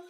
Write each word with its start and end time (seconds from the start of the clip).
Hej 0.00 0.08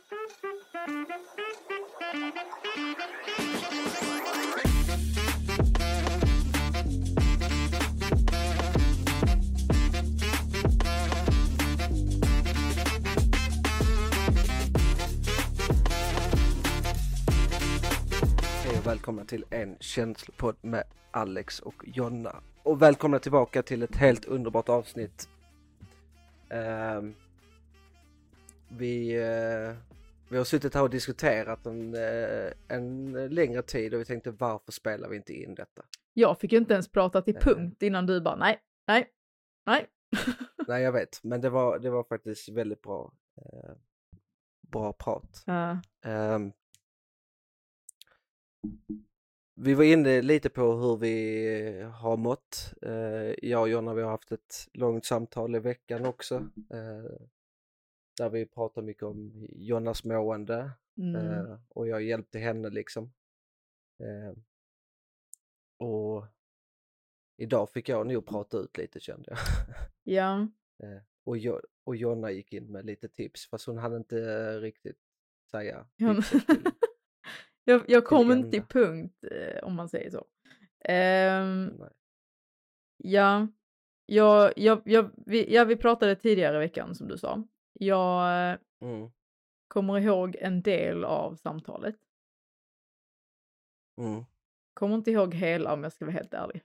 och 18.79 18.87
välkomna 18.87 19.25
till 19.25 19.45
en 19.51 19.77
känslopodd 19.81 20.57
med 20.61 20.85
Alex 21.11 21.61
och 21.61 21.75
Jonna. 21.87 22.37
Och 22.63 22.83
välkomna 22.83 23.19
tillbaka 23.19 23.63
till 23.63 23.83
ett 23.83 23.97
helt 23.97 24.25
underbart 24.25 24.69
avsnitt. 24.69 25.29
Ehm, 26.51 27.15
vi, 28.79 29.15
eh, 29.17 29.77
vi 30.31 30.37
har 30.37 30.45
suttit 30.45 30.75
här 30.75 30.83
och 30.83 30.91
diskuterat 30.91 31.67
en, 31.67 31.95
eh, 31.95 32.53
en 32.69 33.13
längre 33.35 33.63
tid 33.63 33.95
och 33.95 34.01
vi 34.01 34.05
tänkte 34.05 34.31
varför 34.31 34.73
spelar 34.73 35.09
vi 35.09 35.17
inte 35.17 35.33
in 35.33 35.55
detta? 35.55 35.83
Jag 36.15 36.41
fick 36.41 36.53
ju 36.53 36.59
inte 36.59 36.75
ens 36.75 36.89
prata 36.93 37.23
till 37.23 37.37
Eh. 37.37 37.43
punkt 37.43 37.83
innan 37.83 38.07
du 38.07 38.21
bara 38.21 38.37
nej, 38.37 38.61
nej, 38.87 39.09
nej. 39.67 39.87
Nej 40.69 40.83
jag 40.83 40.93
vet, 40.93 41.21
men 41.25 41.41
det 41.41 41.51
var, 41.51 41.79
det 41.79 41.91
var 41.91 42.05
faktiskt 42.05 42.49
väldigt 42.49 42.83
bra, 42.83 43.13
eh, 43.37 43.73
bra 44.69 44.93
prat. 44.93 45.43
Ja. 45.47 45.81
Ehm, 46.05 46.53
vi 49.55 49.75
var 49.75 49.85
inne 49.85 50.23
lite 50.23 50.51
på 50.51 50.63
hur 50.73 50.97
vi 50.97 51.83
har 51.95 52.17
mått. 52.17 52.75
Uh, 52.87 53.35
jag 53.43 53.61
och 53.61 53.69
Jonna 53.69 53.95
vi 53.95 54.03
har 54.03 54.11
haft 54.11 54.33
ett 54.33 54.69
långt 54.73 55.05
samtal 55.05 55.57
i 55.57 55.59
veckan 55.59 56.07
också. 56.07 56.35
eh, 56.71 57.27
där 58.21 58.31
vi 58.31 58.47
pratar 58.47 58.83
mycket 58.83 59.03
om 59.03 59.47
Jonnas 59.51 60.05
mående 60.05 60.71
Mm. 60.99 61.15
eh, 61.17 61.59
och 61.69 61.89
jag 61.89 62.03
hjälpte 62.03 62.39
henne 62.39 62.71
liksom. 62.71 63.13
Eh, 63.99 64.37
och 65.79 66.27
idag 67.37 67.71
fick 67.71 67.89
jag 67.89 68.07
nog 68.07 68.27
prata 68.27 68.57
ut 68.57 68.79
lite 68.79 69.01
kände 69.01 69.31
jag. 69.31 69.39
ja, 70.03 70.49
Eh, 70.83 71.03
och, 71.25 71.39
jo, 71.39 71.61
och 71.85 71.97
Jonna 71.97 72.31
gick 72.31 72.53
in 72.53 72.73
med 72.73 72.85
lite 72.87 73.09
tips 73.09 73.49
fast 73.49 73.67
hon 73.67 73.79
hade 73.79 73.97
inte 73.97 74.17
riktigt 74.61 74.99
säga 75.51 75.87
till. 75.97 76.23
jag, 77.65 77.83
jag 77.89 78.05
kom 78.05 78.33
inte 78.33 78.51
till 78.51 78.63
punkt 78.63 79.25
om 79.63 79.75
man 79.75 79.89
säger 79.89 80.11
så. 80.11 80.27
Nej. 81.79 81.91
ja, 82.97 83.49
jag, 84.07 84.53
jag, 84.57 84.83
jag, 84.85 85.11
vi, 85.27 85.55
ja, 85.55 85.65
vi 85.65 85.77
pratade 85.77 86.17
tidigare 86.17 86.57
i 86.57 86.61
veckan 86.61 86.95
som 86.95 87.09
du 87.09 87.19
sa. 87.19 87.45
Jag 87.81 88.51
eh, 88.53 88.59
Mm, 88.83 89.11
kommer 89.69 89.99
ihåg 89.99 90.37
en 90.37 90.63
del 90.63 91.05
av 91.05 91.37
samtalet. 91.37 91.97
mm, 93.99 94.25
Kommer 94.75 94.95
inte 94.95 95.11
ihåg 95.11 95.35
hela 95.35 95.73
om 95.73 95.83
jag 95.83 95.93
ska 95.93 96.05
vara 96.05 96.13
helt 96.15 96.35
ärlig. 96.35 96.63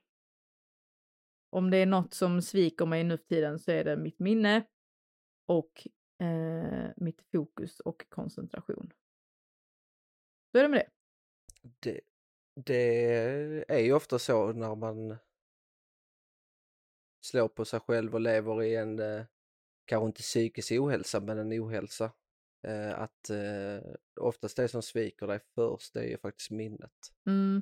Om 1.49 1.71
det 1.71 1.77
är 1.77 1.85
något 1.85 2.13
som 2.13 2.41
sviker 2.41 2.85
mig 2.85 3.03
nu 3.03 3.17
för 3.17 3.25
tiden 3.25 3.59
så 3.59 3.71
är 3.71 3.83
det 3.83 3.97
mitt 3.97 4.19
minne 4.19 4.63
och 5.47 5.87
eh, 6.21 6.89
mitt 6.97 7.21
fokus 7.31 7.79
och 7.79 8.09
koncentration. 8.09 8.93
Så 10.51 10.57
är 10.57 10.63
det 10.63 10.69
med 10.69 10.79
det. 10.79 10.89
det, 11.79 12.01
det 12.55 13.65
är 13.73 13.79
ju 13.79 13.93
ofta 13.93 14.19
så 14.19 14.53
när 14.53 14.75
man 14.75 15.17
slår 17.21 17.47
på 17.47 17.65
sig 17.65 17.79
själv 17.79 18.13
och 18.13 18.21
lever 18.21 18.63
i 18.63 18.75
en, 18.75 18.99
eh, 18.99 19.25
kanske 19.85 20.07
inte 20.07 20.21
psykisk 20.21 20.71
ohälsa, 20.71 21.19
men 21.19 21.37
en 21.37 21.61
ohälsa. 21.61 22.11
Eh, 22.67 22.99
att 22.99 23.29
eh, 23.29 23.91
oftast 24.21 24.57
det 24.57 24.67
som 24.67 24.81
sviker 24.81 25.27
dig 25.27 25.39
först, 25.55 25.93
det 25.93 25.99
är 25.99 26.07
ju 26.07 26.17
faktiskt 26.17 26.51
minnet. 26.51 26.91
Mm, 27.27 27.61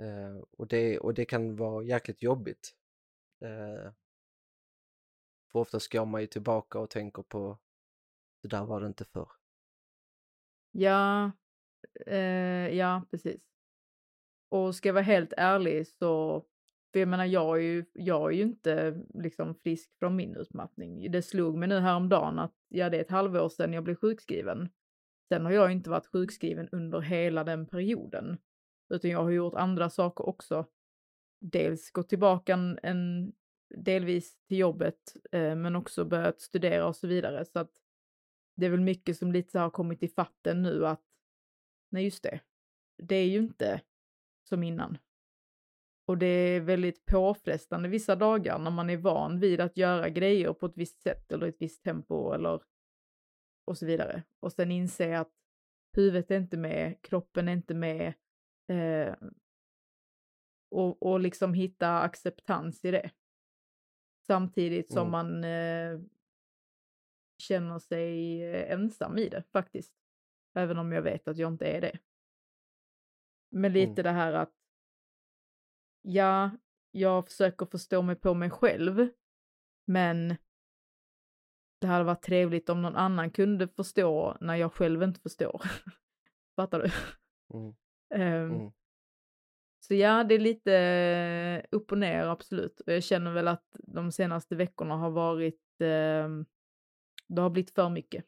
Eh, 0.00 0.42
och, 0.50 0.66
det, 0.66 0.98
och 0.98 1.14
det 1.14 1.24
kan 1.24 1.56
vara 1.56 1.84
jäkligt 1.84 2.22
jobbigt. 2.22 2.74
Eh, 3.44 3.92
för 5.52 5.58
oftast 5.58 5.92
går 5.92 6.06
man 6.06 6.20
ju 6.20 6.26
tillbaka 6.26 6.78
och 6.78 6.90
tänker 6.90 7.22
på, 7.22 7.58
det 8.42 8.48
där 8.48 8.64
var 8.64 8.80
det 8.80 8.86
inte 8.86 9.04
förr. 9.04 9.28
ja, 10.72 11.32
eh, 12.06 12.68
ja, 12.68 13.02
precis. 13.10 13.40
Och 14.48 14.74
ska 14.74 14.88
jag 14.88 14.94
vara 14.94 15.04
helt 15.04 15.32
ärlig 15.36 15.88
så, 15.88 16.44
för 16.92 16.98
jag 16.98 17.08
menar 17.08 17.24
jag 17.24 17.56
är 17.56 17.62
ju, 17.62 17.84
jag 17.92 18.32
är 18.32 18.36
ju 18.36 18.42
inte 18.42 19.02
liksom 19.14 19.54
frisk 19.54 19.98
från 19.98 20.16
min 20.16 20.36
utmattning. 20.36 21.10
Det 21.10 21.22
slog 21.22 21.58
mig 21.58 21.68
nu 21.68 21.78
häromdagen 21.78 22.38
att 22.38 22.54
ja, 22.68 22.90
det 22.90 22.96
är 22.96 23.00
ett 23.00 23.10
halvår 23.10 23.48
sedan 23.48 23.72
jag 23.72 23.84
blev 23.84 23.94
sjukskriven. 23.94 24.68
Sen 25.28 25.44
har 25.44 25.52
jag 25.52 25.72
inte 25.72 25.90
varit 25.90 26.06
sjukskriven 26.06 26.68
under 26.72 27.00
hela 27.00 27.44
den 27.44 27.66
perioden. 27.66 28.38
Utan 28.88 29.10
jag 29.10 29.22
har 29.22 29.30
gjort 29.30 29.54
andra 29.54 29.90
saker 29.90 30.28
också. 30.28 30.66
Dels 31.40 31.90
gått 31.90 32.08
tillbaka 32.08 32.52
en, 32.52 32.78
en 32.82 33.32
delvis 33.74 34.36
till 34.48 34.58
jobbet, 34.58 35.16
eh, 35.32 35.54
men 35.54 35.76
också 35.76 36.04
börjat 36.04 36.40
studera 36.40 36.86
och 36.86 36.96
så 36.96 37.06
vidare. 37.06 37.44
Så 37.44 37.58
att 37.58 37.70
det 38.56 38.66
är 38.66 38.70
väl 38.70 38.80
mycket 38.80 39.16
som 39.16 39.32
lite 39.32 39.50
så 39.50 39.58
har 39.58 39.70
kommit 39.70 40.02
i 40.02 40.08
fatten 40.08 40.62
nu 40.62 40.86
att, 40.86 41.02
nej 41.90 42.04
just 42.04 42.22
det, 42.22 42.40
det 42.96 43.16
är 43.16 43.26
ju 43.26 43.38
inte 43.38 43.80
som 44.48 44.62
innan. 44.62 44.98
Och 46.10 46.18
det 46.18 46.26
är 46.26 46.60
väldigt 46.60 47.06
påfrestande 47.06 47.88
vissa 47.88 48.16
dagar 48.16 48.58
när 48.58 48.70
man 48.70 48.90
är 48.90 48.96
van 48.96 49.40
vid 49.40 49.60
att 49.60 49.76
göra 49.76 50.08
grejer 50.08 50.52
på 50.52 50.66
ett 50.66 50.76
visst 50.76 51.00
sätt 51.02 51.32
eller 51.32 51.46
ett 51.46 51.56
visst 51.62 51.82
tempo 51.82 52.32
eller 52.32 52.62
och 53.64 53.78
så 53.78 53.86
vidare. 53.86 54.22
Och 54.40 54.52
sen 54.52 54.70
inse 54.70 55.18
att 55.18 55.32
huvudet 55.96 56.30
är 56.30 56.36
inte 56.36 56.56
med, 56.56 57.02
kroppen 57.02 57.48
är 57.48 57.52
inte 57.52 57.74
med. 57.74 58.14
Eh, 58.68 59.14
och, 60.70 61.02
och 61.02 61.20
liksom 61.20 61.54
hitta 61.54 62.00
acceptans 62.00 62.84
i 62.84 62.90
det. 62.90 63.10
Samtidigt 64.26 64.92
som 64.92 65.08
Mm. 65.08 65.10
man 65.10 65.44
eh, 65.44 66.00
känner 67.38 67.78
sig 67.78 68.42
eh, 68.42 68.72
ensam 68.72 69.18
i 69.18 69.28
det 69.28 69.42
faktiskt. 69.52 69.94
Även 70.54 70.78
om 70.78 70.92
jag 70.92 71.02
vet 71.02 71.28
att 71.28 71.38
jag 71.38 71.52
inte 71.52 71.66
är 71.66 71.80
det. 71.80 71.98
Men 73.50 73.72
lite 73.72 73.90
Mm. 74.00 74.02
det 74.02 74.10
här 74.10 74.32
att 74.32 74.59
ja, 76.02 76.50
jag 76.90 77.26
försöker 77.26 77.66
förstå 77.66 78.02
mig 78.02 78.16
på 78.16 78.34
mig 78.34 78.50
själv, 78.50 79.08
men 79.84 80.36
det 81.80 81.86
hade 81.86 82.04
varit 82.04 82.22
trevligt 82.22 82.68
om 82.68 82.82
någon 82.82 82.96
annan 82.96 83.30
kunde 83.30 83.68
förstå 83.68 84.36
när 84.40 84.54
jag 84.56 84.72
själv 84.72 85.02
inte 85.02 85.20
förstår. 85.20 85.62
Fattar 86.56 86.78
du? 86.80 86.90
Mm, 87.58 87.74
Ehm, 88.14 88.50
mm, 88.54 88.70
Så 89.80 89.94
ja, 89.94 90.24
det 90.24 90.34
är 90.34 90.38
lite 90.38 90.74
eh, 90.74 91.64
upp 91.70 91.92
och 91.92 91.98
ner, 91.98 92.24
absolut. 92.26 92.80
Och 92.80 92.92
jag 92.92 93.02
känner 93.04 93.32
väl 93.32 93.48
att 93.48 93.76
de 93.78 94.12
senaste 94.12 94.56
veckorna 94.56 94.96
har 94.96 95.10
varit, 95.10 95.62
ehm, 95.80 96.46
det 97.28 97.42
har 97.42 97.50
blivit 97.50 97.70
för 97.74 97.88
mycket. 97.88 98.24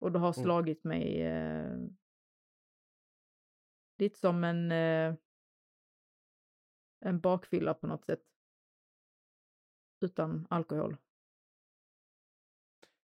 Och 0.00 0.12
det 0.12 0.18
har 0.18 0.28
Mm. 0.38 0.44
slagit 0.44 0.84
mig 0.84 1.22
eh, 1.22 1.76
lite 3.98 4.18
som 4.18 4.44
en, 4.44 4.72
eh, 4.72 5.14
en 7.00 7.20
bakfylla 7.20 7.74
på 7.74 7.86
något 7.86 8.04
sätt. 8.04 8.22
Utan 10.00 10.46
alkohol. 10.50 10.96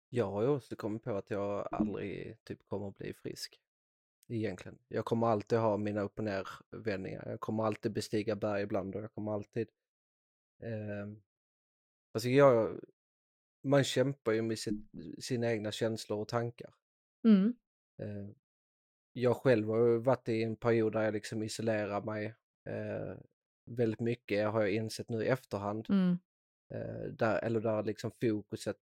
Jag 0.09 0.31
har 0.31 0.43
ju 0.43 0.49
också 0.49 0.77
kommit 0.77 1.03
på 1.03 1.15
att 1.15 1.31
jag 1.31 1.69
aldrig 1.72 2.44
typ 2.44 2.66
kommer 2.66 2.88
att 2.88 2.97
bli 2.97 3.15
frisk. 3.15 3.60
Egentligen. 4.28 4.78
Jag 4.88 5.05
kommer 5.05 5.27
alltid 5.27 5.59
ha 5.59 5.77
mina 5.77 6.00
upp 6.00 6.19
och 6.19 6.25
ner-vändningar. 6.25 7.28
Jag 7.28 7.41
kommer 7.41 7.65
alltid 7.65 7.93
bestiga 7.93 8.37
berg 8.37 8.62
ibland 8.62 8.97
och 8.97 9.03
jag 9.03 9.12
kommer 9.12 9.32
alltid... 9.32 9.69
Eh, 10.62 11.06
alltså 12.12 12.28
jag, 12.28 12.81
man 13.62 13.84
kämpar 13.84 14.32
ju 14.32 14.43
med 14.43 14.59
sitt, 14.59 14.91
sina 15.19 15.53
egna 15.53 15.72
känslor 15.72 16.21
och 16.21 16.28
tankar. 16.28 16.75
Mm. 17.25 17.55
Eh, 17.99 18.37
jag 19.12 19.37
själv 19.37 19.69
har 19.69 19.99
varit 19.99 20.29
i 20.29 20.43
en 20.43 20.56
period 20.56 20.93
där 20.93 21.02
jag 21.02 21.14
liksom 21.14 21.43
isolerar 21.43 22.02
mig 22.02 22.35
eh, 22.64 23.17
väldigt 23.64 24.00
mycket, 24.00 24.49
har 24.52 24.61
jag 24.61 24.70
insett 24.75 25.08
nu 25.08 25.25
i 25.25 25.28
efterhand. 25.28 25.87
Mm. 25.90 26.19
Eh, 26.75 27.12
där, 27.12 27.44
eller 27.44 27.61
där 27.61 27.82
liksom 27.82 28.11
fokuset 28.20 28.82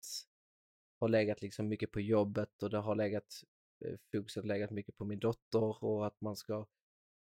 har 0.99 1.09
legat 1.09 1.41
liksom 1.41 1.67
mycket 1.67 1.91
på 1.91 2.01
jobbet 2.01 2.63
och 2.63 2.69
det 2.69 2.77
har 2.77 2.95
legat, 2.95 3.43
eh, 3.85 3.95
fokuset 4.11 4.43
har 4.43 4.47
legat 4.47 4.71
mycket 4.71 4.97
på 4.97 5.05
min 5.05 5.19
dotter 5.19 5.83
och 5.83 6.07
att 6.07 6.21
man 6.21 6.35
ska 6.35 6.65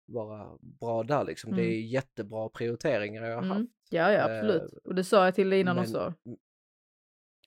vara 0.07 0.59
bra 0.61 1.03
där 1.03 1.25
liksom. 1.25 1.51
Det 1.51 1.63
Mm. 1.63 1.73
är 1.73 1.81
jättebra 1.81 2.49
prioriteringar 2.49 3.23
jag 3.25 3.37
har 3.37 3.43
haft. 3.43 3.57
Mm. 3.59 3.69
Ja, 3.91 4.13
ja, 4.13 4.23
absolut. 4.25 4.73
Och 4.85 4.95
det 4.95 5.05
sa 5.05 5.25
jag 5.25 5.35
till 5.35 5.51
dig 5.51 5.61
innan 5.61 5.77
men- 5.77 5.85
också. 5.85 6.15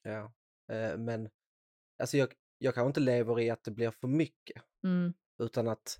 Ja. 0.03 0.33
Eh, 0.75 0.97
men 0.97 1.29
alltså 1.99 2.17
jag, 2.17 2.33
jag 2.57 2.73
kanske 2.73 2.87
inte 2.87 2.99
lever 2.99 3.39
i 3.39 3.49
att 3.49 3.63
det 3.63 3.71
blir 3.71 3.91
för 3.91 4.07
mycket 4.07 4.63
Mm. 4.83 5.13
utan 5.43 5.67
att 5.67 5.99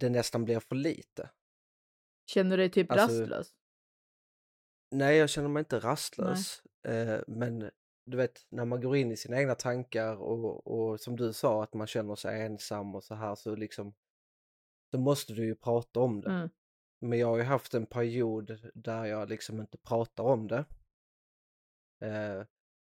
det 0.00 0.08
nästan 0.10 0.44
blir 0.44 0.60
för 0.60 0.74
lite. 0.76 1.30
Känner 2.26 2.56
du 2.56 2.62
dig 2.62 2.70
typ 2.70 2.92
Alltså, 2.92 3.20
rastlös? 3.20 3.54
Nej, 4.90 5.16
jag 5.16 5.30
känner 5.30 5.48
mig 5.48 5.60
inte 5.60 5.78
rastlös. 5.78 6.62
Eh, 6.88 7.20
men 7.26 7.70
du 8.06 8.16
vet, 8.16 8.46
när 8.48 8.64
man 8.64 8.80
går 8.80 8.96
in 8.96 9.12
i 9.12 9.16
sina 9.16 9.38
egna 9.38 9.54
tankar 9.54 10.16
och, 10.16 10.66
och 10.66 11.00
som 11.00 11.16
du 11.16 11.32
sa 11.32 11.62
att 11.62 11.74
man 11.74 11.86
känner 11.86 12.14
sig 12.14 12.42
ensam 12.42 12.94
och 12.94 13.04
så 13.04 13.14
här 13.14 13.34
så 13.34 13.56
liksom, 13.56 13.94
då 14.92 14.98
måste 14.98 15.32
du 15.32 15.44
ju 15.44 15.54
prata 15.54 16.00
om 16.00 16.20
det. 16.20 16.30
Mm. 16.30 16.50
Men 17.00 17.18
jag 17.18 17.26
har 17.26 17.36
ju 17.36 17.42
haft 17.42 17.74
en 17.74 17.86
period 17.86 18.70
där 18.74 19.04
jag 19.04 19.28
liksom 19.28 19.60
inte 19.60 19.78
pratar 19.78 20.24
om 20.24 20.48
det. 20.48 20.64
Eh, 22.04 22.44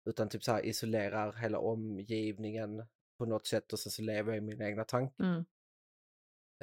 utan 0.10 0.30
typ 0.30 0.44
så 0.44 0.52
här 0.52 0.66
isolerar 0.66 1.34
hela 1.34 1.60
omgivningen 1.60 2.86
på 3.18 3.26
något 3.26 3.48
sätt 3.48 3.74
och 3.74 3.80
sen 3.80 3.92
så 3.92 4.02
lever 4.02 4.32
jag 4.32 4.38
i 4.38 4.46
mina 4.46 4.66
egna 4.66 4.84
tankar. 4.84 5.24
Mm. 5.24 5.46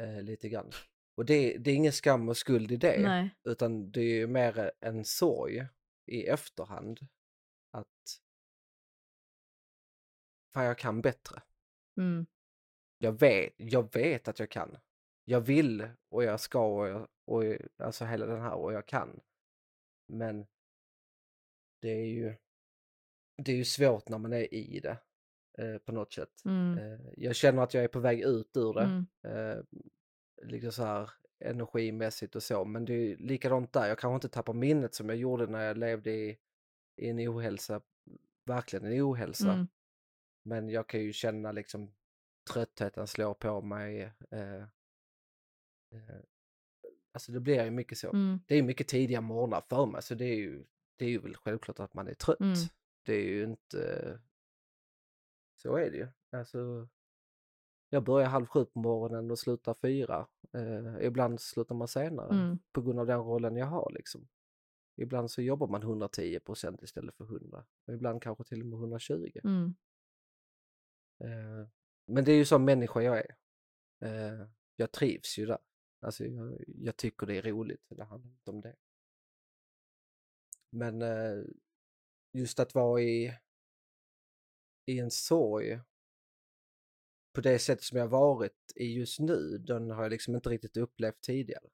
Eh, 0.00 0.22
lite 0.22 0.48
grann. 0.48 0.70
Och 1.16 1.24
det, 1.24 1.58
det 1.58 1.70
är 1.70 1.74
ingen 1.74 1.92
skam 1.92 2.28
och 2.28 2.36
skuld 2.36 2.72
i 2.72 2.76
det. 2.76 3.02
Nej. 3.02 3.30
Utan 3.44 3.90
det 3.90 4.00
är 4.00 4.14
ju 4.14 4.26
mer 4.26 4.72
en 4.80 5.04
sorg 5.04 5.66
i 6.06 6.26
efterhand. 6.26 7.00
Att 7.70 8.20
fan 10.54 10.64
jag 10.64 10.78
kan 10.78 11.00
bättre. 11.00 11.42
Mm. 11.96 12.26
Jag 12.98 13.20
vet, 13.20 13.52
jag 13.56 13.94
vet 13.94 14.28
att 14.28 14.38
jag 14.38 14.50
kan. 14.50 14.76
Jag 15.24 15.40
vill 15.40 15.88
och 16.08 16.24
jag 16.24 16.40
ska 16.40 16.66
och, 16.66 16.88
jag, 16.88 17.08
och 17.24 17.42
alltså 17.76 18.04
hela 18.04 18.26
den 18.26 18.40
här 18.40 18.54
och 18.54 18.72
jag 18.72 18.86
kan. 18.86 19.20
Men 20.08 20.46
det 21.80 21.90
är 21.90 22.06
ju 22.06 22.36
det 23.36 23.52
är 23.52 23.56
ju 23.56 23.64
svårt 23.64 24.08
när 24.08 24.18
man 24.18 24.32
är 24.32 24.54
i 24.54 24.80
det 24.80 24.98
eh, 25.58 25.78
på 25.78 25.92
något 25.92 26.12
sätt. 26.12 26.44
Mm. 26.44 26.78
Eh, 26.78 27.00
jag 27.16 27.36
känner 27.36 27.62
att 27.62 27.74
jag 27.74 27.84
är 27.84 27.88
på 27.88 28.00
väg 28.00 28.20
ut 28.20 28.56
ur 28.56 28.74
det. 28.74 28.82
Mm. 28.82 29.06
Eh, 29.22 29.64
liksom 30.42 30.72
så 30.72 30.84
här 30.84 31.10
energimässigt 31.38 32.36
och 32.36 32.42
så. 32.42 32.64
Men 32.64 32.84
det 32.84 32.94
är 32.94 33.16
likadant 33.16 33.72
där. 33.72 33.88
Jag 33.88 33.98
kanske 33.98 34.14
inte 34.14 34.28
tappar 34.28 34.52
minnet 34.52 34.94
som 34.94 35.08
jag 35.08 35.18
gjorde 35.18 35.46
när 35.46 35.64
jag 35.64 35.78
levde 35.78 36.10
i, 36.10 36.38
i 36.96 37.08
en 37.08 37.18
ohälsa. 37.18 37.80
Verkligen 38.44 38.84
en 38.84 39.02
ohälsa. 39.02 39.52
Mm. 39.52 39.66
Men 40.42 40.68
jag 40.68 40.88
kan 40.88 41.00
ju 41.00 41.12
känna 41.12 41.52
liksom 41.52 41.94
tröttheten 42.50 43.06
slår 43.06 43.34
på 43.34 43.60
mig. 43.60 44.12
Eh, 44.30 44.62
eh, 45.90 46.20
alltså 47.12 47.32
det 47.32 47.40
blir 47.40 47.64
ju 47.64 47.70
mycket 47.70 47.98
så. 47.98 48.08
Mm. 48.10 48.40
Det 48.46 48.54
är 48.56 48.62
mycket 48.62 48.88
tidiga 48.88 49.20
morgnar 49.20 49.62
för 49.68 49.86
mig 49.86 50.02
så 50.02 50.14
det 50.14 50.24
är 50.24 50.36
ju, 50.36 50.64
det 50.96 51.04
är 51.04 51.08
ju 51.08 51.18
väl 51.18 51.36
självklart 51.36 51.80
att 51.80 51.94
man 51.94 52.08
är 52.08 52.14
trött. 52.14 52.40
Mm. 52.40 52.56
Det 53.02 53.14
är 53.14 53.24
ju 53.24 53.44
inte... 53.44 54.20
Så 55.54 55.76
är 55.76 55.90
det 55.90 55.96
ju. 55.96 56.08
Alltså, 56.30 56.88
jag 57.88 58.04
börjar 58.04 58.28
halv 58.28 58.46
sju 58.46 58.64
på 58.64 58.78
morgonen 58.78 59.30
och 59.30 59.38
slutar 59.38 59.74
fyra. 59.74 60.26
Eh, 60.52 61.06
ibland 61.06 61.40
slutar 61.40 61.74
man 61.74 61.88
senare 61.88 62.34
Mm. 62.34 62.58
på 62.72 62.82
grund 62.82 63.00
av 63.00 63.06
den 63.06 63.18
rollen 63.20 63.56
jag 63.56 63.66
har 63.66 63.90
liksom. 63.94 64.28
Ibland 64.96 65.30
så 65.30 65.42
jobbar 65.42 65.68
man 65.68 65.82
110 65.82 66.40
procent 66.40 66.82
istället 66.82 67.14
för 67.16 67.24
100. 67.24 67.64
Och 67.86 67.94
ibland 67.94 68.22
kanske 68.22 68.44
till 68.44 68.60
och 68.60 68.66
med 68.66 68.78
120. 68.78 69.30
Mm. 69.44 69.74
Eh, 71.20 71.68
men 72.06 72.24
det 72.24 72.32
är 72.32 72.36
ju 72.36 72.44
som 72.44 72.64
människa 72.64 73.00
jag 73.02 73.18
är. 73.18 73.36
Eh, 74.00 74.48
jag 74.76 74.92
trivs 74.92 75.38
ju 75.38 75.46
där. 75.46 75.58
Alltså 76.00 76.24
jag, 76.24 76.64
jag 76.66 76.96
tycker 76.96 77.26
det 77.26 77.36
är 77.36 77.42
roligt, 77.42 77.84
det 77.88 78.04
handlar 78.04 78.30
inte 78.30 78.50
om 78.50 78.60
det. 78.60 78.76
Men 80.70 81.02
eh, 81.02 81.44
just 82.32 82.60
att 82.60 82.74
vara 82.74 83.00
i, 83.02 83.38
i 84.86 84.98
en 84.98 85.10
sorg 85.10 85.80
på 87.36 87.42
det 87.42 87.58
sätt 87.58 87.82
som 87.82 87.98
jag 87.98 88.08
varit 88.08 88.72
i 88.76 88.84
just 88.98 89.20
nu, 89.20 89.58
den 89.58 89.90
har 89.90 90.02
jag 90.02 90.10
liksom 90.10 90.34
inte 90.34 90.48
riktigt 90.48 90.76
upplevt 90.76 91.20
tidigare. 91.20 91.68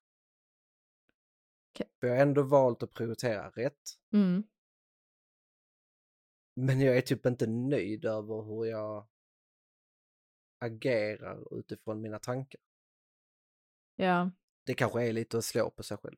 Okej. 1.71 1.91
För 2.01 2.07
jag 2.07 2.15
har 2.15 2.23
ändå 2.23 2.43
valt 2.43 2.83
att 2.83 2.93
prioritera 2.93 3.51
rätt. 3.51 3.99
Mm. 4.13 4.43
Men 6.55 6.81
jag 6.81 6.97
är 6.97 7.01
typ 7.01 7.27
inte 7.27 7.47
nöjd 7.47 8.05
över 8.05 8.43
hur 8.43 8.65
jag 8.65 9.09
agerar 10.59 11.59
utifrån 11.59 12.01
mina 12.01 12.19
tankar. 12.19 12.61
Ja. 13.97 14.31
Det 14.67 14.75
kanske 14.75 15.09
är 15.09 15.13
lite 15.13 15.39
att 15.39 15.45
slå 15.45 15.71
på 15.71 15.83
sig 15.83 15.97
själv. 15.97 16.17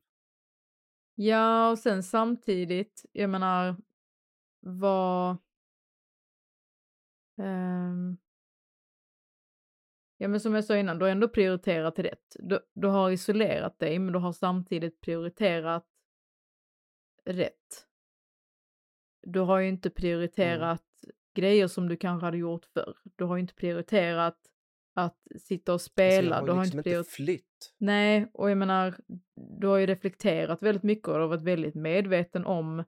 Ja, 1.15 1.71
och 1.71 1.79
sen 1.79 2.03
samtidigt, 2.03 3.05
jag 3.11 3.29
menar, 3.29 3.77
vad... 4.59 5.37
Ehm, 7.37 8.17
ja, 10.25 10.29
men 10.29 10.39
som 10.39 10.53
jag 10.55 10.63
sa 10.65 10.77
innan, 10.77 10.99
du 10.99 11.05
har 11.05 11.09
ändå 11.11 11.27
prioriterat 11.29 11.99
rätt. 11.99 12.35
Du, 12.39 12.59
du 12.73 12.87
har 12.87 13.11
isolerat 13.11 13.79
dig, 13.79 13.99
men 13.99 14.13
du 14.13 14.19
har 14.19 14.31
samtidigt 14.31 15.01
prioriterat 15.01 15.85
rätt. 17.25 17.85
Du 19.21 19.39
har 19.39 19.59
ju 19.59 19.67
inte 19.67 19.89
prioriterat 19.89 20.83
grejer 21.35 21.67
som 21.67 21.89
du 21.89 21.97
kanske 21.97 22.25
hade 22.25 22.37
gjort 22.37 22.65
förr. 22.65 22.95
Du 23.15 23.23
har 23.23 23.35
ju 23.35 23.41
inte 23.41 23.53
prioriterat 23.53 24.37
att 24.93 25.17
sitta 25.39 25.71
och 25.71 25.73
Alltså, 25.75 25.89
spela. 25.89 26.39
har 26.39 26.45
du 26.47 26.51
har 26.51 26.63
liksom 26.63 26.79
inte 26.79 26.89
inte 26.89 26.89
prioriterat... 26.89 27.07
flytt. 27.15 27.73
Nej, 27.77 28.29
och 28.33 28.49
jag 28.51 28.57
menar, 28.57 28.95
du 29.59 29.67
har 29.67 29.77
ju 29.77 29.85
reflekterat 29.85 30.61
väldigt 30.63 30.83
mycket 30.83 31.07
och 31.07 31.13
du 31.13 31.19
har 31.21 31.27
varit 31.27 31.41
väldigt 31.41 31.75
medveten 31.75 32.45
om 32.45 32.79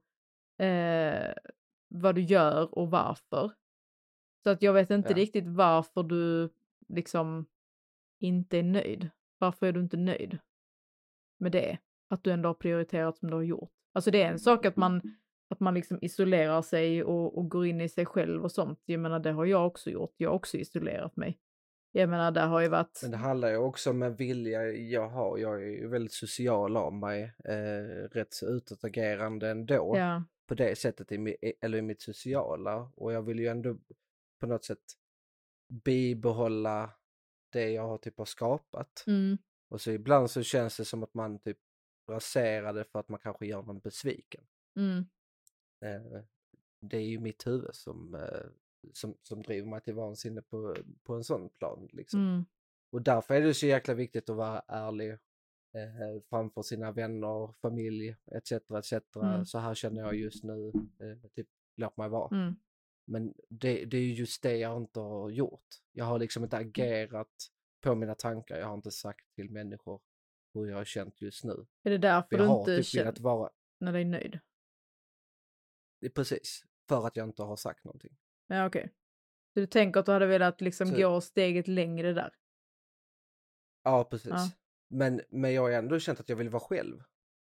eh, 0.60 1.34
vad 1.88 2.16
du 2.16 2.22
gör 2.22 2.78
och 2.78 2.90
varför. 2.92 3.52
Så 4.44 4.50
att 4.50 4.62
jag 4.62 4.74
vet 4.74 4.90
inte 4.90 5.10
Ja. 5.10 5.16
riktigt 5.18 5.48
varför 5.48 6.04
du 6.04 6.50
liksom 6.88 7.46
inte 8.20 8.58
är 8.58 8.64
nöjd. 8.64 9.10
Varför 9.38 9.68
är 9.68 9.72
du 9.72 9.80
inte 9.80 9.98
nöjd 9.98 10.38
med 11.40 11.52
det? 11.52 11.78
Att 12.10 12.24
du 12.24 12.32
ändå 12.32 12.50
har 12.50 12.54
prioriterat 12.54 13.18
som 13.18 13.30
du 13.30 13.36
har 13.36 13.44
gjort. 13.44 13.72
Alltså 13.94 14.12
det 14.12 14.24
är 14.24 14.32
en 14.32 14.40
sak 14.40 14.66
att 14.66 14.76
man, 14.76 15.02
att 15.50 15.60
man 15.60 15.74
liksom 15.74 16.00
isolerar 16.02 16.62
sig 16.62 17.04
och, 17.04 17.38
och 17.38 17.50
går 17.50 17.66
in 17.66 17.82
i 17.82 17.90
sig 17.90 18.06
själv 18.06 18.44
och 18.44 18.52
sånt. 18.52 18.82
Jag 18.86 19.00
menar, 19.00 19.20
det 19.20 19.32
har 19.32 19.46
jag 19.46 19.68
också 19.68 19.90
gjort. 19.90 20.14
Jag 20.18 20.30
har 20.30 20.36
också 20.36 20.58
isolerat 20.58 21.16
mig. 21.16 21.40
Jag 21.92 22.10
menar, 22.10 22.32
där 22.32 22.48
har 22.48 22.62
ju 22.62 22.68
varit... 22.68 23.00
Men 23.02 23.12
det 23.12 23.18
handlar 23.18 23.50
ju 23.50 23.58
också 23.58 23.90
om 23.90 24.04
en 24.04 24.16
vilja 24.16 24.68
jag 24.72 25.10
har. 25.10 25.38
Jag 25.38 25.64
är 25.64 25.68
ju 25.68 25.88
väldigt 25.88 26.14
social 26.14 26.78
av 26.78 26.94
mig. 26.94 27.34
Eh, 27.46 28.10
rätt 28.12 28.34
så 28.34 28.46
utåtagerande 28.46 29.50
ändå. 29.50 29.94
Ja, 29.98 30.24
På 30.48 30.56
det 30.56 30.78
sättet, 30.78 31.12
i, 31.12 31.36
eller 31.62 31.78
i 31.78 31.82
mitt 31.82 32.02
sociala. 32.02 32.92
Och 32.96 33.14
jag 33.14 33.22
vill 33.22 33.40
ju 33.40 33.48
ändå 33.48 33.78
på 34.40 34.48
något 34.48 34.66
sätt 34.66 34.80
bibehålla 35.68 36.94
det 37.52 37.70
jag 37.72 37.88
har 37.88 37.98
typ 37.98 38.18
har 38.18 38.26
skapat. 38.26 39.04
mm, 39.08 39.38
Och 39.70 39.82
så 39.82 39.92
ibland 39.92 40.32
så 40.32 40.44
känns 40.44 40.78
det 40.78 40.86
som 40.86 41.04
att 41.04 41.14
man 41.14 41.40
typ 41.40 41.58
raserar 42.10 42.74
det 42.74 42.84
för 42.84 43.00
att 43.00 43.10
man 43.10 43.20
kanske 43.20 43.46
gör 43.46 43.62
någon 43.64 43.80
besviken. 43.80 44.44
mm, 44.76 45.06
Eh, 45.82 46.22
det 46.82 46.98
är 46.98 47.06
ju 47.06 47.20
mitt 47.20 47.48
huvud 47.48 47.76
som, 47.76 48.16
eh, 48.16 48.50
som, 48.94 49.18
som 49.24 49.42
driver 49.42 49.68
mig 49.70 49.82
till 49.82 49.94
vansinne 49.94 50.42
på, 50.42 50.76
på 51.04 51.14
en 51.16 51.24
sån 51.24 51.50
plan. 51.50 51.88
Liksom. 51.92 52.20
mm, 52.20 52.46
Och 52.92 53.02
därför 53.02 53.34
är 53.36 53.42
det 53.42 53.54
så 53.54 53.66
jäkla 53.66 53.94
viktigt 53.94 54.30
att 54.30 54.36
vara 54.36 54.62
ärlig 54.68 55.12
eh, 55.74 56.22
framför 56.30 56.62
sina 56.62 56.92
vänner, 56.92 57.54
familj 57.62 58.16
etc. 58.32 58.52
etc. 58.52 58.94
Mm. 59.16 59.46
Så 59.46 59.58
här 59.58 59.76
känner 59.76 60.02
jag 60.02 60.16
just 60.16 60.44
nu, 60.44 60.72
eh, 61.00 61.30
typ 61.36 61.48
låt 61.76 61.98
mig 61.98 62.10
vara. 62.10 62.56
Mm, 63.08 63.24
Men 63.24 63.34
det, 63.50 63.86
det 63.86 63.98
är 63.98 64.02
ju 64.02 64.14
just 64.14 64.44
det 64.44 64.58
jag 64.58 64.78
inte 64.78 65.00
har 65.00 65.30
gjort. 65.30 65.66
Jag 65.92 66.06
har 66.06 66.20
liksom 66.20 66.44
inte 66.44 66.58
agerat 66.58 67.52
på 67.82 67.96
mina 67.96 68.16
tankar, 68.16 68.58
jag 68.58 68.68
har 68.68 68.74
inte 68.74 68.92
sagt 68.92 69.34
till 69.36 69.50
människor 69.50 70.02
hur 70.54 70.66
jag 70.66 70.78
har 70.78 70.86
känt 70.86 71.22
just 71.22 71.44
nu. 71.44 71.66
Är 71.84 71.90
det 71.90 71.98
därför 71.98 72.38
För 72.38 72.44
jag 72.44 72.56
du 72.56 72.60
inte 72.60 72.78
typ 72.78 72.86
känner 72.86 73.16
vara, 73.20 73.52
dig 73.80 74.06
nöjd? 74.06 74.40
precis, 76.16 76.66
för 76.90 77.08
att 77.08 77.16
jag 77.16 77.28
inte 77.28 77.44
har 77.44 77.56
sagt 77.56 77.84
någonting. 77.84 78.18
Ja, 78.48 78.68
okej. 78.68 78.94
Så 79.54 79.60
du 79.60 79.68
tänker 79.68 80.00
att 80.00 80.06
du 80.06 80.12
hade 80.12 80.26
velat 80.26 80.62
liksom 80.62 80.88
Så- 80.88 80.96
gå 80.96 81.22
steget 81.22 81.68
längre 81.68 82.14
där? 82.14 82.34
Ja, 83.84 84.04
precis. 84.04 84.32
Ja. 84.32 84.52
Men, 84.90 85.22
men 85.30 85.54
jag 85.54 85.62
har 85.62 85.72
ändå 85.72 86.00
känt 86.00 86.20
att 86.20 86.30
jag 86.30 86.36
vill 86.36 86.50
vara 86.50 86.64
själv. 86.64 87.04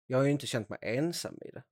Jag 0.08 0.18
har 0.18 0.26
ju 0.26 0.32
inte 0.32 0.48
känt 0.48 0.70
mig 0.70 0.80
ensam 0.82 1.38
i 1.42 1.52
det. 1.52 1.64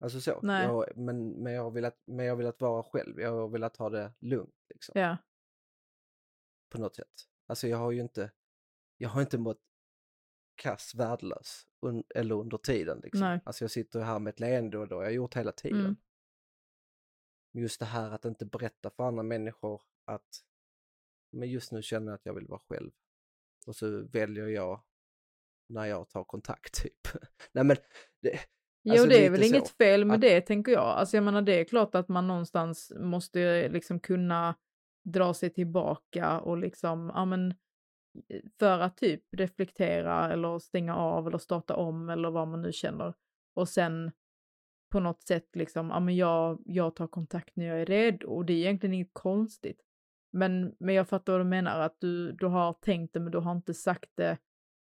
Alltså 0.00 0.20
så. 0.20 0.40
Nej. 0.42 0.66
Jag, 0.66 0.96
men, 0.96 1.28
men, 1.42 1.52
jag 1.52 1.62
har 1.62 1.70
velat, 1.70 2.02
men 2.06 2.26
jag 2.26 2.32
har 2.32 2.36
velat 2.36 2.60
vara 2.60 2.82
själv. 2.82 3.20
Jag 3.20 3.32
har 3.32 3.48
velat 3.48 3.76
ha 3.76 3.90
det 3.90 4.12
lugnt 4.20 4.54
liksom, 4.68 5.00
Ja. 5.00 5.16
på 6.68 6.78
något 6.78 6.96
sätt. 6.96 7.28
Alltså 7.46 7.68
jag 7.68 7.78
har 7.78 7.90
ju 7.90 8.00
inte, 8.00 8.30
jag 8.96 9.08
har 9.08 9.20
inte 9.20 9.38
mått 9.38 9.62
kass, 10.54 10.94
värdelös 10.94 11.66
un, 11.80 12.04
eller 12.14 12.34
under 12.34 12.58
tiden. 12.58 13.00
Liksom. 13.02 13.20
Nej. 13.20 13.40
Alltså 13.44 13.64
jag 13.64 13.70
sitter 13.70 14.00
här 14.00 14.18
med 14.18 14.30
ett 14.30 14.40
leende 14.40 14.78
och 14.78 14.88
det 14.88 14.94
har 14.94 15.02
jag 15.02 15.12
gjort 15.12 15.36
hela 15.36 15.52
tiden. 15.52 15.80
Mm. 15.80 15.96
Just 17.52 17.80
det 17.80 17.86
här 17.86 18.10
att 18.10 18.24
inte 18.24 18.46
berätta 18.46 18.90
för 18.90 19.04
andra 19.04 19.22
människor 19.22 19.82
att 20.04 20.44
men 21.30 21.50
just 21.50 21.72
nu 21.72 21.82
känner 21.82 22.06
jag 22.06 22.14
att 22.14 22.26
jag 22.26 22.34
vill 22.34 22.46
vara 22.48 22.60
själv. 22.60 22.90
Och 23.66 23.76
så 23.76 24.02
väljer 24.02 24.46
jag 24.46 24.84
när 25.68 25.84
jag 25.84 26.08
tar 26.08 26.24
kontakt 26.24 26.74
typ. 26.82 27.08
Nej 27.52 27.64
men, 27.64 27.76
det, 28.20 28.40
Jo, 28.88 28.92
Alltså, 29.02 29.08
det 29.08 29.26
är 29.26 29.30
väl 29.30 29.40
så. 29.40 29.46
inget 29.46 29.68
fel 29.68 30.04
med 30.04 30.14
Att- 30.14 30.20
det, 30.20 30.40
tänker 30.40 30.72
jag. 30.72 30.82
Alltså, 30.84 31.16
jag 31.16 31.24
menar, 31.24 31.42
det 31.42 31.60
är 31.60 31.64
klart 31.64 31.94
att 31.94 32.08
man 32.08 32.26
någonstans 32.28 32.92
måste 32.96 33.68
liksom 33.68 34.00
kunna 34.00 34.54
dra 35.04 35.34
sig 35.34 35.50
tillbaka 35.50 36.40
och 36.40 36.58
liksom, 36.58 37.12
ja 37.14 37.24
men, 37.24 37.54
för 38.58 38.78
att 38.78 38.96
typ 38.96 39.22
reflektera 39.36 40.32
eller 40.32 40.58
stänga 40.58 40.96
av 40.96 41.26
eller 41.26 41.38
starta 41.38 41.76
om 41.76 42.08
eller 42.08 42.30
vad 42.30 42.48
man 42.48 42.62
nu 42.62 42.72
känner. 42.72 43.14
Och 43.54 43.68
sen 43.68 44.12
på 44.92 45.00
något 45.00 45.22
sätt 45.22 45.48
liksom, 45.56 45.90
ja 45.90 46.00
men 46.00 46.16
jag, 46.16 46.62
jag 46.64 46.96
tar 46.96 47.06
kontakt 47.06 47.56
när 47.56 47.66
jag 47.66 47.80
är 47.80 47.86
redo 47.86 48.26
och 48.28 48.44
det 48.44 48.52
är 48.52 48.56
egentligen 48.56 48.94
inget 48.94 49.10
konstigt. 49.14 49.80
Men, 50.32 50.74
men 50.80 50.94
jag 50.94 51.08
fattar 51.08 51.32
vad 51.32 51.40
du 51.40 51.44
menar, 51.44 51.80
att 51.80 51.96
du, 52.00 52.32
du 52.32 52.46
har 52.46 52.72
tänkt 52.72 53.14
det 53.14 53.20
men 53.20 53.32
du 53.32 53.38
har 53.38 53.52
inte 53.52 53.74
sagt 53.74 54.10
det 54.14 54.38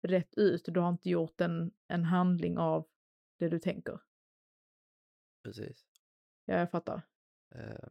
rätt 0.07 0.33
ut. 0.37 0.65
Du 0.67 0.79
har 0.79 0.89
inte 0.89 1.09
gjort 1.09 1.41
en, 1.41 1.71
en 1.87 2.03
handling 2.03 2.57
av 2.57 2.85
det 3.41 3.49
du 3.49 3.59
tänker. 3.59 3.99
Precis. 5.43 5.85
Ja, 6.45 6.55
jag 6.59 6.71
fattar. 6.71 7.01
Eh, 7.55 7.87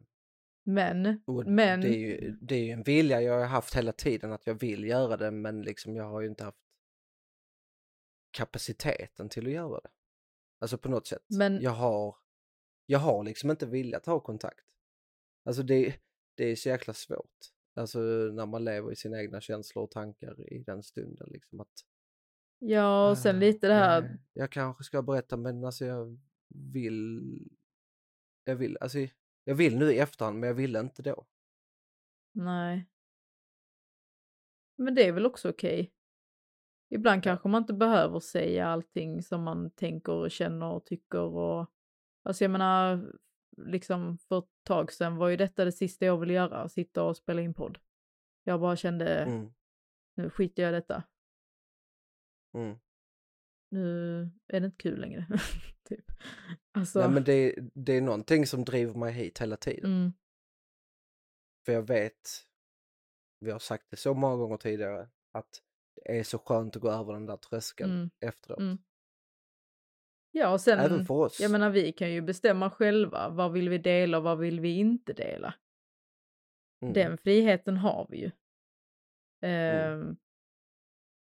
Men, 0.63 1.21
men, 1.45 1.81
Det, 1.81 1.87
är 1.87 1.97
ju, 1.97 2.31
det 2.41 2.55
är 2.55 2.63
ju 2.65 2.71
en 2.71 2.83
vilja 2.83 3.21
jag 3.21 3.39
har 3.39 3.45
haft 3.45 3.75
hela 3.75 3.91
tiden 3.91 4.31
att 4.31 4.47
jag 4.47 4.53
vill 4.59 4.83
göra 4.85 5.17
det 5.17 5.31
men 5.31 5.61
liksom 5.61 5.95
jag 5.95 6.03
har 6.03 6.21
ju 6.21 6.27
inte 6.27 6.43
haft 6.43 6.57
kapaciteten 8.31 9.29
till 9.29 9.45
att 9.47 9.53
göra 9.53 9.79
det. 9.81 9.89
Alltså 10.59 10.77
på 10.77 10.89
något 10.89 11.07
sätt. 11.07 11.25
Men- 11.29 11.61
Jag 11.61 11.71
har, 11.71 12.15
jag 12.85 12.99
har 12.99 13.23
liksom 13.23 13.51
inte 13.51 13.65
velat 13.65 14.05
ha 14.05 14.19
kontakt. 14.19 14.65
Alltså 15.45 15.63
det, 15.63 15.95
det 16.35 16.45
är 16.45 16.55
så 16.55 16.69
jäkla 16.69 16.93
svårt. 16.93 17.37
Alltså 17.75 17.99
när 18.33 18.45
man 18.45 18.63
lever 18.65 18.91
i 18.91 18.95
sina 18.95 19.21
egna 19.21 19.41
känslor 19.41 19.83
och 19.83 19.91
tankar 19.91 20.53
i 20.53 20.59
den 20.63 20.83
stunden 20.83 21.29
liksom 21.31 21.59
att 21.59 21.73
ja, 22.61 23.09
och 23.09 23.17
sen 23.17 23.35
"Ah, 23.35 23.39
lite 23.39 23.67
det 23.67 23.73
här, 23.73 24.01
nej, 24.01 24.17
Jag 24.33 24.51
kanske 24.51 24.83
ska 24.83 25.01
berätta 25.01 25.37
men 25.37 25.65
alltså 25.65 25.85
jag 25.85 26.19
vill, 26.49 27.21
jag 28.43 28.55
vill, 28.55 28.77
alltså 28.81 28.97
jag 29.43 29.55
vill 29.55 29.77
nu 29.77 29.91
i 29.93 29.99
efterhand 29.99 30.39
men 30.39 30.47
jag 30.47 30.53
ville 30.55 30.79
inte 30.79 31.01
då. 31.01 31.25
nej. 32.33 32.87
Men 34.77 34.95
det 34.95 35.07
är 35.07 35.11
väl 35.11 35.25
också 35.25 35.49
okej. 35.49 35.93
Ibland 36.89 37.23
kanske 37.23 37.47
man 37.47 37.61
inte 37.61 37.73
behöver 37.73 38.19
säga 38.19 38.67
allting 38.67 39.23
som 39.23 39.43
man 39.43 39.71
tänker 39.71 40.11
och 40.13 40.31
känner 40.31 40.71
och 40.71 40.85
tycker 40.85 41.19
och, 41.21 41.71
alltså 42.23 42.43
jag 42.43 42.51
menar, 42.51 43.11
liksom 43.57 44.17
för 44.17 44.39
ett 44.39 44.49
tag 44.63 44.91
sedan 44.91 45.15
var 45.17 45.29
ju 45.29 45.37
detta 45.37 45.65
det 45.65 45.71
sista 45.71 46.05
jag 46.05 46.17
ville 46.17 46.33
göra, 46.33 46.69
sitta 46.69 47.03
och 47.03 47.17
spela 47.17 47.41
in 47.41 47.53
podd. 47.53 47.79
Jag 48.43 48.59
bara 48.59 48.75
kände, 48.75 49.19
Mm, 49.23 49.53
nu 50.15 50.29
skiter 50.29 50.63
jag 50.63 50.69
i 50.71 50.75
detta. 50.75 51.03
Mm. 52.53 52.77
nu 53.71 54.19
är 54.47 54.59
det 54.59 54.65
inte 54.65 54.77
kul 54.77 54.99
längre. 54.99 55.25
typ. 55.89 56.05
Alltså, 56.71 56.99
Nej 56.99 57.09
men 57.09 57.23
det, 57.23 57.55
det 57.73 57.93
är 57.93 58.01
någonting 58.01 58.47
som 58.47 58.65
driver 58.65 58.93
mig 58.93 59.13
hit 59.13 59.41
hela 59.41 59.57
tiden. 59.57 59.91
mm, 59.91 60.13
För 61.65 61.71
jag 61.73 61.87
vet, 61.87 62.29
vi 63.39 63.51
har 63.51 63.59
sagt 63.59 63.85
det 63.89 63.97
så 63.97 64.13
många 64.13 64.35
gånger 64.35 64.57
tidigare, 64.57 65.09
att 65.31 65.61
det 65.95 66.19
är 66.19 66.23
så 66.23 66.37
skönt 66.39 66.75
att 66.75 66.81
gå 66.81 66.91
över 66.91 67.13
den 67.13 67.25
där 67.25 67.37
tröskeln 67.37 67.91
mm, 67.91 68.09
efteråt. 68.19 68.59
mm. 68.59 68.77
Ja, 70.33 70.53
och 70.53 70.61
sen, 70.61 70.79
Även 70.79 71.05
för 71.05 71.13
oss. 71.13 71.39
jag 71.39 71.51
menar 71.51 71.69
vi 71.69 71.91
kan 71.91 72.11
ju 72.11 72.21
bestämma 72.21 72.69
själva, 72.69 73.29
vad 73.29 73.51
vill 73.51 73.69
vi 73.69 73.77
dela 73.77 74.17
och 74.17 74.23
vad 74.23 74.39
vill 74.39 74.59
vi 74.59 74.77
inte 74.77 75.13
dela. 75.13 75.53
Mm, 76.81 76.93
Den 76.93 77.17
friheten 77.17 77.77
har 77.77 78.07
vi 78.09 78.17
ju. 78.17 78.31
Ehm, 79.41 80.17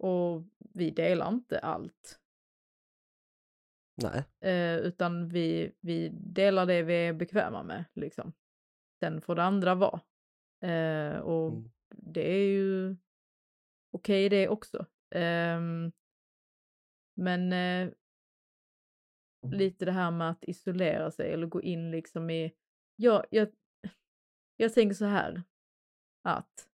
och 0.02 0.44
vi 0.74 0.92
delar 0.92 1.28
inte 1.28 1.60
allt, 1.60 2.22
Nej, 4.04 4.24
eh, 4.40 4.78
utan 4.78 5.30
vi, 5.30 5.72
vi 5.80 6.10
delar 6.10 6.66
det 6.66 6.84
vi 6.84 6.94
är 6.94 7.14
bekväma 7.14 7.64
med. 7.64 7.86
Liksom. 7.94 8.34
Sen 9.00 9.22
får 9.22 9.36
det 9.36 9.44
andra 9.44 9.76
vara. 9.76 10.02
Eh, 10.62 11.18
och 11.18 11.52
mm, 11.52 11.72
det 11.90 12.32
är 12.32 12.46
ju 12.46 12.96
okej 13.92 14.30
det 14.30 14.50
också. 14.50 14.86
Ehm, 15.16 15.92
men 17.14 17.54
eh, 17.54 17.94
lite 19.48 19.86
det 19.86 19.92
här 19.92 20.12
med 20.12 20.30
att 20.30 20.44
isolera 20.44 21.12
sig 21.12 21.34
eller 21.34 21.48
gå 21.48 21.62
in 21.62 21.92
liksom 21.92 22.30
i... 22.30 22.54
Jag, 22.96 23.26
jag, 23.30 23.48
jag 24.58 24.74
tänker 24.74 24.96
så 24.96 25.06
här 25.06 25.44
att 26.22 26.70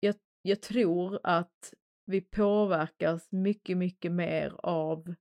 jag, 0.00 0.14
jag 0.42 0.62
tror 0.62 1.20
att 1.22 1.74
vi 2.10 2.20
påverkas 2.20 3.32
mycket, 3.32 3.76
mycket 3.76 4.12
mer 4.12 4.54
av 4.58 5.14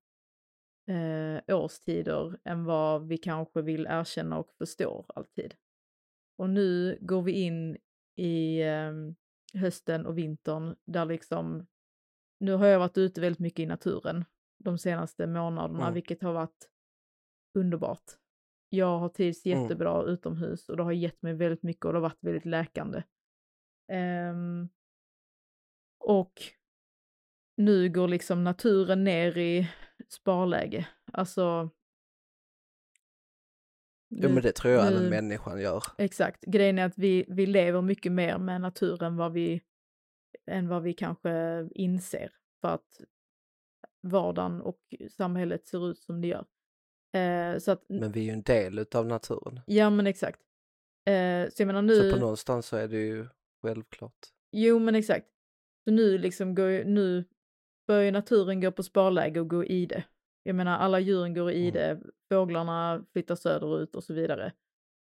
eh, 0.88 1.56
årstider 1.56 2.40
än 2.44 2.66
vad 2.66 3.08
vi 3.08 3.18
kanske 3.18 3.62
vill 3.62 3.88
erkänna 3.90 4.38
och 4.38 4.52
förstår 4.58 5.06
alltid. 5.16 5.56
Och 6.38 6.50
nu 6.50 6.98
går 7.02 7.22
vi 7.22 7.32
in 7.32 7.78
i 8.16 8.62
eh, 8.62 8.92
hösten 9.54 10.06
och 10.06 10.18
vintern 10.18 10.76
där 10.86 11.06
liksom, 11.06 11.68
nu 12.40 12.54
har 12.54 12.66
jag 12.68 12.80
varit 12.80 12.98
ute 12.98 13.22
väldigt 13.22 13.40
mycket 13.40 13.60
i 13.60 13.66
naturen 13.66 14.26
de 14.58 14.78
senaste 14.78 15.28
månaderna, 15.28 15.82
Mm. 15.82 15.94
vilket 15.94 16.22
har 16.22 16.34
varit 16.34 16.70
underbart. 17.58 18.04
Jag 18.70 19.00
har 19.00 19.10
trivts 19.10 19.46
Mm. 19.46 19.62
jättebra 19.62 20.04
utomhus 20.04 20.70
och 20.70 20.78
det 20.78 20.84
har 20.84 20.92
gett 20.92 21.22
mig 21.22 21.34
väldigt 21.34 21.64
mycket 21.64 21.86
och 21.86 21.94
det 21.94 21.98
har 22.00 22.10
varit 22.10 22.24
väldigt 22.24 22.46
läkande. 22.46 23.04
Ehm, 23.92 24.70
och 26.00 26.34
nu 27.60 27.90
går 27.90 28.08
liksom 28.08 28.44
naturen 28.44 29.04
ner 29.04 29.38
i 29.38 29.70
sparläge. 30.10 30.88
Alltså... 31.14 31.70
jo 34.10 34.28
nu- 34.28 34.34
men 34.34 34.44
det 34.44 34.52
tror 34.52 34.74
jag 34.74 34.92
nu- 34.92 34.98
även 34.98 35.10
människan 35.10 35.62
gör. 35.62 35.84
Exakt. 35.98 36.44
Grejen 36.46 36.80
är 36.80 36.86
att 36.86 36.98
vi, 36.98 37.26
vi 37.28 37.46
lever 37.46 37.82
mycket 37.82 38.12
mer 38.12 38.38
med 38.38 38.62
naturen 38.62 39.16
vad 39.18 39.34
vi, 39.34 39.62
än 40.52 40.68
vad 40.68 40.84
vi 40.84 40.94
kanske 40.94 41.32
inser. 41.72 42.32
För 42.62 42.68
att 42.68 43.02
vardagen 44.02 44.62
och 44.62 44.80
samhället 45.18 45.68
ser 45.68 45.90
ut 45.92 46.00
som 46.00 46.22
det 46.22 46.28
gör. 46.28 46.46
Eh, 47.14 47.58
så 47.60 47.72
att, 47.72 47.86
Men 47.90 48.12
vi 48.12 48.20
är 48.20 48.24
ju 48.24 48.32
en 48.32 48.42
del 48.42 48.80
utav 48.80 49.08
naturen. 49.08 49.60
ja 49.68 49.90
men 49.90 50.08
exakt. 50.08 50.40
Eh, 51.06 51.50
så 51.50 51.62
jag 51.62 51.68
menar 51.68 51.82
nu... 51.82 51.96
Så 51.96 52.12
på 52.14 52.20
någonstans 52.20 52.66
så 52.68 52.76
är 52.78 52.88
det 52.88 52.98
ju 52.98 53.28
självklart. 53.62 54.18
Jo, 54.52 54.80
men 54.80 54.96
exakt. 54.96 55.28
Så 55.84 55.92
nu 55.92 56.18
liksom 56.18 56.56
går 56.56 56.68
ju, 56.70 56.84
nu 56.84 57.26
börjar 57.90 58.04
ju 58.04 58.12
naturen 58.12 58.62
gå 58.62 58.72
på 58.72 58.84
sparläge 58.84 59.40
och 59.40 59.50
gå 59.50 59.66
i 59.66 59.86
det. 59.86 60.04
Jag 60.44 60.56
menar, 60.56 60.78
alla 60.78 61.00
djuren 61.00 61.34
går 61.34 61.52
i 61.52 61.72
det, 61.72 62.00
fåglarna 62.30 63.06
flyttar 63.12 63.36
söderut 63.36 63.96
och 63.96 64.04
så 64.04 64.14
vidare. 64.14 64.54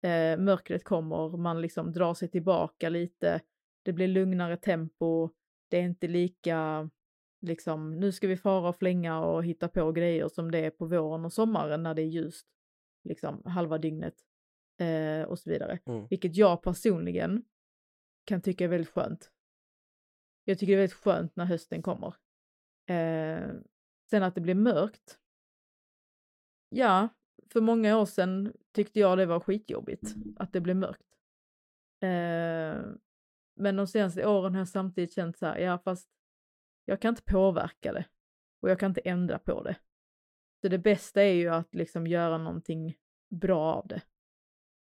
Eh, 0.03 0.38
mörkret 0.39 0.84
kommer, 0.84 1.38
man 1.38 1.62
liksom 1.62 1.91
drar 1.91 2.13
sig 2.13 2.27
tillbaka 2.27 2.89
lite, 2.89 3.41
det 3.84 3.93
blir 3.93 4.07
lugnare 4.07 4.57
tempo, 4.57 5.29
det 5.69 5.77
är 5.77 5.81
inte 5.81 6.07
lika, 6.07 6.89
liksom, 7.41 8.00
nu 8.00 8.12
ska 8.12 8.27
vi 8.27 8.38
fara 8.38 8.69
och 8.69 8.77
flänga 8.77 9.19
och 9.19 9.46
hitta 9.46 9.67
på 9.67 9.91
grejer 9.91 10.27
som 10.27 10.51
det 10.51 10.60
är 10.60 10.69
på 10.69 10.86
våren 10.86 11.25
och 11.25 11.34
sommaren 11.34 11.84
när 11.84 11.93
det 11.93 12.01
är 12.01 12.10
ljust, 12.10 12.48
liksom 13.03 13.41
halva 13.46 13.77
dygnet 13.77 14.15
eh, 14.79 15.27
och 15.27 15.39
så 15.39 15.50
vidare. 15.50 15.79
Mm. 15.86 16.07
Vilket 16.10 16.36
jag 16.36 16.62
personligen 16.62 17.43
kan 18.25 18.41
tycka 18.41 18.63
är 18.63 18.67
väldigt 18.67 18.93
skönt. 18.93 19.31
Jag 20.43 20.60
tycker 20.60 20.74
det 20.74 20.77
är 20.77 20.81
väldigt 20.81 20.98
skönt 20.98 21.36
när 21.36 21.46
hösten 21.46 21.81
kommer. 21.81 22.13
Eh, 22.89 23.50
sen 24.10 24.24
att 24.24 24.36
det 24.36 24.41
blir 24.41 24.56
mörkt. 24.56 25.20
Ja, 26.70 27.10
för 27.50 27.62
många 27.62 27.98
år 27.98 28.06
sedan 28.06 28.53
tyckte 28.72 29.00
jag 29.00 29.17
det 29.17 29.25
var 29.25 29.39
skitjobbigt 29.39 30.15
att 30.38 30.53
det 30.53 30.62
blev 30.62 30.75
mörkt. 30.75 31.17
Eh, 32.01 32.82
men 33.56 33.75
de 33.75 33.88
senaste 33.88 34.27
åren 34.27 34.53
har 34.53 34.62
jag 34.62 34.67
samtidigt 34.67 35.13
känt 35.13 35.38
så 35.38 35.46
här, 35.46 35.58
ja 35.58 35.77
fast 35.77 36.10
jag 36.86 37.01
kan 37.01 37.10
inte 37.10 37.22
påverka 37.22 37.94
det 37.94 38.06
och 38.62 38.70
jag 38.70 38.79
kan 38.79 38.91
inte 38.91 39.01
ändra 39.01 39.39
på 39.39 39.63
det. 39.63 39.77
Så 40.62 40.67
det 40.67 40.77
bästa 40.77 41.24
är 41.24 41.34
ju 41.34 41.48
att 41.48 41.75
liksom 41.75 42.08
göra 42.08 42.38
någonting 42.38 42.98
bra 43.29 43.74
av 43.74 43.88
det. 43.88 44.01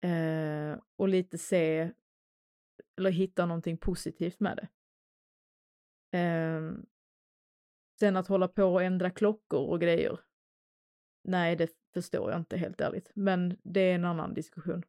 Eh, 0.07 0.79
och 0.95 1.09
lite 1.09 1.37
se 1.37 1.91
eller 2.97 3.11
hitta 3.11 3.45
någonting 3.45 3.77
positivt 3.77 4.39
med 4.39 4.57
det. 4.57 4.67
Eh, 6.17 6.61
sen 8.01 8.17
att 8.17 8.27
hålla 8.27 8.47
på 8.47 8.63
och 8.63 8.83
ändra 8.83 9.09
klockor 9.09 9.69
och 9.69 9.81
grejer. 9.81 10.19
Nej, 11.23 11.55
det 11.55 11.69
förstår 11.93 12.31
jag 12.31 12.39
inte 12.39 12.57
helt 12.57 12.81
ärligt. 12.81 13.11
Men 13.15 13.57
det 13.63 13.79
är 13.81 13.95
en 13.95 14.05
annan 14.05 14.33
diskussion. 14.33 14.83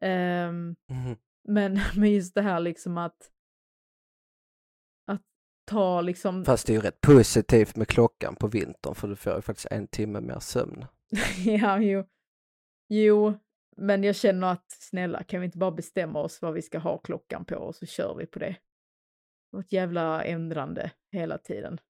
Ehm, 0.00 0.76
Mhm. 0.88 1.16
men, 1.48 1.74
men 1.96 2.12
just 2.12 2.34
det 2.34 2.42
här 2.42 2.60
liksom 2.60 2.98
att 2.98 3.30
att 5.06 5.22
ta 5.64 6.00
liksom 6.00 6.44
Fast 6.44 6.66
det 6.66 6.72
är 6.72 6.74
ju 6.74 6.80
rätt 6.80 7.00
positivt 7.00 7.76
med 7.76 7.88
klockan 7.88 8.36
på 8.36 8.46
vintern 8.46 8.94
för 8.94 9.08
du 9.08 9.16
får 9.16 9.34
ju 9.34 9.42
faktiskt 9.42 9.68
en 9.70 9.88
timme 9.88 10.20
mer 10.20 10.38
sömn. 10.40 10.84
ja, 11.44 11.78
jo. 11.80 12.04
Jo, 12.88 13.34
men 13.76 14.04
jag 14.04 14.16
känner 14.16 14.52
att 14.52 14.70
snälla, 14.70 15.22
kan 15.22 15.40
vi 15.40 15.44
inte 15.46 15.58
bara 15.58 15.70
bestämma 15.70 16.18
oss 16.20 16.42
vad 16.42 16.54
vi 16.54 16.62
ska 16.62 16.78
ha 16.78 16.98
klockan 16.98 17.44
på 17.44 17.56
och 17.56 17.74
så 17.74 17.86
kör 17.86 18.14
vi 18.14 18.26
på 18.26 18.38
det. 18.38 18.56
Ett 19.60 19.72
jävla 19.72 20.24
ändrande 20.24 20.92
hela 21.12 21.38
tiden. 21.38 21.80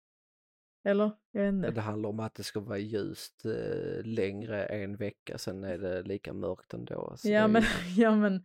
Eller? 0.84 1.10
Jag 1.32 1.42
vet 1.42 1.52
inte. 1.52 1.70
Det 1.70 1.80
handlar 1.80 2.08
om 2.08 2.20
att 2.20 2.34
det 2.34 2.42
ska 2.42 2.60
vara 2.60 2.78
ljust 2.78 3.44
eh, 3.44 4.04
längre 4.04 4.64
en 4.64 4.96
vecka, 4.96 5.38
sen 5.38 5.64
är 5.64 5.78
det 5.78 6.02
lika 6.02 6.32
mörkt 6.32 6.74
ändå. 6.74 7.14
Så 7.16 7.28
det 7.28 7.34
Ja, 7.34 7.48
men, 7.48 7.62
ju- 7.62 7.68
ja, 8.02 8.16
men, 8.16 8.44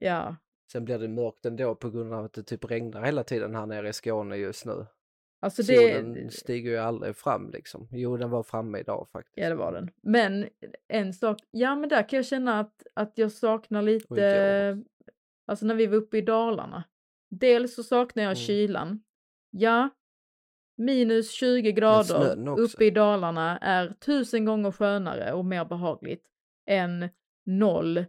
ja. 0.00 0.36
Sen 0.72 0.84
blir 0.84 0.98
det 0.98 1.08
mörkt 1.08 1.46
ändå 1.46 1.74
på 1.74 1.90
grund 1.90 2.12
av 2.12 2.24
att 2.24 2.32
det 2.32 2.42
typ 2.42 2.64
regnar 2.70 3.02
hela 3.04 3.24
tiden 3.24 3.54
här 3.54 3.66
nere 3.66 3.88
i 3.88 3.92
Skåne 3.92 4.36
just 4.36 4.66
nu. 4.66 4.86
Alltså 5.40 5.62
det, 5.62 5.76
Solen 5.76 6.30
stiger 6.30 6.70
ju 6.70 6.76
aldrig 6.76 7.16
fram 7.16 7.50
liksom. 7.50 7.88
Jo, 7.92 8.16
den 8.16 8.30
var 8.30 8.42
framme 8.42 8.78
idag 8.78 9.08
faktiskt. 9.12 9.36
ja 9.38 9.48
det 9.48 9.54
var 9.54 9.72
den. 9.72 9.90
Men 10.02 10.48
en 10.88 11.12
sak, 11.12 11.38
ja 11.50 11.76
men 11.76 11.88
där 11.88 12.08
kan 12.08 12.16
jag 12.16 12.26
känna 12.26 12.60
att, 12.60 12.82
att 12.94 13.12
jag 13.18 13.32
saknar 13.32 13.82
lite, 13.82 14.82
alltså 15.46 15.66
när 15.66 15.74
vi 15.74 15.86
var 15.86 15.96
uppe 15.96 16.18
i 16.18 16.20
Dalarna. 16.20 16.84
Dels 17.30 17.74
så 17.74 17.82
saknar 17.82 18.22
jag 18.22 18.30
Mm. 18.30 18.36
kylan. 18.36 19.02
Ja, 19.50 19.88
minus 20.76 21.30
20 21.30 21.62
snön 21.62 21.74
grader 21.74 22.48
uppe 22.58 22.84
i 22.84 22.90
Dalarna 22.90 23.58
är 23.58 23.92
tusen 24.00 24.44
gånger 24.44 24.72
skönare 24.72 25.32
och 25.32 25.44
mer 25.44 25.64
behagligt 25.64 26.24
än 26.66 27.08
noll 27.44 28.04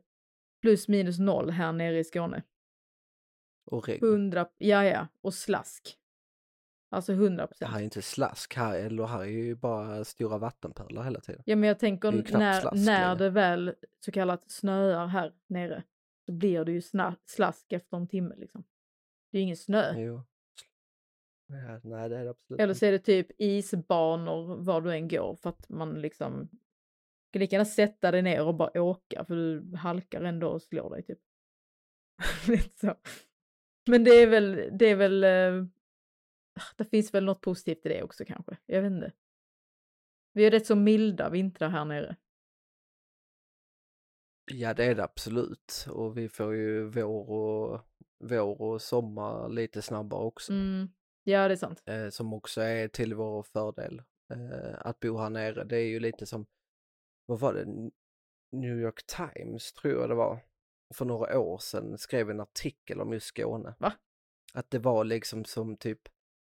plus 0.62 0.88
minus 0.88 1.20
noll 1.20 1.50
här 1.50 1.72
nere 1.72 2.00
i 2.00 2.04
Skåne. 2.04 2.44
Och 3.66 3.88
regn. 3.88 4.00
Hundra, 4.08 4.48
ja 4.58 4.84
ja, 4.84 5.08
och 5.22 5.34
slask. 5.34 5.98
Alltså 6.90 7.14
hundra 7.14 7.44
Det 7.44 7.48
procent. 7.48 7.72
här 7.72 7.80
är 7.80 7.84
inte 7.84 8.02
slask 8.02 8.56
här, 8.56 8.80
eller 8.80 9.06
här 9.06 9.20
är 9.22 9.26
ju 9.26 9.56
bara 9.56 10.04
stora 10.06 10.38
vattenpölar 10.38 11.04
hela 11.04 11.20
tiden. 11.20 11.42
Ja 11.46 11.56
men 11.56 11.68
jag 11.68 11.80
tänker 11.80 12.12
Det 12.12 12.38
när, 12.38 12.62
slask 12.62 12.86
när 12.86 13.16
det 13.16 13.30
väl 13.30 13.76
så 14.00 14.12
kallat 14.12 14.52
snöar 14.52 15.08
här 15.08 15.34
nere 15.48 15.84
så 16.26 16.32
blir 16.32 16.66
det 16.66 16.72
ju 16.72 16.82
slask 17.26 17.74
efter 17.74 17.98
en 17.98 18.08
timme 18.08 18.36
liksom. 18.38 18.64
Det 19.32 19.38
är 19.38 19.40
ju 19.40 19.44
ingen 19.44 19.58
snö. 19.58 19.94
Jo. 20.02 20.24
Ja, 21.48 21.80
nej, 21.84 22.10
det 22.10 22.18
är 22.18 22.24
det 22.24 22.30
absolut 22.30 22.62
Eller 22.62 22.74
så 22.74 22.86
är 22.86 22.92
det 22.92 23.00
typ 23.00 23.28
isbanor 23.38 24.56
var 24.56 24.82
du 24.82 24.94
än 24.94 25.08
går 25.08 25.36
för 25.36 25.50
att 25.50 25.70
man 25.70 26.02
liksom 26.02 26.50
kan 27.32 27.40
lika 27.40 27.56
gärna 27.56 27.66
sätta 27.66 28.12
dig 28.12 28.22
ner 28.22 28.46
och 28.46 28.56
bara 28.56 28.82
åka 28.82 29.26
för 29.26 29.36
du 29.36 29.76
halkar 29.78 30.22
ändå 30.22 30.48
och 30.48 30.62
slår 30.62 30.90
dig 30.90 31.04
typ. 31.04 31.20
Så. 32.82 32.96
Men 33.88 34.04
det 34.04 34.12
är 34.12 34.28
väl, 34.28 34.70
det 34.78 34.86
är 34.86 34.96
väl, 34.96 35.24
eh, 35.24 35.66
det 36.76 36.86
finns 36.86 37.14
väl 37.14 37.26
något 37.26 37.42
positivt 37.42 37.86
i 37.86 37.90
det 37.90 38.04
också 38.04 38.26
kanske. 38.26 38.58
Jag 38.66 38.82
vet 38.82 38.92
inte. 38.92 39.12
Vi 40.34 40.46
är 40.46 40.52
rätt 40.52 40.68
så 40.68 40.76
milda 40.76 41.30
vintrar 41.30 41.70
här 41.70 41.86
nere. 41.86 42.16
Ja, 44.52 44.74
det 44.74 44.86
är 44.86 44.96
det 44.96 45.04
absolut. 45.04 45.86
Och 45.90 46.18
vi 46.18 46.30
får 46.30 46.56
ju 46.56 46.90
vår 46.90 47.30
och, 47.30 47.82
vår 48.20 48.62
och 48.62 48.82
sommar 48.82 49.50
lite 49.50 49.82
snabbare 49.82 50.24
också. 50.24 50.54
Mm. 50.54 50.90
Ja, 51.30 51.48
det 51.48 51.54
är 51.54 51.56
sant. 51.56 51.84
Eh, 51.86 52.10
som 52.10 52.34
också 52.34 52.62
är 52.62 52.88
till 52.88 53.14
vår 53.14 53.44
fördel. 53.44 54.02
Eh, 54.30 54.76
att 54.80 55.00
bo 55.00 55.18
här 55.18 55.30
nere, 55.30 55.64
det 55.64 55.78
är 55.78 55.86
ju 55.88 56.00
lite 56.00 56.26
som, 56.26 56.46
vad 57.26 57.40
var 57.40 57.54
det, 57.54 57.66
New 58.52 58.80
York 58.80 59.06
Times 59.06 59.74
tror 59.74 59.94
jag 59.94 60.10
det 60.10 60.16
var, 60.16 60.40
för 60.94 61.06
några 61.06 61.40
år 61.40 61.58
sedan 61.58 61.98
skrev 61.98 62.30
en 62.30 62.40
artikel 62.40 63.02
om 63.02 63.14
just 63.14 63.28
Skåne. 63.28 63.76
Va? 63.80 63.94
Att 64.54 64.70
det 64.70 64.80
var 64.80 65.04
liksom 65.04 65.46
som 65.46 65.78
typ 65.78 66.02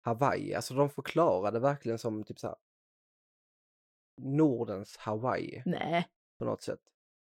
Hawaii, 0.04 0.54
alltså 0.54 0.74
de 0.74 0.90
förklarade 0.90 1.60
verkligen 1.60 1.98
som 1.98 2.24
typ 2.24 2.38
så 2.38 2.46
här 2.46 2.56
Nordens 4.20 4.96
Hawaii 4.96 5.62
Nej. 5.66 6.08
på 6.38 6.44
något 6.44 6.62
sätt. 6.62 6.82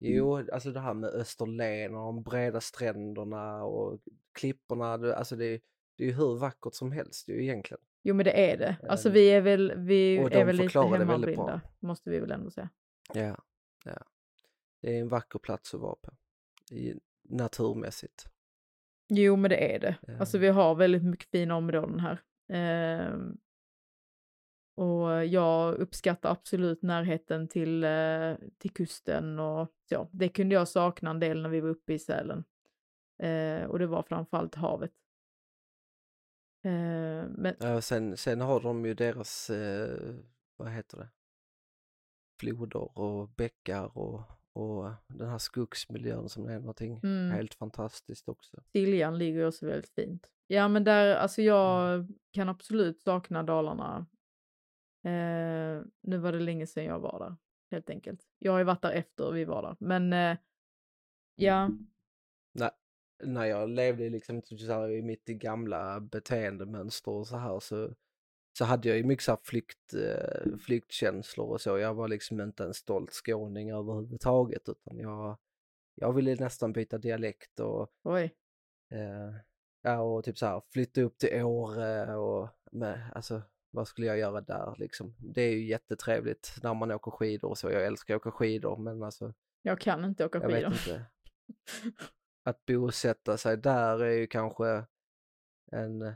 Mm. 0.01 0.17
Jo, 0.17 0.37
alltså 0.53 0.71
det 0.71 0.81
här 0.81 0.95
med 0.95 1.11
Österlen 1.11 1.95
och 1.95 2.15
de 2.15 2.23
breda 2.23 2.61
stränderna 2.61 3.65
och 3.65 4.01
klipporna, 4.33 5.15
alltså 5.15 5.37
det, 5.37 5.61
det 5.99 6.05
är 6.05 6.09
ju 6.09 6.15
hur 6.15 6.39
vackert 6.39 6.75
som 6.75 6.93
helst 6.93 7.29
ju 7.29 7.43
egentligen. 7.43 7.81
Jo, 8.03 8.15
men 8.15 8.25
det 8.25 8.53
är 8.53 8.57
det. 8.59 8.77
Alltså 8.89 9.09
Ehm, 9.09 9.15
vi 9.15 9.29
är 9.31 9.41
väl, 9.41 9.73
vi 9.77 10.19
och 10.25 10.33
är 10.33 10.45
väl 10.45 10.57
lite 10.57 10.81
hemmablinda, 10.81 11.61
måste 11.81 12.11
vi 12.11 12.21
väl 12.21 12.31
ändå 12.31 12.51
säga. 12.51 12.69
Ja, 13.15 13.37
ja. 13.85 14.03
Det 14.83 14.97
är 14.97 15.01
en 15.01 15.09
vacker 15.09 15.39
plats 15.39 15.75
att 15.75 15.81
vara 15.81 15.95
på. 15.95 16.13
I, 16.75 16.95
naturmässigt. 17.23 18.25
Jo, 19.09 19.37
men 19.37 19.49
det 19.49 19.75
är 19.75 19.79
det. 19.79 19.97
Alltså 20.21 20.37
Ja. 20.37 20.41
vi 20.41 20.49
har 20.49 20.75
väldigt 20.75 21.05
mycket 21.05 21.31
fina 21.31 21.57
områden 21.57 22.01
här. 22.01 22.21
Ehm, 22.49 23.39
och 24.75 25.27
jag 25.27 25.75
uppskattar 25.75 26.31
absolut 26.31 26.83
närheten 26.83 27.49
till, 27.49 27.85
eh, 27.85 28.35
till 28.59 28.71
kusten 28.71 29.39
och 29.39 29.69
så. 29.89 30.09
Det 30.13 30.29
kunde 30.29 30.55
jag 30.55 30.69
sakna 30.69 31.11
en 31.11 31.21
del 31.21 31.43
när 31.43 31.49
vi 31.49 31.61
var 31.61 31.69
uppe 31.69 31.93
i 31.93 31.99
Sälen. 31.99 32.45
Eh, 33.23 33.65
och 33.65 33.79
det 33.79 33.87
var 33.87 34.03
framförallt 34.03 34.55
havet. 34.55 34.93
Eh, 36.63 37.29
men 37.29 37.55
Ja, 37.61 37.81
sen, 37.81 38.17
sen 38.17 38.41
har 38.41 38.61
de 38.61 38.85
ju 38.85 38.95
deras, 38.95 39.51
eh, 39.51 40.15
vad 40.57 40.71
heter 40.71 40.99
det, 40.99 41.09
floder 42.41 42.99
och 42.99 43.29
bäckar 43.29 43.99
och, 43.99 44.21
och 44.53 44.91
den 45.07 45.29
här 45.29 45.39
skogsmiljön 45.39 46.29
som 46.29 46.49
är 46.49 46.59
någonting 46.59 47.01
Mm. 47.03 47.31
helt 47.31 47.55
fantastiskt 47.55 48.29
också. 48.29 48.63
Siljan 48.73 49.19
ligger 49.19 49.47
också 49.47 49.67
väldigt 49.67 49.91
fint. 49.91 50.31
Ja, 50.47 50.69
men 50.69 50.85
där, 50.85 51.17
alltså 51.17 51.43
jag 51.43 52.07
kan 52.33 52.49
absolut 52.49 53.01
sakna 53.01 53.43
Dalarna. 53.43 54.07
Eh, 55.05 55.83
nu 56.03 56.19
var 56.19 56.33
det 56.33 56.41
länge 56.41 56.67
sedan 56.67 56.85
jag 56.85 57.01
var 57.01 57.19
där, 57.19 57.37
helt 57.71 57.91
enkelt. 57.91 58.21
Jag 58.39 58.53
har 58.53 58.59
ju 58.59 58.65
varit 58.65 58.83
där 58.83 58.93
efter 58.93 59.33
vi 59.33 59.45
var 59.45 59.63
där, 59.63 59.77
men 59.81 60.13
eh, 60.13 60.39
ja, 61.35 61.71
när, 62.53 62.71
när 63.23 63.45
jag 63.45 63.69
levde 63.69 64.11
liksom 64.11 64.43
så 64.43 64.89
i 64.89 65.03
mitt 65.03 65.25
gamla 65.25 66.01
beteendemönster 66.01 67.11
och 67.11 67.27
så 67.27 67.37
här 67.37 67.61
så, 67.61 67.95
så 68.59 68.65
hade 68.65 68.89
jag 68.89 68.97
ju 68.97 69.05
mycket 69.05 69.25
så 69.25 69.33
här 69.33 69.39
flykt, 69.43 69.95
eh, 69.95 70.59
flyktkänslor 70.59 71.47
och 71.47 71.61
så. 71.61 71.79
Jag 71.79 71.95
var 71.95 72.09
liksom 72.09 72.41
inte 72.41 72.65
en 72.65 72.75
stolt 72.75 73.13
skåning 73.13 73.71
överhuvudtaget 73.71 74.69
utan 74.69 74.99
jag, 74.99 75.39
jag 75.95 76.13
ville 76.13 76.35
nästan 76.35 76.73
byta 76.73 76.99
dialekt 76.99 77.61
och, 77.61 77.93
oj. 78.05 78.35
eh, 78.91 79.35
ja, 79.83 80.01
och 80.01 80.25
typ 80.25 80.39
så 80.39 80.47
här 80.47 80.63
flytta 80.71 81.03
upp 81.03 81.19
till 81.19 81.43
Åre 81.43 82.17
och 82.17 82.49
med, 82.73 83.11
alltså 83.15 83.43
vad 83.71 83.89
skulle 83.89 84.07
jag 84.07 84.19
göra 84.19 84.41
där 84.41 84.75
liksom? 84.79 85.15
Det 85.19 85.43
är 85.43 85.53
ju 85.53 85.67
jättetrevligt 85.67 86.55
när 86.63 86.75
man 86.75 86.91
åker 86.91 87.11
skidor 87.11 87.49
och 87.49 87.59
så. 87.59 87.71
Jag 87.71 87.87
älskar 87.87 88.15
att 88.15 88.21
åka 88.21 88.31
skidor 88.31 88.77
men 88.77 89.03
alltså 89.03 89.35
Jag 89.63 89.81
kan 89.81 90.05
inte 90.05 90.25
åka 90.25 90.39
jag 90.43 90.49
vet 90.49 90.75
skidor. 90.75 91.05
Att 92.49 92.67
bosätta 92.67 93.37
sig 93.37 93.57
där 93.57 94.03
är 94.03 94.13
ju 94.13 94.27
kanske 94.27 94.87
en, 95.73 96.15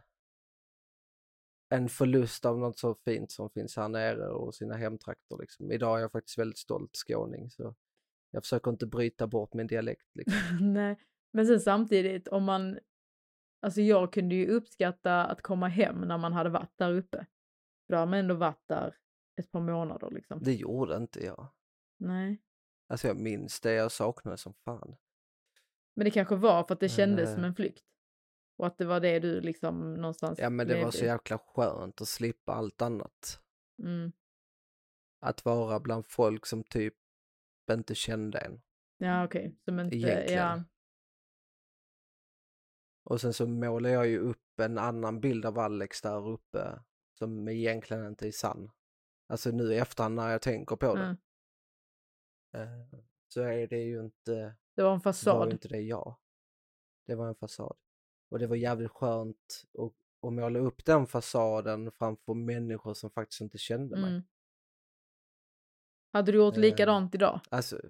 en 1.68 1.88
förlust 1.88 2.44
av 2.44 2.58
något 2.58 2.78
så 2.78 2.94
fint 2.94 3.30
som 3.30 3.50
finns 3.50 3.76
här 3.76 3.88
nere 3.88 4.28
och 4.28 4.54
sina 4.54 4.76
hemtrakter. 4.76 5.38
Liksom. 5.40 5.72
Idag 5.72 5.98
är 5.98 6.02
jag 6.02 6.12
faktiskt 6.12 6.38
väldigt 6.38 6.58
stolt 6.58 6.96
skåning 6.96 7.50
så 7.50 7.74
jag 8.30 8.42
försöker 8.42 8.70
inte 8.70 8.86
bryta 8.86 9.26
bort 9.26 9.54
min 9.54 9.66
dialekt. 9.66 10.06
Liksom. 10.14 10.58
Nej, 10.72 10.98
men 11.32 11.46
sen 11.46 11.60
samtidigt 11.60 12.28
om 12.28 12.44
man, 12.44 12.78
alltså 13.62 13.80
jag 13.80 14.12
kunde 14.12 14.34
ju 14.34 14.48
uppskatta 14.48 15.24
att 15.24 15.42
komma 15.42 15.68
hem 15.68 16.00
när 16.00 16.18
man 16.18 16.32
hade 16.32 16.50
varit 16.50 16.78
där 16.78 16.92
uppe. 16.92 17.26
För 17.86 17.92
då 17.92 17.96
har 17.96 18.06
man 18.06 18.18
ändå 18.18 18.34
varit 18.34 18.68
där 18.68 18.96
ett 19.40 19.50
par 19.50 19.60
månader 19.60 20.10
liksom. 20.10 20.42
Det 20.42 20.54
gjorde 20.54 20.96
inte 20.96 21.24
jag. 21.24 21.48
Nej. 21.98 22.42
Alltså 22.88 23.06
jag 23.08 23.16
minns 23.16 23.60
det, 23.60 23.72
jag 23.72 23.92
saknade 23.92 24.36
som 24.36 24.54
fan. 24.54 24.96
Men 25.94 26.04
det 26.04 26.10
kanske 26.10 26.36
var 26.36 26.64
för 26.64 26.74
att 26.74 26.80
det 26.80 26.84
Men, 26.84 26.96
kändes 26.96 27.28
eh, 27.28 27.34
som 27.34 27.44
en 27.44 27.54
flykt. 27.54 27.84
Och 28.56 28.66
att 28.66 28.78
det 28.78 28.84
var 28.84 29.00
det 29.00 29.18
du 29.18 29.40
liksom 29.40 29.94
någonstans 29.94 30.38
Ja 30.38 30.50
men 30.50 30.68
det 30.68 30.84
var 30.84 30.90
så 30.90 31.04
jäkla 31.04 31.38
skönt 31.38 32.00
att 32.00 32.08
slippa 32.08 32.52
allt 32.52 32.82
annat. 32.82 33.40
Mm. 33.82 34.12
Att 35.20 35.44
vara 35.44 35.80
bland 35.80 36.06
folk 36.06 36.46
som 36.46 36.64
typ 36.64 36.94
inte 37.70 37.94
kände 37.94 38.38
en. 38.38 38.62
Ja 38.98 39.24
okej, 39.24 39.56
som 39.64 39.80
inte, 39.80 39.96
Egentligen. 39.96 40.38
ja. 40.38 40.64
Och 43.04 43.20
sen 43.20 43.32
så 43.32 43.46
målar 43.46 43.90
jag 43.90 44.06
ju 44.08 44.18
upp 44.18 44.60
en 44.60 44.78
annan 44.78 45.20
bild 45.20 45.46
av 45.46 45.58
Alex 45.58 46.02
där 46.02 46.28
uppe 46.28 46.82
som 47.18 47.48
egentligen 47.48 48.06
inte 48.06 48.26
är 48.28 48.32
sann. 48.32 48.70
Alltså 49.28 49.50
nu 49.50 49.72
i 49.72 49.78
efterhand 49.78 50.14
när 50.14 50.30
jag 50.30 50.42
tänker 50.42 50.76
på 50.76 50.94
det 50.94 51.16
Mm. 52.54 52.86
så 53.28 53.40
är 53.42 53.66
det 53.66 53.82
ju 53.82 54.00
inte, 54.00 54.54
Det 54.74 54.82
var 54.82 54.90
en 54.90 54.94
var 54.94 55.00
fasad. 55.00 55.48
ju 55.48 55.52
inte 55.52 55.68
det 55.68 55.80
jag. 55.80 56.16
Det 57.06 57.14
var 57.14 57.28
en 57.28 57.34
fasad. 57.34 57.76
Och 58.28 58.38
det 58.38 58.46
var 58.46 58.56
jävligt 58.56 58.90
skönt 58.90 59.64
att, 59.78 59.92
att 60.26 60.32
måla 60.32 60.58
upp 60.58 60.84
den 60.84 61.06
fasaden 61.06 61.92
framför 61.92 62.34
människor 62.34 62.94
som 62.94 63.10
faktiskt 63.10 63.40
inte 63.40 63.58
kände 63.58 63.96
mig. 63.96 64.10
Mm. 64.10 64.22
Hade 66.12 66.32
du 66.32 66.38
gjort 66.38 66.54
Eh, 66.54 66.60
likadant 66.60 67.14
idag? 67.14 67.40
Alltså, 67.50 67.80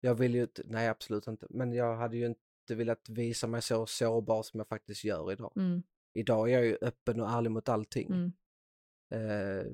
jag 0.00 0.14
vill 0.14 0.34
ju 0.34 0.42
inte, 0.42 0.62
nej 0.66 0.88
absolut 0.88 1.26
inte, 1.26 1.46
men 1.50 1.72
jag 1.72 1.96
hade 1.96 2.16
ju 2.16 2.26
inte 2.26 2.74
velat 2.74 3.08
visa 3.08 3.46
mig 3.46 3.62
så 3.62 3.86
sårbar 3.86 4.42
som 4.42 4.60
jag 4.60 4.68
faktiskt 4.68 5.04
gör 5.04 5.32
idag. 5.32 5.52
Mm. 5.56 5.82
Idag 6.12 6.50
är 6.50 6.52
jag 6.52 6.66
ju 6.66 6.78
öppen 6.80 7.20
och 7.20 7.30
ärlig 7.30 7.50
mot 7.50 7.68
allting. 7.68 8.06
Mm. 8.06 8.32
Eh, 9.10 9.72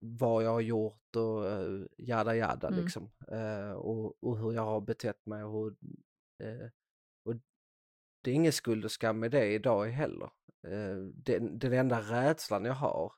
vad 0.00 0.44
jag 0.44 0.50
har 0.50 0.60
gjort 0.60 1.16
och 1.16 1.50
eh, 1.50 1.86
jada 1.98 2.36
jada 2.36 2.68
Mm. 2.68 2.80
liksom. 2.80 3.10
Eh, 3.28 3.72
och, 3.72 4.24
och 4.24 4.38
hur 4.38 4.52
jag 4.52 4.64
har 4.64 4.80
betett 4.80 5.26
mig 5.26 5.44
och, 5.44 5.52
hur, 5.52 5.76
eh, 6.38 6.68
och 7.24 7.34
det 8.22 8.30
är 8.30 8.34
ingen 8.34 8.52
skuld 8.52 8.84
och 8.84 8.92
skam 8.92 9.18
med 9.18 9.30
det 9.30 9.52
idag 9.52 9.86
heller. 9.86 10.30
Eh, 10.66 10.96
den, 11.14 11.58
den 11.58 11.72
enda 11.72 12.00
rädslan 12.00 12.64
jag 12.64 12.74
har 12.74 13.12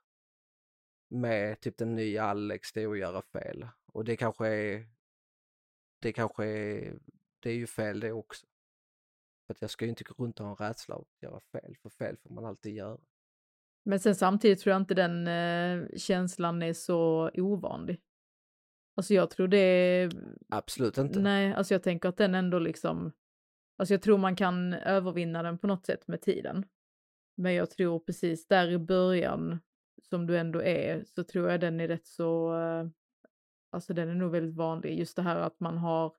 med 1.09 1.61
typ 1.61 1.77
den 1.77 1.95
nya 1.95 2.25
Alex 2.25 2.73
det 2.73 2.83
är 2.83 2.89
att 2.89 2.99
göra 2.99 3.23
fel. 3.23 3.69
Och 3.93 4.05
det 4.05 4.17
kanske 4.17 4.49
är, 4.49 4.89
det 5.99 6.13
kanske 6.13 6.47
är, 6.47 6.99
det 7.41 7.51
är 7.51 7.55
ju 7.55 7.67
fel 7.67 8.01
det 8.01 8.13
också. 8.13 8.47
För 9.47 9.55
att 9.55 9.61
jag 9.61 9.71
ska 9.71 9.85
ju 9.85 9.89
inte 9.89 10.05
gå 10.05 10.25
runt 10.25 10.41
och 10.41 10.47
ha 10.47 10.53
en 10.53 10.69
rädsla 10.69 10.95
av 10.95 11.01
att 11.01 11.23
göra 11.23 11.41
fel, 11.41 11.77
för 11.83 11.91
fel 11.91 12.17
får 12.17 12.31
man 12.31 12.45
alltid 12.45 12.75
göra. 12.75 12.99
Men 13.85 14.01
sen 14.01 14.15
samtidigt 14.15 14.61
tror 14.61 14.73
jag 14.73 14.83
inte 14.83 14.95
den 14.95 15.27
eh, 15.29 15.89
känslan 15.97 16.63
är 16.63 16.73
så 16.73 17.31
ovanlig. 17.35 18.01
Alltså 18.97 19.15
jag 19.15 19.31
tror 19.31 19.49
det 19.49 19.57
är... 19.59 20.11
Absolut 20.49 20.99
inte. 20.99 21.21
Nej, 21.21 21.55
alltså 21.55 21.75
jag 21.75 21.83
tänker 21.83 22.09
att 22.09 22.17
den 22.17 22.35
ändå 22.35 22.59
liksom... 22.59 23.13
Alltså 23.77 23.95
jag 23.95 24.03
tror 24.03 24.19
man 24.19 24.37
kan 24.37 24.75
övervinna 24.75 25.43
den 25.43 25.59
på 25.59 25.67
något 25.67 25.87
sätt 25.87 26.09
med 26.09 26.21
tiden. 26.23 26.65
Men 27.37 27.55
jag 27.55 27.71
tror 27.71 27.99
precis 27.99 28.47
där 28.47 28.71
i 28.71 28.79
början, 28.79 29.59
som 30.03 30.27
du 30.27 30.39
ändå 30.39 30.63
är, 30.63 31.05
så 31.05 31.25
tror 31.25 31.51
jag 31.51 31.61
den 31.61 31.81
är 31.81 31.89
rätt 31.89 32.07
så... 32.07 32.59
eh, 32.61 32.87
Alltså 33.71 33.95
den 33.95 34.09
är 34.09 34.15
nog 34.15 34.31
väldigt 34.33 34.55
vanlig. 34.57 34.99
Just 34.99 35.17
det 35.17 35.23
här 35.23 35.37
att 35.37 35.61
man 35.61 35.79
har 35.79 36.15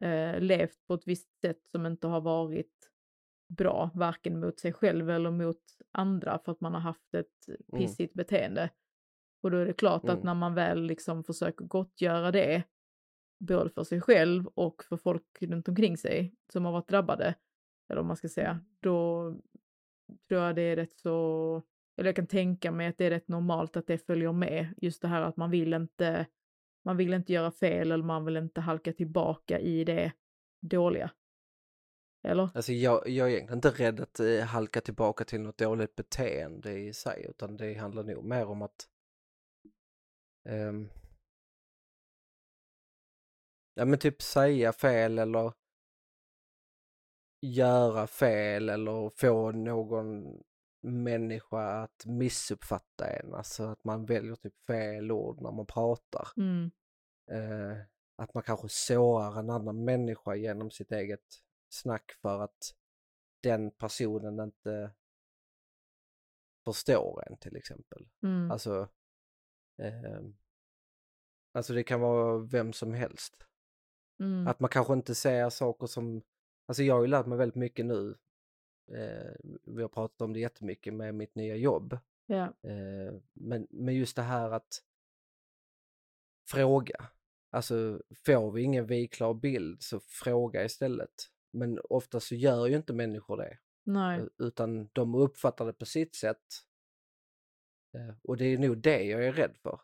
eh, 0.00 0.40
levt 0.40 0.86
på 0.86 0.94
ett 0.94 1.06
visst 1.06 1.40
sätt 1.40 1.66
som 1.70 1.86
inte 1.86 2.06
har 2.06 2.20
varit 2.20 2.90
bra, 3.48 3.90
varken 3.94 4.40
mot 4.40 4.60
sig 4.60 4.72
själv 4.72 5.10
eller 5.10 5.30
mot 5.30 5.62
andra 5.92 6.38
för 6.44 6.52
att 6.52 6.60
man 6.60 6.74
har 6.74 6.80
haft 6.80 7.14
ett 7.14 7.46
pissigt 7.78 8.14
beteende. 8.14 8.70
Och 9.42 9.50
då 9.50 9.56
är 9.56 9.66
det 9.66 9.72
klart 9.72 10.04
att 10.04 10.10
Mm. 10.10 10.24
när 10.24 10.34
man 10.34 10.54
väl 10.54 10.82
liksom 10.82 11.24
försöker 11.24 11.64
gottgöra 11.64 12.30
det, 12.30 12.62
både 13.38 13.70
för 13.70 13.84
sig 13.84 14.00
själv 14.00 14.46
och 14.46 14.84
för 14.84 14.96
folk 14.96 15.24
runt 15.40 15.68
omkring 15.68 15.96
sig 15.96 16.34
som 16.52 16.64
har 16.64 16.72
varit 16.72 16.88
drabbade, 16.88 17.34
eller 17.88 18.00
vad 18.00 18.06
man 18.06 18.16
ska 18.16 18.28
säga, 18.28 18.60
då 18.80 19.30
tror 20.28 20.40
jag 20.40 20.54
det 20.56 20.62
är 20.62 20.76
rätt 20.76 20.98
så, 20.98 21.62
eller 21.96 22.08
jag 22.08 22.16
kan 22.16 22.26
tänka 22.26 22.70
mig 22.72 22.86
att 22.86 22.98
det 22.98 23.04
är 23.04 23.10
rätt 23.10 23.28
normalt 23.28 23.76
att 23.76 23.86
det 23.86 23.98
följer 23.98 24.32
med, 24.32 24.74
just 24.76 25.02
det 25.02 25.08
här 25.08 25.22
att 25.22 25.36
man 25.36 25.50
vill 25.50 25.74
inte, 25.74 26.26
man 26.84 26.96
vill 26.96 27.14
inte 27.14 27.32
göra 27.32 27.50
fel 27.50 27.92
eller 27.92 28.04
man 28.04 28.24
vill 28.24 28.36
inte 28.36 28.60
halka 28.60 28.92
tillbaka 28.92 29.60
i 29.60 29.84
det 29.84 30.12
dåliga. 30.60 31.10
Eller? 32.26 32.50
Alltså 32.54 32.72
jag, 32.72 33.08
jag 33.08 33.28
är 33.28 33.32
egentligen 33.32 33.58
inte 33.58 33.70
rädd 33.70 34.00
att 34.00 34.20
eh, 34.20 34.40
halka 34.40 34.80
tillbaka 34.80 35.24
till 35.24 35.40
något 35.40 35.58
dåligt 35.58 35.96
beteende 35.96 36.72
i 36.72 36.92
sig, 36.92 37.26
utan 37.28 37.56
det 37.56 37.74
handlar 37.74 38.02
nog 38.02 38.24
mer 38.24 38.46
om 38.46 38.62
att 38.62 38.88
ehm, 40.48 40.88
ja 43.74 43.84
men 43.84 43.98
typ 43.98 44.22
säga 44.22 44.72
fel 44.72 45.18
eller 45.18 45.52
göra 47.40 48.06
fel 48.06 48.68
eller 48.68 49.10
få 49.10 49.52
någon 49.52 50.42
människa 50.82 51.82
att 51.82 52.06
missuppfatta 52.06 53.06
en, 53.06 53.34
alltså 53.34 53.62
att 53.62 53.84
man 53.84 54.06
väljer 54.06 54.34
typ 54.34 54.66
fel 54.66 55.12
ord 55.12 55.40
när 55.40 55.52
man 55.52 55.66
pratar. 55.66 56.28
Mm, 56.36 56.70
Eh, 57.30 57.76
att 58.16 58.34
man 58.34 58.42
kanske 58.42 58.68
sårar 58.68 59.38
en 59.38 59.50
annan 59.50 59.84
människa 59.84 60.34
genom 60.34 60.70
sitt 60.70 60.92
eget 60.92 61.42
snack 61.68 62.12
för 62.12 62.40
att 62.40 62.74
den 63.42 63.70
personen 63.70 64.40
inte 64.40 64.90
förstår 66.64 67.24
en 67.26 67.36
till 67.36 67.56
exempel. 67.56 68.08
mm, 68.22 68.50
Alltså, 68.50 68.88
eh, 69.78 70.20
alltså 71.52 71.72
det 71.74 71.84
kan 71.84 72.00
vara 72.00 72.38
vem 72.38 72.72
som 72.72 72.94
helst. 72.94 73.46
mm, 74.20 74.46
Att 74.46 74.60
man 74.60 74.70
kanske 74.70 74.92
inte 74.92 75.14
ser 75.14 75.50
saker 75.50 75.86
som, 75.86 76.22
alltså 76.66 76.82
jag 76.82 76.94
har 76.94 77.02
ju 77.02 77.08
lärt 77.08 77.26
mig 77.26 77.38
väldigt 77.38 77.56
mycket 77.56 77.86
nu. 77.86 78.18
Eh, 78.92 79.34
vi 79.64 79.82
har 79.82 79.88
pratat 79.88 80.20
om 80.20 80.32
det 80.32 80.40
jättemycket 80.40 80.94
med 80.94 81.14
mitt 81.14 81.34
nya 81.34 81.56
jobb. 81.56 81.98
ja, 82.26 82.44
Eh, 82.62 83.14
men, 83.32 83.66
men 83.70 83.94
just 83.94 84.16
det 84.16 84.22
här 84.22 84.50
att 84.50 84.82
fråga. 86.48 87.08
Alltså 87.50 88.02
får 88.26 88.52
vi 88.52 88.62
ingen 88.62 88.86
viklar 88.86 89.34
bild 89.34 89.82
så 89.82 90.00
fråga 90.00 90.64
istället. 90.64 91.14
Men 91.56 91.78
ofta 91.90 92.20
så 92.20 92.34
gör 92.34 92.66
ju 92.66 92.76
inte 92.76 92.92
människor 92.92 93.36
det. 93.36 93.58
nej, 93.84 94.28
Utan 94.38 94.88
de 94.92 95.14
uppfattar 95.14 95.66
det 95.66 95.72
på 95.72 95.86
sitt 95.86 96.14
sätt. 96.14 96.44
Eh, 97.94 98.14
Och 98.22 98.36
det 98.36 98.44
är 98.44 98.58
nog 98.58 98.78
det 98.78 99.02
jag 99.02 99.24
är 99.26 99.32
rädd 99.32 99.56
för. 99.62 99.80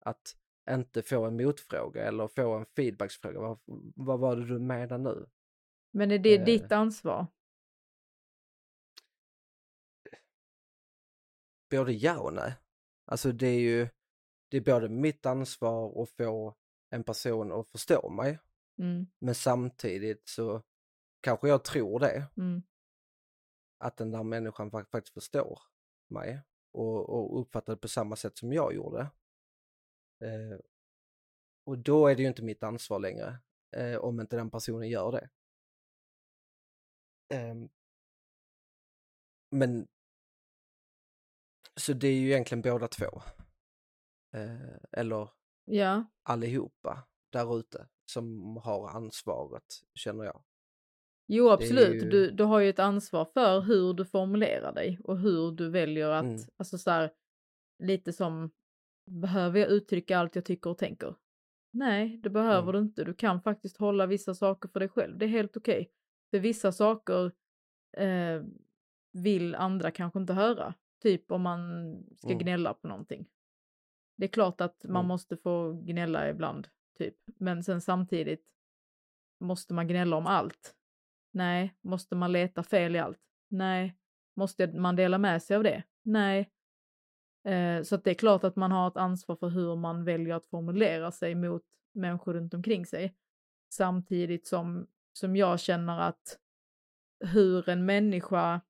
Att 0.00 0.36
inte 0.70 1.02
få 1.02 1.24
en 1.24 1.36
motfråga 1.36 2.04
eller 2.04 2.28
få 2.28 2.54
en 2.54 2.66
feedbacksfråga. 2.76 3.40
Vad, 3.40 3.58
vad 3.96 4.18
var 4.20 4.36
det 4.36 4.46
du 4.46 4.58
menar 4.58 4.98
nu? 4.98 5.26
Men 5.90 6.10
är 6.10 6.18
det 6.18 6.34
Eh. 6.38 6.44
ditt 6.44 6.72
ansvar? 6.72 7.26
Både 11.70 11.92
ja 11.92 12.20
och 12.20 12.32
nej. 12.32 12.54
Alltså 13.04 13.32
det 13.32 13.46
är 13.46 13.60
ju, 13.60 13.88
det 14.48 14.56
är 14.56 14.60
både 14.60 14.88
mitt 14.88 15.26
ansvar 15.26 16.02
att 16.02 16.10
få 16.10 16.54
en 16.90 17.04
person 17.04 17.52
att 17.52 17.68
förstå 17.68 18.10
mig. 18.10 18.38
Mm, 18.78 19.06
Men 19.18 19.34
samtidigt 19.34 20.28
så 20.28 20.62
kanske 21.24 21.48
jag 21.48 21.64
tror 21.64 22.00
det, 22.00 22.30
mm, 22.36 22.62
att 23.78 23.96
den 23.96 24.10
där 24.10 24.22
människan 24.22 24.70
fak- 24.70 24.90
faktiskt 24.90 25.14
förstår 25.14 25.58
mig 26.10 26.42
och, 26.72 27.08
och 27.10 27.40
uppfattar 27.40 27.72
det 27.72 27.80
på 27.80 27.88
samma 27.88 28.16
sätt 28.16 28.38
som 28.38 28.52
jag 28.52 28.74
gjorde. 28.74 29.00
Eh, 30.20 30.58
och 31.66 31.78
då 31.78 32.06
är 32.06 32.16
det 32.16 32.22
ju 32.22 32.28
inte 32.28 32.42
mitt 32.42 32.62
ansvar 32.62 32.98
längre, 32.98 33.38
eh, 33.76 33.96
om 33.96 34.20
inte 34.20 34.36
den 34.36 34.50
personen 34.50 34.88
gör 34.88 35.12
det. 35.12 35.30
Ehm, 37.34 37.68
men 39.50 39.88
så 41.76 41.92
det 41.92 42.08
är 42.08 42.14
ju 42.20 42.30
egentligen 42.30 42.62
båda 42.62 42.88
två. 42.88 43.22
Eh, 44.34 44.76
eller 44.92 45.30
ja, 45.64 46.04
allihopa 46.22 47.08
där 47.30 47.58
ute 47.58 47.88
som 48.04 48.56
har 48.56 48.88
ansvaret, 48.88 49.64
känner 49.94 50.24
jag. 50.24 50.44
Jo 51.26 51.48
absolut, 51.50 52.02
ju- 52.04 52.08
du, 52.10 52.30
du 52.30 52.44
har 52.44 52.60
ju 52.60 52.68
ett 52.68 52.78
ansvar 52.78 53.24
för 53.24 53.60
hur 53.60 53.94
du 53.94 54.04
formulerar 54.04 54.72
dig 54.72 54.98
och 55.04 55.18
hur 55.18 55.52
du 55.52 55.70
väljer 55.70 56.08
att, 56.08 56.24
Mm. 56.24 56.40
alltså 56.56 56.78
så 56.78 56.90
här, 56.90 57.10
lite 57.82 58.12
som, 58.12 58.50
behöver 59.10 59.60
jag 59.60 59.68
uttrycka 59.70 60.18
allt 60.18 60.34
jag 60.36 60.44
tycker 60.44 60.70
och 60.70 60.78
tänker? 60.78 61.14
Nej, 61.72 62.16
det 62.22 62.30
behöver 62.30 62.68
Mm. 62.68 62.72
du 62.72 62.78
inte. 62.88 63.04
Du 63.04 63.14
kan 63.14 63.42
faktiskt 63.42 63.76
hålla 63.76 64.06
vissa 64.06 64.34
saker 64.34 64.68
för 64.68 64.80
dig 64.80 64.88
själv. 64.88 65.18
Det 65.18 65.24
är 65.24 65.28
helt 65.28 65.56
okej. 65.56 65.90
För 66.30 66.38
vissa 66.38 66.72
saker 66.72 67.32
eh, 67.96 68.42
vill 69.12 69.54
andra 69.54 69.90
kanske 69.90 70.18
inte 70.18 70.32
höra. 70.32 70.74
Typ 71.02 71.30
om 71.32 71.42
man 71.42 71.58
ska 72.16 72.28
Mm. 72.28 72.38
gnälla 72.38 72.74
på 72.74 72.88
någonting. 72.88 73.26
Det 74.16 74.24
är 74.24 74.28
klart 74.28 74.60
att 74.60 74.84
man 74.84 74.96
Mm. 74.96 75.06
måste 75.08 75.36
få 75.36 75.72
gnälla 75.72 76.30
ibland, 76.30 76.68
typ. 76.98 77.16
Men 77.38 77.62
sen 77.64 77.80
samtidigt 77.80 78.44
måste 79.40 79.74
man 79.74 79.88
gnälla 79.88 80.16
om 80.16 80.26
allt. 80.26 80.74
Nej. 81.34 81.74
Måste 81.80 82.14
man 82.14 82.32
leta 82.32 82.62
fel 82.62 82.96
i 82.96 82.98
allt? 82.98 83.20
Nej. 83.48 83.96
Måste 84.36 84.66
man 84.66 84.96
dela 84.96 85.18
med 85.18 85.42
sig 85.42 85.56
av 85.56 85.62
det? 85.62 85.82
Nej. 86.02 86.50
Eh, 87.44 87.82
så 87.82 87.96
det 87.96 88.10
är 88.10 88.14
klart 88.14 88.44
att 88.44 88.56
man 88.56 88.72
har 88.72 88.88
ett 88.88 88.96
ansvar 88.96 89.36
för 89.36 89.48
hur 89.48 89.76
man 89.76 90.04
väljer 90.04 90.34
att 90.34 90.46
formulera 90.46 91.10
sig 91.10 91.34
mot 91.34 91.62
människor 91.92 92.34
runt 92.34 92.54
omkring 92.54 92.86
sig. 92.86 93.14
Samtidigt 93.72 94.46
som, 94.46 94.86
som 95.12 95.36
jag 95.36 95.60
känner 95.60 96.00
att 96.00 96.38
hur 97.24 97.68
en 97.68 97.86
människa 97.86 98.60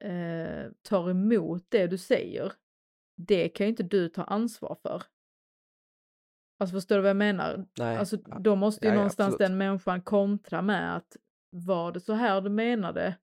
eh, 0.00 0.70
tar 0.82 1.10
emot 1.10 1.66
det 1.68 1.86
du 1.86 1.98
säger, 1.98 2.52
det 3.16 3.48
kan 3.48 3.66
ju 3.66 3.70
inte 3.70 3.82
du 3.82 4.08
ta 4.08 4.24
ansvar 4.24 4.76
för. 4.82 5.02
Alltså 6.58 6.76
förstår 6.76 6.96
du 6.96 7.02
vad 7.02 7.10
jag 7.10 7.16
menar? 7.16 7.66
Nej, 7.78 7.96
Alltså 7.96 8.18
ja, 8.26 8.38
då 8.38 8.56
måste 8.56 8.86
ju 8.86 8.88
ja, 8.88 8.94
ja, 8.94 8.96
någonstans 8.96 9.34
absolut. 9.34 9.48
den 9.48 9.58
människan 9.58 10.02
kontra 10.02 10.62
med 10.62 10.96
att 10.96 11.16
var 11.50 11.92
det 11.92 12.00
så 12.00 12.12
här 12.12 12.40
du 12.40 12.50
menade? 12.50 13.18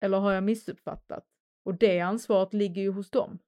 Eller 0.00 0.18
har 0.18 0.32
jag 0.32 0.42
missuppfattat? 0.44 1.26
Och 1.64 1.74
det 1.74 2.00
ansvaret 2.00 2.52
ligger 2.54 2.82
ju 2.82 2.90
hos 2.90 3.10
dem. 3.10 3.38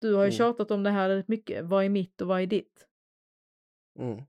Du 0.00 0.14
har 0.14 0.22
ju 0.22 0.28
Mm. 0.28 0.38
tjatat 0.38 0.70
om 0.70 0.82
det 0.82 0.90
här 0.90 1.08
rätt 1.08 1.28
mycket. 1.28 1.64
Vad 1.64 1.84
är 1.84 1.88
mitt 1.88 2.20
och 2.20 2.28
vad 2.28 2.40
är 2.42 2.46
ditt? 2.46 2.88
Mm. 3.98 4.22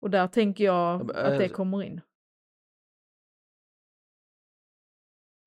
Och 0.00 0.10
där 0.10 0.28
tänker 0.28 0.64
jag 0.64 1.00
Ja, 1.00 1.04
men, 1.04 1.16
att 1.16 1.38
det 1.38 1.44
eh, 1.44 1.50
kommer 1.50 1.82
in. 1.82 2.00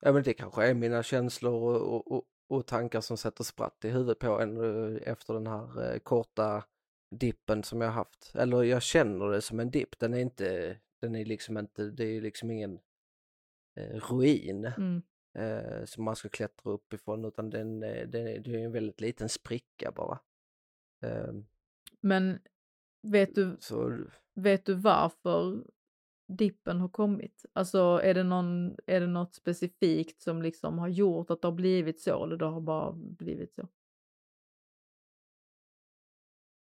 Ja 0.00 0.12
men 0.12 0.22
det 0.22 0.34
kanske 0.34 0.66
är 0.66 0.74
mina 0.74 1.02
känslor 1.02 1.52
och, 1.52 1.94
och, 1.94 2.12
och, 2.12 2.24
och 2.48 2.66
tankar 2.66 3.00
som 3.00 3.16
sätter 3.16 3.44
spratt 3.44 3.84
i 3.84 3.88
huvudet 3.88 4.18
på 4.18 4.40
en 4.40 4.56
eh, 4.96 5.02
efter 5.08 5.34
den 5.34 5.46
här 5.46 5.92
eh, 5.92 5.98
korta 5.98 6.64
dippen 7.10 7.62
som 7.62 7.80
jag 7.80 7.90
haft. 7.90 8.32
Eller 8.34 8.62
jag 8.62 8.82
känner 8.82 9.26
det 9.30 9.42
som 9.42 9.60
en 9.60 9.70
dipp, 9.70 9.98
den 9.98 10.14
är 10.14 10.18
inte, 10.18 10.78
den 11.00 11.14
är 11.14 11.24
liksom 11.24 11.58
inte, 11.58 11.90
det 11.90 12.04
är 12.04 12.20
liksom 12.20 12.50
ingen 12.50 12.78
eh, 13.76 14.00
ruin 14.10 14.64
Mm. 14.64 15.02
eh, 15.34 15.84
som 15.84 16.04
man 16.04 16.16
ska 16.16 16.28
klättra 16.28 16.72
upp 16.72 16.92
ifrån 16.92 17.24
utan 17.24 17.50
den, 17.50 17.82
eh, 17.82 18.08
den 18.08 18.26
är, 18.26 18.38
det 18.38 18.50
är 18.50 18.64
en 18.64 18.72
väldigt 18.72 19.00
liten 19.00 19.28
spricka 19.28 19.92
bara. 19.96 20.18
Eh, 21.02 21.32
Men 22.00 22.38
vet 23.02 23.34
du, 23.34 23.56
så 23.60 23.98
vet 24.34 24.64
du 24.66 24.74
varför 24.74 25.64
dippen 26.28 26.80
har 26.80 26.88
kommit? 26.88 27.46
Alltså 27.52 27.78
är 28.02 28.14
det, 28.14 28.22
någon, 28.22 28.76
är 28.86 29.00
det 29.00 29.06
något 29.06 29.34
specifikt 29.34 30.22
som 30.22 30.42
liksom 30.42 30.78
har 30.78 30.88
gjort 30.88 31.30
att 31.30 31.42
det 31.42 31.48
har 31.48 31.52
blivit 31.52 32.00
så 32.00 32.24
eller 32.24 32.36
det 32.36 32.44
har 32.44 32.60
bara 32.60 32.92
blivit 32.92 33.54
så? 33.54 33.68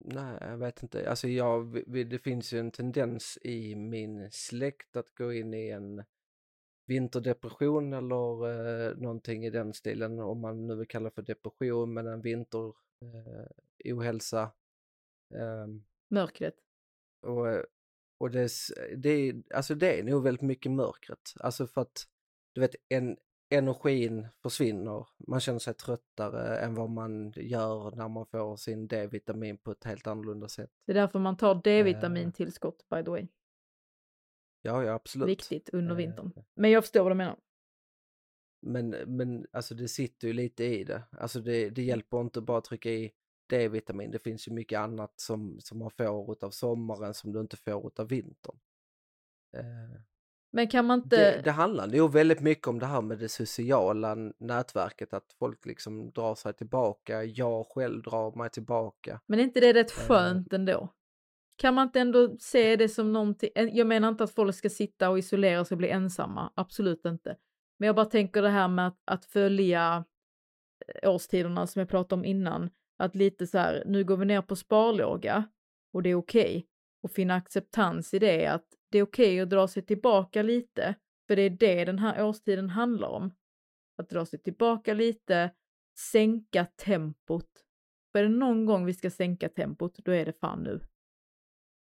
Nej, 0.04 0.38
jag 0.40 0.58
vet 0.58 0.82
inte. 0.82 1.10
Alltså 1.10 1.28
jag, 1.28 1.82
det 2.10 2.18
finns 2.18 2.52
ju 2.52 2.58
en 2.58 2.70
tendens 2.70 3.38
i 3.42 3.74
min 3.76 4.30
släkt 4.32 4.96
att 4.96 5.14
gå 5.14 5.32
in 5.32 5.54
i 5.54 5.68
en 5.68 6.04
vinterdepression 6.86 7.92
eller 7.92 8.48
eh, 8.90 8.96
någonting 8.96 9.44
i 9.46 9.50
den 9.50 9.74
stilen, 9.74 10.18
om 10.18 10.40
man 10.40 10.66
nu 10.66 10.76
vill 10.76 10.88
kalla 10.88 11.08
det 11.08 11.14
för 11.14 11.22
depression, 11.22 11.92
men 11.94 12.06
en 12.06 12.20
vinter 12.20 12.68
eh, 13.02 13.94
ohälsa. 13.96 14.52
ehm, 15.34 15.84
Mörkret. 16.10 16.54
och 17.22 17.48
eh, 17.48 17.62
och 18.18 18.30
det, 18.30 18.48
det, 18.96 19.08
är- 19.10 19.42
alltså 19.54 19.74
det 19.74 19.98
är 19.98 20.02
nog 20.04 20.22
väldigt 20.22 20.42
mycket 20.42 20.72
mörkret. 20.72 21.32
Alltså 21.40 21.66
för 21.66 21.80
att 21.80 22.06
du 22.54 22.60
vet, 22.60 22.74
en, 22.88 23.16
energin 23.50 24.28
försvinner. 24.42 25.06
Man 25.28 25.40
känner 25.40 25.58
sig 25.58 25.74
tröttare 25.74 26.58
än 26.58 26.74
vad 26.74 26.90
man 26.90 27.32
gör 27.36 27.96
när 27.96 28.08
man 28.08 28.26
får 28.26 28.56
sin 28.56 28.88
D-vitamin 28.88 29.58
på 29.58 29.70
ett 29.70 29.84
helt 29.84 30.06
annorlunda 30.06 30.48
sätt. 30.48 30.70
Det 30.86 30.92
är 30.92 30.94
därför 30.94 31.18
man 31.18 31.36
tar 31.36 31.54
D-vitamintillskott 31.64 32.88
by 32.90 33.04
the 33.04 33.10
way. 33.10 33.28
Ja, 34.62 34.84
ja 34.84 34.92
absolut. 34.92 35.28
Viktigt 35.28 35.68
under 35.68 35.90
Eh, 35.90 35.96
vintern. 35.96 36.32
Men 36.54 36.70
jag 36.70 36.84
förstår 36.84 37.02
vad 37.02 37.12
du 37.12 37.16
menar. 37.16 37.38
Men, 38.62 38.90
men 38.90 39.46
alltså 39.52 39.74
det 39.74 39.88
sitter 39.88 40.28
ju 40.28 40.34
lite 40.34 40.64
i 40.64 40.84
det. 40.84 41.02
Alltså 41.10 41.40
det, 41.40 41.70
det 41.70 41.82
hjälper 41.82 42.20
inte 42.20 42.40
bara 42.40 42.58
att 42.58 42.64
trycka 42.64 42.90
i 42.90 43.12
D-vitamin. 43.48 44.10
Det 44.10 44.18
finns 44.18 44.48
ju 44.48 44.52
mycket 44.52 44.78
annat 44.78 45.20
som, 45.20 45.60
som 45.60 45.78
man 45.78 45.90
får 45.90 46.44
av 46.44 46.50
sommaren 46.50 47.14
som 47.14 47.32
du 47.32 47.40
inte 47.40 47.56
får 47.56 47.92
av 47.96 48.08
vintern. 48.08 48.58
Eh, 49.56 50.00
Men 50.52 50.68
kan 50.68 50.86
man 50.86 51.02
inte... 51.02 51.16
Det, 51.16 51.40
det 51.44 51.50
handlar 51.50 51.86
nog 51.86 52.12
väldigt 52.12 52.40
mycket 52.40 52.66
om 52.66 52.78
det 52.78 52.86
här 52.86 53.02
med 53.02 53.18
det 53.18 53.28
sociala 53.28 54.14
nätverket, 54.38 55.12
att 55.12 55.32
folk 55.38 55.66
liksom 55.66 56.10
drar 56.10 56.34
sig 56.34 56.52
tillbaka. 56.54 57.24
Jag 57.24 57.66
själv 57.66 58.02
drar 58.02 58.38
mig 58.38 58.50
tillbaka. 58.50 59.20
Men 59.26 59.38
är 59.38 59.42
inte 59.42 59.60
det 59.60 59.72
rätt 59.72 59.90
Eh. 59.90 60.06
skönt 60.08 60.52
ändå? 60.52 60.88
Kan 61.56 61.74
man 61.74 61.86
inte 61.86 62.00
ändå 62.00 62.36
se 62.40 62.76
det 62.76 62.88
som 62.88 63.12
någonting, 63.12 63.50
jag 63.54 63.86
menar 63.86 64.08
inte 64.08 64.24
att 64.24 64.34
folk 64.34 64.54
ska 64.54 64.68
sitta 64.70 65.10
och 65.10 65.18
isolera 65.18 65.64
sig 65.64 65.74
och 65.74 65.78
bli 65.78 65.88
ensamma, 65.88 66.52
absolut 66.54 67.06
inte. 67.06 67.36
Men 67.78 67.86
jag 67.86 67.96
bara 67.96 68.06
tänker 68.06 68.42
det 68.42 68.48
här 68.48 68.68
med 68.68 68.86
att, 68.86 69.02
att 69.04 69.24
följa 69.24 70.04
eh, 71.02 71.10
årstiderna 71.10 71.66
som 71.66 71.80
jag 71.80 71.88
pratade 71.88 72.20
om 72.20 72.24
innan, 72.24 72.70
att 72.98 73.14
lite 73.14 73.46
så 73.46 73.58
här, 73.58 73.82
nu 73.86 74.04
går 74.04 74.16
vi 74.16 74.24
ner 74.24 74.42
på 74.42 74.56
sparlåga 74.56 75.48
och 75.92 76.02
det 76.02 76.10
är 76.10 76.14
okej. 76.14 76.66
Och 77.02 77.10
finna 77.10 77.34
acceptans 77.34 78.14
i 78.14 78.18
det, 78.18 78.46
att 78.46 78.66
det 78.90 78.98
är 78.98 79.02
okej 79.02 79.40
att 79.40 79.50
dra 79.50 79.68
sig 79.68 79.82
tillbaka 79.82 80.42
lite, 80.42 80.94
för 81.26 81.36
det 81.36 81.42
är 81.42 81.50
det 81.50 81.84
den 81.84 81.98
här 81.98 82.24
årstiden 82.24 82.70
handlar 82.70 83.08
om. 83.08 83.34
Att 83.96 84.08
dra 84.08 84.26
sig 84.26 84.38
tillbaka 84.42 84.94
lite, 84.94 85.50
sänka 85.98 86.64
tempot. 86.64 87.48
För 88.12 88.18
är 88.18 88.22
det 88.22 88.28
någon 88.28 88.66
gång 88.66 88.86
vi 88.86 88.94
ska 88.94 89.10
sänka 89.10 89.48
tempot, 89.48 89.98
då 89.98 90.12
är 90.12 90.26
det 90.26 90.32
fan 90.32 90.62
nu. 90.62 90.80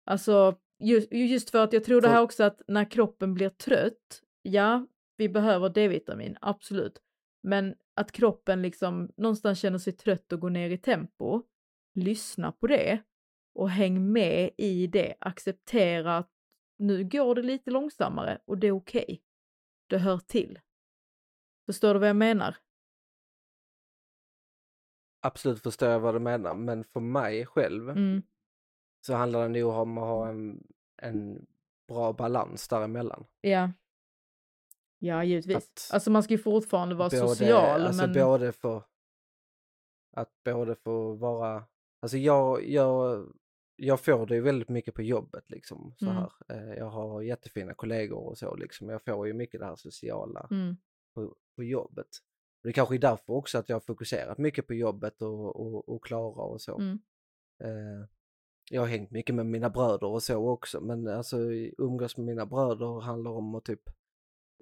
Alltså, 0.06 0.60
just, 0.80 1.14
just 1.14 1.50
för 1.50 1.64
att 1.64 1.74
jag 1.74 1.84
tror 1.84 2.02
det 2.02 2.08
här 2.08 2.22
också 2.22 2.44
att 2.44 2.62
när 2.68 2.92
kroppen 2.92 3.34
blir 3.34 3.50
trött, 3.50 4.22
ja, 4.42 4.88
vi 5.18 5.30
behöver 5.30 5.70
D-vitamin, 5.70 6.38
absolut. 6.42 7.02
Men 7.44 7.76
att 7.96 8.12
kroppen 8.12 8.62
liksom 8.62 9.12
någonstans 9.18 9.60
känner 9.60 9.78
sig 9.78 9.94
trött 9.94 10.32
och 10.32 10.40
går 10.40 10.50
ner 10.50 10.70
i 10.70 10.78
tempo, 10.78 11.44
lyssna 11.96 12.52
på 12.52 12.68
det 12.68 13.04
och 13.58 13.70
häng 13.70 14.12
med 14.12 14.52
i 14.58 14.88
det. 14.88 15.16
Acceptera 15.20 16.18
att 16.18 16.32
nu 16.78 17.04
går 17.04 17.36
det 17.36 17.42
lite 17.42 17.72
långsammare 17.72 18.42
och 18.46 18.58
det 18.58 18.68
är 18.68 18.72
okej. 18.72 19.22
Det 19.88 19.98
hör 19.98 20.18
till. 20.18 20.60
Förstår 21.66 21.94
du 21.94 22.00
vad 22.00 22.10
jag 22.10 22.16
menar? 22.16 22.58
Absolut 25.22 25.64
förstår 25.64 25.90
jag 25.90 26.00
vad 26.00 26.16
du 26.16 26.20
menar, 26.20 26.54
men 26.54 26.84
för 26.84 27.00
mig 27.00 27.46
själv 27.46 27.90
Mm. 27.90 28.22
så 29.06 29.14
handlar 29.14 29.42
det 29.42 29.60
nog 29.62 29.74
om 29.74 29.98
att 29.98 30.04
ha 30.04 30.30
en, 30.30 30.64
en 31.02 31.46
bra 31.88 32.14
balans 32.14 32.68
däremellan. 32.68 33.26
Ja. 33.42 33.72
Ja, 35.00 35.24
givetvis. 35.24 35.56
Att 35.56 35.94
alltså 35.94 36.12
man 36.12 36.24
ska 36.24 36.34
ju 36.34 36.38
fortfarande 36.38 36.96
vara 36.96 37.10
både, 37.10 37.28
social, 37.28 37.82
alltså 37.82 38.02
men... 38.02 38.14
både 38.14 38.52
för 38.52 38.84
att 40.12 40.44
både 40.44 40.76
få 40.76 41.14
vara, 41.14 41.64
alltså 42.02 42.18
jag, 42.18 42.68
jag, 42.68 43.26
jag 43.78 44.00
får 44.06 44.26
det 44.26 44.36
ju 44.36 44.42
väldigt 44.42 44.70
mycket 44.70 44.94
på 44.96 45.02
jobbet 45.02 45.50
liksom 45.50 45.94
så 46.00 46.06
Mm. 46.06 46.16
här. 46.18 46.32
Eh, 46.50 46.74
Jag 46.78 46.90
har 46.90 47.22
jättefina 47.22 47.74
kollegor 47.74 48.20
och 48.30 48.38
så 48.38 48.56
liksom, 48.56 48.90
jag 48.90 49.04
får 49.04 49.28
ju 49.28 49.34
mycket 49.34 49.60
det 49.60 49.66
här 49.66 49.76
sociala 49.76 50.48
Mm. 50.52 50.76
på, 51.16 51.36
på 51.56 51.64
jobbet. 51.64 52.08
Och 52.62 52.68
det 52.68 52.74
kanske 52.74 52.96
är 52.96 53.00
därför 53.00 53.34
också 53.34 53.58
att 53.58 53.70
jag 53.70 53.76
har 53.76 53.82
fokuserat 53.82 54.38
mycket 54.38 54.68
på 54.68 54.74
jobbet 54.74 55.22
och, 55.22 55.56
och, 55.56 55.90
och 55.90 56.04
Klara 56.06 56.42
och 56.44 56.62
så. 56.62 56.78
Mm. 56.78 57.00
Eh, 57.64 58.08
jag 58.72 58.82
har 58.82 58.88
hängt 58.88 59.12
mycket 59.12 59.36
med 59.36 59.46
mina 59.46 59.70
bröder 59.70 60.08
och 60.08 60.24
så 60.24 60.50
också, 60.50 60.82
men 60.82 61.08
alltså 61.08 61.38
umgås 61.78 62.18
med 62.18 62.26
mina 62.26 62.46
bröder 62.46 63.00
handlar 63.02 63.32
om 63.32 63.56
att 63.56 63.66
typ 63.66 63.82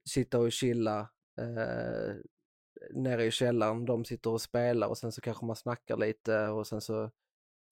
sitta 0.09 0.39
och 0.39 0.51
chilla 0.51 0.99
eh, 1.37 2.15
nere 2.93 3.25
i 3.25 3.31
källaren. 3.31 3.85
De 3.85 4.05
sitter 4.05 4.29
och 4.29 4.41
spelar 4.41 4.87
och 4.87 4.97
sen 4.97 5.11
så 5.11 5.21
kanske 5.21 5.45
man 5.45 5.55
snackar 5.55 5.97
lite 5.97 6.47
och 6.47 6.67
sen 6.67 6.81
så 6.81 7.11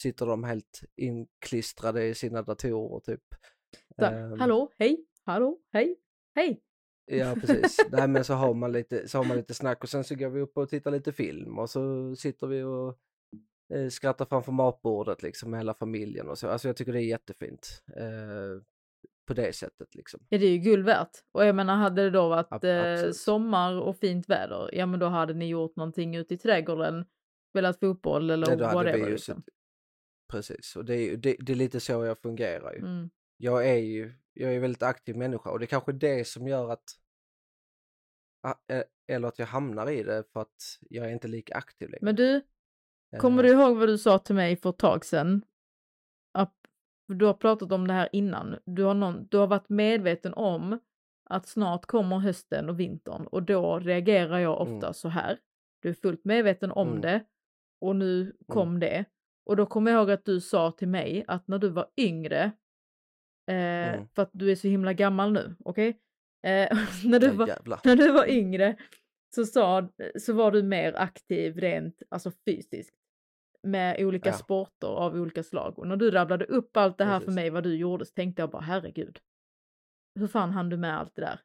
sitter 0.04 0.26
de 0.26 0.44
helt 0.44 0.82
inklistrade 0.96 2.06
i 2.08 2.16
sina 2.16 2.42
datorer 2.42 3.00
typ. 3.00 3.22
Så, 4.00 4.06
Ehm, 4.06 4.40
hallå, 4.40 4.72
hej, 4.78 5.06
hallå, 5.26 5.58
hej, 5.72 5.96
hej. 6.36 6.62
Ja 7.06 7.36
precis. 7.42 7.78
Nej 7.92 8.08
men 8.08 8.24
så 8.24 8.34
har 8.34 8.54
man 8.54 8.72
lite, 8.72 9.08
så 9.08 9.18
har 9.18 9.26
man 9.26 9.38
lite 9.38 9.54
snack 9.54 9.84
och 9.84 9.90
sen 9.90 10.04
så 10.04 10.16
går 10.16 10.30
vi 10.30 10.42
upp 10.42 10.58
och 10.58 10.70
tittar 10.70 10.92
lite 10.92 11.12
film 11.12 11.60
och 11.60 11.70
så 11.70 12.16
sitter 12.16 12.48
vi 12.48 12.64
och 12.64 12.98
eh, 13.74 13.90
skrattar 13.90 14.26
framför 14.26 14.52
matbordet 14.52 15.24
liksom 15.24 15.52
med 15.52 15.60
hela 15.60 15.74
familjen 15.74 16.30
och 16.30 16.38
så. 16.38 16.48
Alltså 16.48 16.68
jag 16.68 16.76
tycker 16.78 16.94
det 16.94 17.00
är 17.04 17.08
jättefint. 17.08 17.84
Eh, 17.98 18.62
på 19.28 19.34
det 19.34 19.54
sättet 19.56 19.96
liksom. 19.96 20.20
Ja, 20.30 20.38
det 20.38 20.46
är 20.46 20.50
ju 20.52 20.58
guld 20.58 20.86
värt. 20.86 21.10
Och 21.32 21.46
jag 21.46 21.56
menar, 21.56 21.76
hade 21.76 22.04
det 22.04 22.10
då 22.10 22.30
varit 22.30 22.64
eh, 22.64 23.12
sommar 23.12 23.82
och 23.82 23.98
fint 23.98 24.30
väder, 24.30 24.70
ja 24.74 24.86
men 24.86 25.00
då 25.00 25.06
hade 25.06 25.34
ni 25.34 25.48
gjort 25.48 25.76
någonting 25.76 26.16
ute 26.16 26.34
i 26.34 26.38
trädgården, 26.38 27.06
spelat 27.50 27.80
fotboll 27.80 28.30
eller 28.30 28.50
Ja, 28.50 28.56
då 28.56 28.66
hade 28.66 28.76
whatever. 28.76 28.98
vi 29.00 29.06
ju 29.06 29.12
liksom. 29.12 29.44
Precis, 30.34 30.76
och 30.76 30.86
det 30.86 30.96
är, 30.96 31.18
det, 31.18 31.36
det 31.40 31.52
är 31.52 31.56
lite 31.56 31.80
så 31.80 31.92
jag 31.92 32.20
fungerar 32.20 32.74
ju. 32.74 32.80
Mm. 32.80 33.10
Jag 33.38 33.70
är 33.70 33.78
ju, 33.78 34.14
jag 34.34 34.56
är 34.56 34.60
väldigt 34.60 34.84
aktiv 34.84 35.18
människa 35.18 35.50
och 35.50 35.60
det 35.60 35.66
är 35.66 35.68
kanske 35.68 35.92
det 35.92 36.28
som 36.28 36.48
gör 36.48 36.70
att 36.70 36.84
eh, 38.68 38.84
eller 39.08 39.28
att 39.28 39.40
jag 39.40 39.46
hamnar 39.46 39.90
i 39.90 40.04
det 40.04 40.24
för 40.34 40.42
att 40.42 40.80
jag 40.90 41.06
är 41.06 41.10
inte 41.12 41.28
lika 41.28 41.56
aktiv 41.56 41.90
längre. 41.90 42.06
Men 42.06 42.16
du, 42.16 42.42
Eh, 43.14 43.20
kommer 43.20 43.44
du 43.44 43.50
ihåg 43.50 43.78
vad 43.78 43.88
du 43.88 43.98
sa 43.98 44.20
till 44.20 44.36
mig 44.36 44.56
för 44.56 44.70
ett 44.70 44.78
tag 44.78 45.06
sedan? 45.06 45.46
Att, 46.32 46.56
du 47.08 47.26
har 47.26 47.34
pratat 47.34 47.72
om 47.72 47.88
det 47.88 47.94
här 47.94 48.10
innan. 48.12 48.56
Du 48.66 48.84
har, 48.84 48.94
någon, 48.94 49.28
du 49.28 49.38
har 49.38 49.48
varit 49.48 49.70
medveten 49.70 50.34
om 50.34 50.80
att 51.30 51.48
snart 51.48 51.86
kommer 51.86 52.18
hösten 52.20 52.70
och 52.70 52.80
vintern 52.80 53.28
och 53.28 53.44
då 53.44 53.80
reagerar 53.80 54.40
jag 54.40 54.62
ofta 54.62 54.86
Mm. 54.88 54.94
så 54.94 55.10
här. 55.10 55.40
Du 55.82 55.90
är 55.90 55.94
fullt 55.94 56.26
medveten 56.26 56.72
om 56.72 56.88
Mm. 56.88 57.02
det 57.02 57.26
och 57.82 57.96
nu 57.96 58.38
kom 58.48 58.80
det. 58.80 59.06
Och 59.46 59.56
då 59.56 59.66
kommer 59.66 59.92
jag 59.92 60.00
ihåg 60.00 60.12
att 60.12 60.26
du 60.26 60.42
sa 60.42 60.72
till 60.72 60.88
mig 60.88 61.26
att 61.28 61.48
när 61.48 61.58
du 61.60 61.70
var 61.70 61.88
yngre, 61.98 62.44
eh, 63.48 63.94
Mm. 63.94 64.08
för 64.16 64.22
att 64.22 64.30
du 64.34 64.52
är 64.52 64.56
så 64.56 64.68
himla 64.68 64.94
gammal 64.94 65.34
nu, 65.34 65.56
okej? 65.66 65.90
Eh, 66.48 66.70
när, 67.06 67.20
du 67.20 67.30
var, 67.30 67.48
när 67.86 67.96
du 67.96 68.12
var 68.12 68.30
yngre 68.30 68.76
så, 69.36 69.46
sa, 69.46 69.90
så 70.20 70.34
var 70.34 70.52
du 70.52 70.64
mer 70.64 70.94
aktiv 70.94 71.58
rent 71.58 72.02
alltså 72.10 72.32
fysiskt 72.46 72.96
med 73.68 74.00
olika 74.06 74.30
Ja. 74.30 74.34
sporter 74.34 74.88
av 74.88 75.16
olika 75.16 75.44
slag. 75.44 75.80
Och 75.80 75.88
när 75.88 75.96
du 75.96 76.12
rabblade 76.12 76.46
upp 76.46 76.78
allt 76.78 76.98
det 76.98 77.06
här 77.06 77.20
för 77.20 77.26
Precis. 77.26 77.36
mig 77.36 77.50
vad 77.50 77.64
du 77.64 77.76
gjorde 77.76 78.06
så 78.06 78.14
tänkte 78.14 78.42
jag 78.42 78.50
bara 78.50 78.62
herregud. 78.62 79.20
Hur 80.20 80.28
fan 80.28 80.52
hann 80.52 80.70
du 80.70 80.78
med 80.78 80.98
allt 81.00 81.16
det 81.16 81.22
där? 81.22 81.40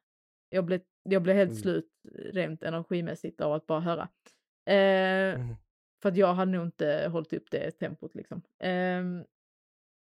Jag 0.49 0.65
blev, 0.65 0.81
jag 1.03 1.21
blev 1.21 1.35
helt 1.35 1.51
Mm. 1.51 1.61
slut 1.61 1.89
rent 2.33 2.63
energimässigt 2.63 3.41
av 3.41 3.53
att 3.53 3.67
bara 3.67 3.79
höra. 3.79 4.09
Eh, 4.69 5.39
Mm. 5.41 5.55
För 6.01 6.09
att 6.09 6.17
jag 6.17 6.33
hade 6.33 6.51
nog 6.51 6.65
inte 6.65 7.09
hållit 7.11 7.33
upp 7.33 7.51
det 7.51 7.71
tempot 7.71 8.15
liksom. 8.15 8.41
Ehm, 8.59 9.23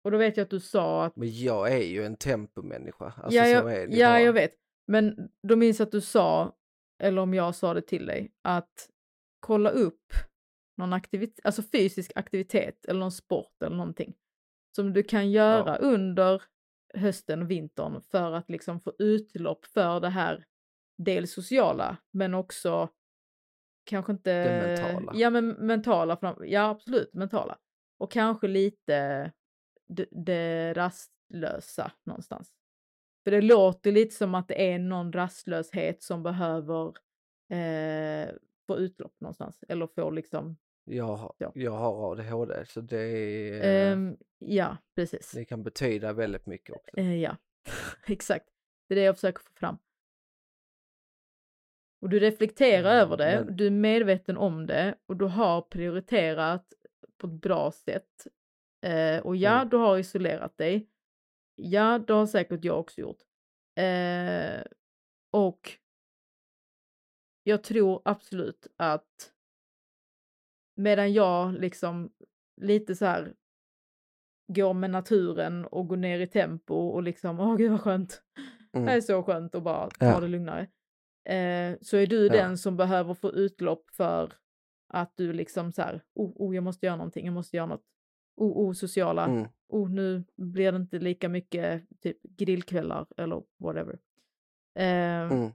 och 0.05 0.11
då 0.11 0.18
vet 0.18 0.37
jag 0.37 0.44
att 0.44 0.50
du 0.50 0.61
sa 0.61 1.05
att 1.05 1.16
Men 1.16 1.38
jag 1.38 1.72
är 1.72 1.85
ju 1.85 2.05
en 2.05 2.16
tempomänniska. 2.16 3.05
Alltså 3.05 3.38
ja, 3.38 3.46
jag, 3.46 3.74
är 3.74 3.87
det 3.88 3.96
ja 3.96 4.09
bara. 4.09 4.20
jag 4.20 4.33
vet. 4.33 4.55
Men 4.87 5.31
då 5.48 5.57
minns 5.57 5.79
jag 5.79 5.87
att 5.87 5.92
du 5.92 6.00
sa, 6.00 6.57
eller 7.03 7.22
om 7.22 7.35
jag 7.35 7.55
sa 7.55 7.74
det 7.74 7.83
till 7.83 8.07
dig, 8.07 8.33
att 8.42 8.88
kolla 9.40 9.70
upp 9.70 10.12
någon 10.76 10.92
aktivitet, 10.92 11.40
alltså 11.44 11.62
fysisk 11.62 12.12
aktivitet 12.14 12.85
eller 12.85 13.00
någon 13.00 13.12
sport 13.12 13.62
eller 13.62 13.76
någonting 13.76 14.14
som 14.76 14.92
du 14.92 15.03
kan 15.03 15.31
göra 15.31 15.76
under 15.76 16.42
hösten 16.94 17.42
och 17.42 17.50
vintern 17.50 18.00
för 18.00 18.33
att 18.33 18.50
liksom 18.50 18.81
få 18.81 18.92
utlopp 18.98 19.66
för 19.66 20.00
det 20.00 20.09
här 20.09 20.44
dels 20.98 21.33
sociala 21.33 21.96
men 22.11 22.35
också 22.35 22.88
kanske 23.90 24.12
inte... 24.12 24.44
Det 24.44 24.66
mentala. 24.66 25.12
Ja 25.14 25.31
men 25.31 25.48
mentala, 25.48 26.16
fram- 26.16 26.44
ja 26.46 26.68
absolut 26.68 27.14
mentala. 27.14 27.59
Och 27.98 28.11
kanske 28.12 28.48
lite 28.48 29.33
det, 29.88 30.07
det 30.11 30.72
rastlösa 30.74 31.92
någonstans. 32.07 32.50
För 33.24 33.31
det 33.31 33.40
låter 33.40 33.92
lite 33.92 34.14
som 34.14 34.35
att 34.35 34.48
det 34.48 34.72
är 34.72 34.79
någon 34.79 35.12
rastlöshet 35.12 36.03
som 36.03 36.22
behöver 36.22 36.87
eh, 37.53 38.29
få 38.66 38.76
utlopp 38.79 39.14
någonstans. 39.20 39.64
Eller 39.68 39.87
få 39.87 40.11
liksom, 40.11 40.57
Jag, 40.85 41.05
har- 41.16 41.35
Ja. 41.38 41.53
jag 41.55 41.70
har 41.72 42.12
ADHD 42.12 42.64
så 42.66 42.81
det, 42.81 42.98
är, 43.00 43.92
ehm, 43.92 44.16
ja 44.38 44.76
precis. 44.94 45.33
det 45.33 45.44
kan 45.44 45.62
betyda 45.62 46.12
väldigt 46.12 46.46
mycket 46.46 46.76
också. 46.76 46.96
Eh, 46.98 47.16
ja, 47.16 47.37
exakt. 48.07 48.46
Det 48.88 48.94
är 48.94 48.96
det 48.96 49.05
jag 49.05 49.14
försöker 49.14 49.40
få 49.42 49.53
fram. 49.55 49.79
Och 52.02 52.08
du 52.08 52.18
reflekterar 52.20 52.90
Mm, 52.92 53.02
över 53.02 53.16
det, 53.16 53.44
men- 53.46 53.56
du 53.56 53.66
är 53.66 53.70
medveten 53.70 54.36
om 54.36 54.66
det 54.66 54.94
och 55.06 55.16
du 55.16 55.24
har 55.24 55.62
prioriterat 55.62 56.72
på 57.18 57.26
ett 57.26 57.32
bra 57.32 57.72
sätt. 57.72 58.26
Eh, 58.86 59.18
och 59.26 59.36
ja, 59.36 59.56
Mm. 59.56 59.68
du 59.68 59.76
har 59.76 59.98
isolerat 59.98 60.56
dig. 60.58 60.88
Ja, 61.54 61.98
det 61.98 62.12
har 62.12 62.26
säkert 62.26 62.64
jag 62.64 62.80
också 62.80 63.00
gjort. 63.00 63.22
Eh, 63.78 64.62
och 65.32 65.70
jag 67.42 67.62
tror 67.64 68.02
absolut 68.04 68.66
att 68.76 69.32
medan 70.76 71.12
jag 71.12 71.52
liksom 71.54 72.12
lite 72.60 72.94
så 72.96 73.04
här 73.04 73.34
går 74.52 74.74
med 74.74 74.90
naturen 74.90 75.64
och 75.66 75.88
går 75.88 75.96
ner 75.96 76.20
i 76.20 76.26
tempo 76.26 76.74
och 76.74 77.02
liksom, 77.02 77.40
åh 77.40 77.56
gud 77.56 77.70
vad 77.70 77.80
skönt. 77.80 78.22
Det 78.72 78.78
är 78.78 78.82
Mm. 78.82 79.02
så 79.02 79.22
skönt 79.22 79.54
att 79.54 79.62
bara 79.62 79.90
ta 79.90 80.06
Ja. 80.06 80.20
det 80.20 80.28
lugnare. 80.28 80.66
Eh, 81.24 81.76
så 81.80 81.96
är 81.96 82.06
du 82.06 82.26
Ja. 82.26 82.33
den 82.33 82.59
som 82.59 82.76
behöver 82.76 83.14
få 83.14 83.33
utlopp 83.33 83.90
för 83.90 84.33
att 84.88 85.12
du 85.16 85.33
liksom 85.33 85.72
så 85.72 85.83
här, 85.83 86.02
oh, 86.14 86.33
oh 86.37 86.54
jag 86.54 86.64
måste 86.64 86.87
göra 86.87 86.96
någonting, 86.96 87.24
jag 87.26 87.33
måste 87.35 87.56
göra 87.56 87.66
något. 87.66 87.85
Oh, 88.37 88.68
oh 88.68 88.72
sociala, 88.72 89.24
Mm. 89.26 89.48
oh 89.68 89.90
nu 89.90 90.24
blir 90.37 90.72
det 90.72 90.76
inte 90.76 90.98
lika 90.98 91.28
mycket 91.28 91.85
typ 92.00 92.22
grillkvällar 92.22 93.06
eller 93.16 93.42
whatever. 93.59 93.98
Eh, 94.74 95.33
Mm. 95.33 95.52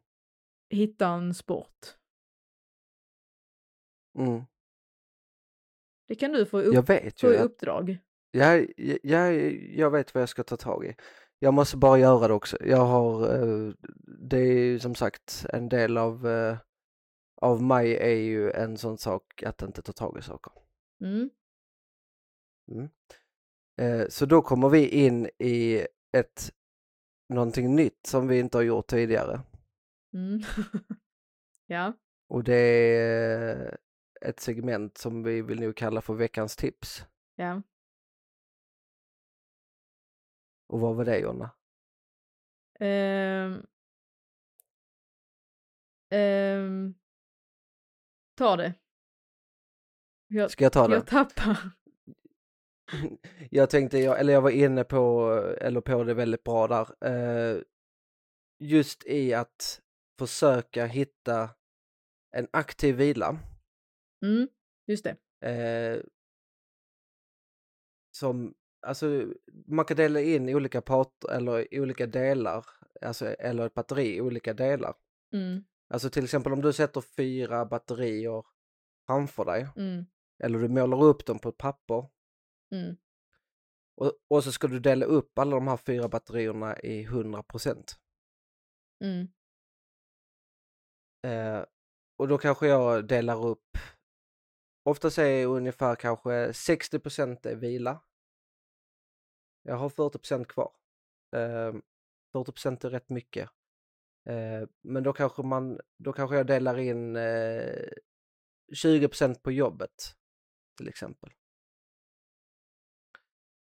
Hitta 0.70 1.08
en 1.08 1.34
sport. 1.34 1.96
Mm. 4.18 4.42
Det 6.08 6.16
kan 6.16 6.32
du 6.32 6.46
få, 6.46 6.60
upp, 6.62 6.74
Jag 6.74 6.88
vet 6.88 7.20
få 7.22 7.28
ju 7.28 7.34
i 7.34 7.38
att 7.38 7.46
uppdrag. 7.46 7.98
jag, 8.32 8.68
jag, 9.04 9.36
jag 9.54 9.92
vet 9.92 10.14
vad 10.14 10.22
jag 10.22 10.30
ska 10.30 10.44
ta 10.44 10.58
tag 10.58 10.86
i. 10.86 10.96
Jag 11.46 11.54
måste 11.54 11.78
bara 11.78 12.00
göra 12.00 12.28
det 12.28 12.34
också. 12.34 12.58
Jag 12.66 12.86
har, 12.86 13.34
eh, 13.34 13.74
det 14.30 14.38
är 14.38 14.54
ju 14.54 14.80
som 14.80 14.96
sagt 14.96 15.46
en 15.54 15.70
del 15.70 15.98
av, 15.98 16.28
eh, 16.28 16.58
av 17.42 17.64
mig 17.64 17.98
är 17.98 18.16
ju 18.16 18.52
en 18.52 18.78
sån 18.78 18.98
sak 18.98 19.44
att 19.44 19.62
inte 19.62 19.82
ta 19.82 19.92
tag 19.92 20.18
i 20.20 20.22
saker. 20.22 20.54
Mm. 21.02 22.90
Eh, 23.82 24.08
Så 24.10 24.26
då 24.26 24.42
kommer 24.42 24.70
vi 24.70 24.88
in 24.88 25.30
i 25.40 25.88
ett, 26.18 26.54
någonting 27.30 27.76
nytt 27.76 28.06
som 28.08 28.28
vi 28.28 28.40
inte 28.40 28.58
har 28.58 28.64
gjort 28.64 28.88
tidigare. 28.88 29.42
Mm. 30.14 30.40
ja. 31.68 31.94
Och 32.30 32.44
det 32.44 32.56
är 32.56 33.78
ett 34.22 34.40
segment 34.40 34.98
som 34.98 35.24
vi 35.24 35.42
vill 35.42 35.60
nog 35.60 35.76
kalla 35.76 36.02
för 36.02 36.14
veckans 36.14 36.56
tips. 36.56 37.06
Ja. 37.36 37.62
Och 40.68 40.80
vad 40.80 40.96
var 40.96 41.06
det 41.06 41.20
Jonna? 41.20 41.52
Ehm. 42.80 43.66
Ehm. 46.10 46.96
Ta 48.38 48.56
det. 48.56 48.74
Jag, 50.28 50.52
Ska 50.52 50.66
jag 50.66 50.74
ta 50.74 50.88
det? 50.88 50.96
jag 50.96 51.08
tappar. 51.08 51.72
Jag 53.52 53.70
tänkte, 53.70 53.98
jag, 53.98 54.20
eller 54.20 54.34
jag 54.34 54.42
var 54.42 54.50
inne 54.50 54.84
på, 54.84 55.32
eller 55.62 55.82
på 55.82 56.04
det 56.04 56.14
väldigt 56.14 56.44
bra 56.44 56.68
där. 56.68 57.06
Eh, 57.06 57.62
just 58.60 59.06
i 59.06 59.34
att 59.34 59.82
försöka 60.20 60.86
hitta 60.86 61.50
en 62.32 62.48
aktiv 62.54 62.96
vila. 62.96 63.40
Mm, 64.26 64.48
just 64.88 65.04
det. 65.06 65.18
Eh, 65.50 66.02
som, 68.12 68.54
alltså 68.86 69.34
man 69.68 69.86
kan 69.86 69.98
dela 69.98 70.22
in 70.22 70.50
olika 70.50 70.82
parter 70.82 71.32
eller 71.32 71.68
olika 71.80 72.08
delar, 72.08 72.66
alltså, 73.02 73.26
eller 73.26 73.66
ett 73.66 73.74
batteri 73.74 74.16
i 74.16 74.22
olika 74.22 74.54
delar. 74.54 74.96
Mm, 75.34 75.64
Alltså 75.90 76.10
till 76.10 76.24
exempel 76.24 76.54
om 76.54 76.62
du 76.62 76.74
sätter 76.74 77.02
fyra 77.02 77.66
batterier 77.66 78.44
framför 79.08 79.46
dig, 79.46 79.68
mm, 79.76 80.06
eller 80.44 80.60
du 80.60 80.68
målar 80.68 81.04
upp 81.04 81.26
dem 81.26 81.40
på 81.40 81.50
ett 81.50 81.58
papper 81.58 82.10
mm, 82.72 82.96
och, 83.96 84.14
och 84.28 84.44
så 84.44 84.52
ska 84.52 84.68
du 84.68 84.80
dela 84.80 85.06
upp 85.06 85.40
alla 85.40 85.56
de 85.56 85.68
här 85.68 85.78
fyra 85.78 86.08
batterierna 86.08 86.80
i 86.80 87.04
100 87.04 87.44
procent. 87.44 88.00
mm, 89.04 89.28
Eh, 91.26 91.66
och 92.18 92.28
då 92.28 92.38
kanske 92.38 92.68
jag 92.68 93.08
delar 93.08 93.46
upp, 93.46 93.78
oftast 94.84 95.18
är 95.18 95.46
ungefär 95.46 95.96
kanske 95.96 96.54
60 96.54 97.00
procent 97.00 97.46
är 97.46 97.56
vila. 97.56 98.02
Jag 99.68 99.76
har 99.76 99.90
40 99.90 100.18
procent 100.18 100.48
kvar. 100.48 100.72
Eh, 101.36 101.74
40 102.32 102.52
procent 102.52 102.84
är 102.84 102.90
rätt 102.90 103.10
mycket. 103.10 103.50
Eh, 104.26 104.68
men 104.82 105.04
då 105.04 105.14
kanske 105.14 105.44
man, 105.44 105.80
då 105.98 106.14
kanske 106.14 106.36
jag 106.36 106.48
delar 106.48 106.80
in 106.80 107.16
eh, 107.16 107.88
20 108.74 109.08
procent 109.08 109.44
på 109.44 109.52
jobbet 109.52 110.16
till 110.78 110.88
exempel. 110.88 111.34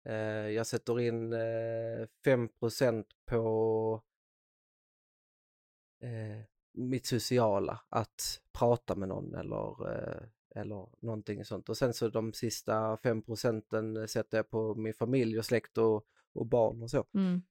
Eh, 0.06 0.50
jag 0.50 0.68
sätter 0.68 1.00
in 1.00 1.34
eh, 1.34 2.08
5 2.24 2.50
procent 2.50 3.08
på 3.26 4.04
eh, 6.02 6.44
mitt 6.74 7.06
sociala, 7.06 7.82
att 7.90 8.42
prata 8.52 8.96
med 8.96 9.10
någon 9.10 9.36
eller, 9.36 9.92
eh, 9.92 10.24
eller 10.58 10.90
någonting 11.00 11.46
sånt. 11.46 11.70
Och 11.70 11.78
sen 11.78 11.94
så 11.94 12.10
de 12.10 12.34
sista 12.34 12.98
5 12.98 13.22
procenten 13.22 14.08
sätter 14.08 14.38
jag 14.38 14.50
på 14.50 14.76
min 14.76 14.94
familj 14.94 15.40
och 15.40 15.46
släkt 15.46 15.78
och, 15.78 16.06
och 16.34 16.46
barn 16.46 16.84
och 16.84 16.90
så. 16.90 17.06
mm, 17.14 17.42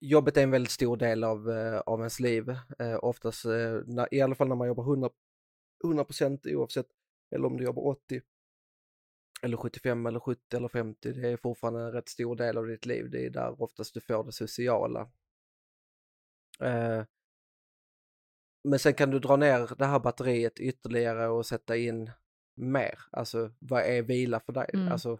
Jobbet 0.00 0.36
är 0.36 0.42
en 0.42 0.50
väldigt 0.50 0.72
stor 0.72 0.96
del 0.96 1.24
av, 1.24 1.50
eh, 1.50 1.78
av 1.78 1.98
ens 1.98 2.20
liv, 2.20 2.50
eh, 2.78 2.98
oftast, 3.02 3.44
eh, 3.44 3.80
när, 3.86 4.14
i 4.14 4.20
alla 4.20 4.34
fall 4.34 4.48
när 4.48 4.56
man 4.56 4.68
jobbar 4.68 4.84
100, 4.84 5.10
100 5.84 6.04
procent 6.04 6.46
oavsett, 6.46 6.86
eller 7.30 7.46
om 7.46 7.56
du 7.56 7.64
jobbar 7.64 7.86
80 7.86 8.20
eller 9.42 9.56
75 9.56 10.06
eller 10.06 10.20
70 10.20 10.56
eller 10.56 10.68
50, 10.68 11.12
det 11.12 11.28
är 11.28 11.36
fortfarande 11.36 11.80
en 11.80 11.92
rätt 11.92 12.08
stor 12.08 12.36
del 12.36 12.58
av 12.58 12.66
ditt 12.66 12.86
liv. 12.86 13.10
Det 13.10 13.26
är 13.26 13.30
där 13.30 13.62
oftast 13.62 13.94
du 13.94 14.00
får 14.00 14.24
det 14.24 14.32
sociala. 14.32 15.10
Eh, 16.60 17.04
men 18.68 18.78
sen 18.78 18.94
kan 18.94 19.10
du 19.10 19.18
dra 19.18 19.36
ner 19.36 19.70
det 19.78 19.86
här 19.86 19.98
batteriet 20.00 20.60
ytterligare 20.60 21.28
och 21.28 21.46
sätta 21.46 21.76
in 21.76 22.10
mer. 22.54 22.98
Alltså 23.10 23.50
vad 23.58 23.82
är 23.82 24.02
vila 24.02 24.40
för 24.40 24.52
dig? 24.52 24.70
Mm. 24.74 24.92
Alltså, 24.92 25.18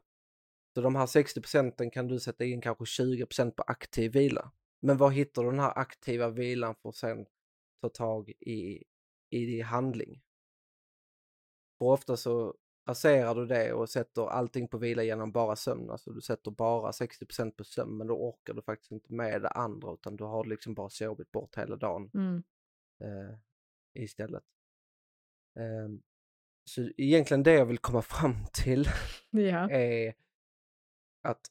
så 0.74 0.80
de 0.80 0.96
här 0.96 1.06
60 1.06 1.40
procenten 1.40 1.90
kan 1.90 2.08
du 2.08 2.20
sätta 2.20 2.44
in 2.44 2.60
kanske 2.60 2.86
20 2.86 3.26
procent 3.26 3.56
på 3.56 3.62
aktiv 3.62 4.12
vila. 4.12 4.52
Men 4.80 4.96
var 4.96 5.10
hittar 5.10 5.42
du 5.42 5.50
den 5.50 5.60
här 5.60 5.78
aktiva 5.78 6.28
vilan 6.28 6.74
för 6.74 6.88
att 6.88 6.96
sen 6.96 7.26
ta 7.80 7.88
tag 7.88 8.30
i, 8.30 8.84
i 9.30 9.60
handling? 9.60 10.22
För 11.78 11.86
ofta 11.86 12.16
så 12.16 12.54
raserar 12.88 13.34
du 13.34 13.46
det 13.46 13.72
och 13.72 13.90
sätter 13.90 14.26
allting 14.26 14.68
på 14.68 14.78
vila 14.78 15.02
genom 15.02 15.32
bara 15.32 15.56
sömn. 15.56 15.90
Alltså 15.90 16.10
du 16.10 16.20
sätter 16.20 16.50
bara 16.50 16.92
60 16.92 17.26
procent 17.26 17.56
på 17.56 17.64
sömn 17.64 17.96
men 17.96 18.06
då 18.06 18.14
orkar 18.14 18.54
du 18.54 18.62
faktiskt 18.62 18.92
inte 18.92 19.12
med 19.12 19.42
det 19.42 19.48
andra 19.48 19.92
utan 19.92 20.16
du 20.16 20.24
har 20.24 20.44
liksom 20.44 20.74
bara 20.74 20.88
sovit 20.88 21.32
bort 21.32 21.58
hela 21.58 21.76
dagen 21.76 22.10
mm, 22.14 22.42
eh, 23.00 23.38
istället. 23.94 24.44
Ehm, 25.58 26.02
så 26.64 26.90
egentligen 26.96 27.42
det 27.42 27.52
jag 27.52 27.66
vill 27.66 27.78
komma 27.78 28.02
fram 28.14 28.34
till 28.52 28.88
ja. 29.30 29.70
är 29.70 30.14
att 31.22 31.46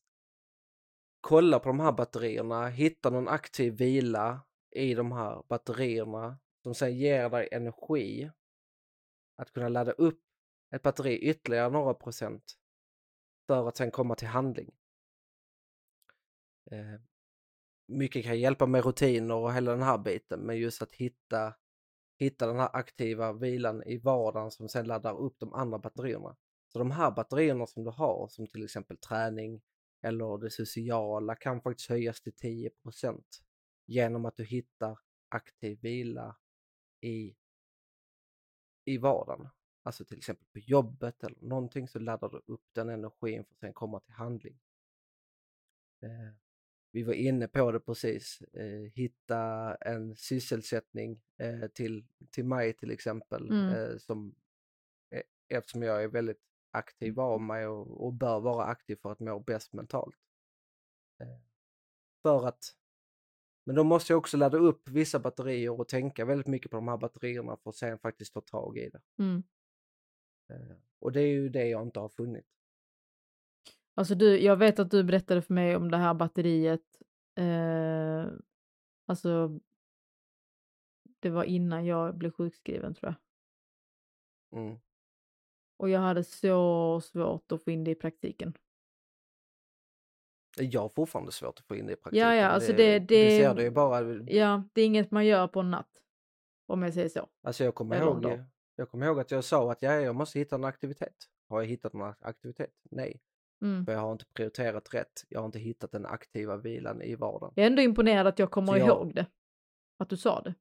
kolla 1.22 1.60
på 1.60 1.70
de 1.70 1.80
här 1.80 1.92
batterierna, 1.92 2.68
hitta 2.68 3.10
någon 3.10 3.28
aktiv 3.28 3.74
vila 3.74 4.42
i 4.72 4.94
de 4.94 5.12
här 5.12 5.44
batterierna 5.48 6.40
som 6.64 6.76
sen 6.76 6.98
ger 6.98 7.30
dig 7.30 7.50
energi 7.52 8.32
att 9.36 9.52
kunna 9.52 9.70
ladda 9.70 9.92
upp 9.92 10.22
ett 10.76 10.82
batteri 10.82 11.18
ytterligare 11.18 11.70
några 11.70 11.94
procent 11.94 12.58
för 13.48 13.68
att 13.68 13.78
sen 13.78 13.92
komma 13.92 14.16
till 14.16 14.28
handling. 14.28 14.76
Eh, 16.72 17.02
mycket 17.88 18.26
kan 18.26 18.40
hjälpa 18.40 18.66
med 18.66 18.86
rutiner 18.86 19.36
och 19.36 19.54
hela 19.54 19.72
den 19.72 19.82
här 19.82 19.98
biten, 19.98 20.40
men 20.40 20.58
just 20.58 20.82
att 20.82 20.92
hitta, 20.92 21.54
hitta 22.20 22.48
den 22.48 22.60
här 22.60 22.70
aktiva 22.74 23.34
vilan 23.34 23.84
i 23.84 23.98
vardagen 23.98 24.52
som 24.52 24.70
sen 24.70 24.88
laddar 24.88 25.20
upp 25.20 25.40
de 25.40 25.54
andra 25.54 25.80
batterierna. 25.80 26.36
Så 26.68 26.80
de 26.80 26.92
här 26.92 27.12
batterierna 27.12 27.68
som 27.68 27.84
du 27.84 27.90
har, 27.90 28.28
som 28.28 28.48
till 28.48 28.64
exempel 28.64 28.98
träning 28.98 29.62
eller 30.02 30.38
det 30.38 30.50
sociala, 30.50 31.36
kan 31.36 31.62
faktiskt 31.62 31.90
höjas 31.90 32.22
till 32.22 32.34
10% 32.34 33.24
genom 33.86 34.26
att 34.26 34.38
du 34.38 34.44
hittar 34.44 35.00
aktiv 35.30 35.80
vila 35.82 36.36
i, 37.02 37.36
i 38.86 38.98
vardagen. 38.98 39.50
Alltså 39.84 40.06
till 40.06 40.18
exempel 40.18 40.48
på 40.54 40.60
jobbet 40.60 41.24
eller 41.24 41.38
någonting 41.42 41.88
så 41.88 42.00
laddar 42.00 42.30
du 42.30 42.54
upp 42.54 42.66
den 42.74 42.90
energin 42.90 43.44
för 43.46 43.54
att 43.54 43.60
sen 43.60 43.74
komma 43.74 44.00
till 44.00 44.14
handling. 44.14 44.60
Eh. 46.02 46.47
Vi 46.92 47.04
var 47.04 47.14
inne 47.14 47.48
på 47.48 47.72
det 47.72 47.80
precis, 47.80 48.42
eh, 48.42 48.92
hitta 48.96 49.76
en 49.76 50.16
sysselsättning 50.16 51.22
eh, 51.38 51.68
till, 51.68 52.08
till 52.32 52.46
mig 52.46 52.74
till 52.74 52.92
exempel, 52.92 53.50
Mm. 53.52 53.74
eh, 53.74 53.98
som, 53.98 54.36
eh, 55.12 55.22
eftersom 55.50 55.84
jag 55.84 56.04
är 56.04 56.08
väldigt 56.08 56.42
aktiv 56.72 57.20
av 57.20 57.42
mig 57.42 57.68
och, 57.68 58.06
och 58.06 58.14
bör 58.14 58.40
vara 58.40 58.66
aktiv 58.66 58.96
för 58.96 59.12
att 59.12 59.20
må 59.20 59.40
bäst 59.40 59.74
mentalt. 59.74 60.18
Eh, 61.22 61.40
för 62.22 62.48
att 62.48 62.74
Men 63.66 63.76
då 63.76 63.84
måste 63.84 64.14
jag 64.14 64.18
också 64.18 64.38
ladda 64.38 64.58
upp 64.58 64.90
vissa 64.90 65.20
batterier 65.20 65.80
och 65.80 65.88
tänka 65.88 66.26
väldigt 66.26 66.48
mycket 66.48 66.72
på 66.72 66.78
de 66.78 66.88
här 66.88 66.98
batterierna 66.98 67.58
för 67.58 67.70
att 67.70 67.76
sen 67.76 68.00
faktiskt 68.00 68.34
ta 68.34 68.42
tag 68.42 68.78
i 68.78 68.90
det. 68.90 69.02
Mm. 69.20 69.44
Eh, 70.50 70.78
Och 71.00 71.12
det 71.12 71.22
är 71.22 71.28
ju 71.28 71.50
det 71.50 71.68
jag 71.70 71.82
inte 71.82 72.00
har 72.00 72.10
funnit. 72.10 72.46
Alltså 73.98 74.16
du, 74.16 74.40
jag 74.44 74.58
vet 74.58 74.80
att 74.80 74.92
du 74.92 75.04
berättade 75.04 75.42
för 75.42 75.54
mig 75.54 75.76
om 75.76 75.92
det 75.92 75.98
här 75.98 76.14
batteriet. 76.14 77.02
Eh, 77.36 78.26
alltså, 79.06 79.60
det 81.20 81.30
var 81.30 81.44
innan 81.44 81.86
jag 81.86 82.16
blev 82.18 82.32
sjukskriven 82.32 82.94
tror 82.94 83.16
jag. 84.52 84.60
Mm. 84.62 84.80
Och 85.78 85.90
jag 85.90 86.00
hade 86.00 86.24
så 86.24 87.02
svårt 87.02 87.52
att 87.52 87.64
få 87.64 87.72
in 87.72 87.84
det 87.84 87.92
i 87.92 87.96
praktiken. 87.96 88.54
Jag 90.60 90.82
har 90.82 90.90
fortfarande 90.90 91.32
svårt 91.32 91.60
att 91.60 91.66
få 91.66 91.76
in 91.76 91.86
det 91.88 91.94
i 91.94 91.96
praktiken. 91.96 92.28
Ja, 92.28 92.36
ja, 92.36 92.48
alltså 92.48 92.74
det, 92.74 93.00
det- 93.00 93.06
det- 93.06 93.40
ser 93.40 93.56
du 93.56 93.64
ju 93.64 93.72
bara. 93.72 94.02
Ja, 94.32 94.64
det 94.74 94.82
är 94.82 94.86
inget 94.86 95.12
man 95.12 95.26
gör 95.26 95.48
på 95.48 95.60
en 95.60 95.72
natt. 95.72 96.04
Om 96.66 96.84
jag 96.84 96.94
säger 96.94 97.10
så. 97.10 97.30
Alltså 97.44 97.64
jag 97.64 97.76
kommer, 97.76 98.02
ihåg, 98.02 98.40
jag 98.76 98.90
kommer 98.90 99.06
ihåg 99.06 99.20
att 99.20 99.32
jag 99.32 99.44
sa 99.44 99.72
att 99.72 99.82
ja, 99.82 99.94
jag 99.94 100.16
måste 100.16 100.40
hitta 100.40 100.56
en 100.56 100.64
aktivitet. 100.64 101.16
Har 101.50 101.62
jag 101.62 101.68
hittat 101.68 101.94
en 101.94 102.02
aktivitet? 102.02 102.74
Nej, 102.92 103.22
Mm. 103.62 103.86
för 103.86 103.92
jag 103.92 104.00
har 104.00 104.12
inte 104.12 104.26
prioriterat 104.34 104.94
rätt. 104.94 105.24
Jag 105.30 105.40
har 105.40 105.46
inte 105.46 105.60
hittat 105.60 105.92
den 105.92 106.06
aktiva 106.06 106.58
vilan 106.58 107.02
i 107.02 107.16
vardagen. 107.16 107.54
Jag 107.56 107.64
är 107.64 107.68
ändå 107.70 107.82
imponerad 107.82 108.28
att 108.28 108.40
jag 108.40 108.52
kommer 108.52 108.74
Så 108.74 108.78
jag- 108.78 108.88
ihåg 108.88 109.16
det. 109.16 109.26
Att 109.98 110.10
du 110.10 110.18
sa 110.18 110.42
det. 110.42 110.56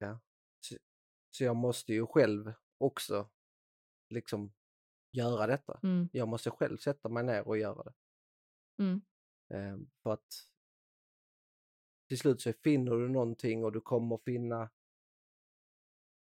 Så 1.31 1.45
jag 1.45 1.57
måste 1.57 1.93
ju 1.93 2.07
själv 2.07 2.53
också 2.79 3.31
liksom 4.09 4.53
göra 5.13 5.47
detta. 5.47 5.81
Mm. 5.83 6.09
Jag 6.13 6.29
måste 6.29 6.51
själv 6.51 6.77
sätta 6.77 7.09
mig 7.09 7.25
ner 7.25 7.49
och 7.49 7.59
göra 7.59 7.83
det. 7.83 7.93
Mm. 8.83 9.01
Eh, 9.55 9.79
för 10.03 10.13
att 10.13 10.27
till 12.09 12.19
slut 12.19 12.41
så 12.41 12.53
finner 12.53 12.93
du 12.97 13.09
någonting 13.09 13.65
och 13.65 13.73
du 13.73 13.81
kommer 13.81 14.17
finna 14.25 14.63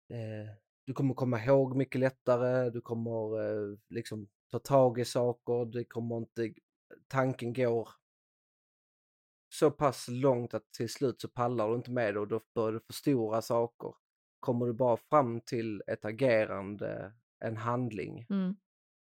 eh, 0.09 0.55
du 0.87 0.95
kommer 0.95 1.14
komma 1.14 1.45
ihåg 1.45 1.77
mycket 1.77 2.01
lättare, 2.01 2.71
du 2.71 2.81
kommer 2.81 3.43
eh, 3.73 3.79
liksom 3.89 4.29
ta 4.51 4.59
tag 4.59 4.99
i 4.99 5.05
saker, 5.05 5.65
det 5.73 5.85
kommer 5.85 6.17
inte, 6.17 6.55
tanken 7.09 7.53
går 7.53 7.89
så 9.53 9.71
pass 9.71 10.09
långt 10.09 10.55
att 10.55 10.73
till 10.73 10.89
slut 10.89 11.21
så 11.21 11.29
pallar 11.29 11.69
du 11.69 11.75
inte 11.75 11.91
med 11.91 12.15
det 12.15 12.21
och 12.21 12.29
då 12.29 12.41
börjar 12.55 12.73
du 12.73 12.81
förstora 12.81 13.43
saker. 13.43 13.95
Kommer 14.41 14.67
du 14.67 14.73
bara 14.73 14.97
fram 14.97 15.41
till 15.41 15.83
ett 15.87 16.05
agerande, 16.05 17.13
en 17.39 17.57
handling, 17.57 18.27
Mm. 18.31 18.57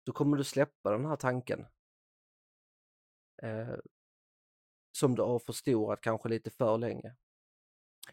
då 0.05 0.11
kommer 0.13 0.37
du 0.37 0.43
släppa 0.43 0.91
den 0.91 1.05
här 1.05 1.15
tanken. 1.15 1.65
Eh, 3.43 3.75
som 4.91 5.15
du 5.15 5.21
har 5.21 5.39
förstorat 5.39 6.01
kanske 6.01 6.29
lite 6.29 6.49
för 6.49 6.77
länge. 6.77 7.15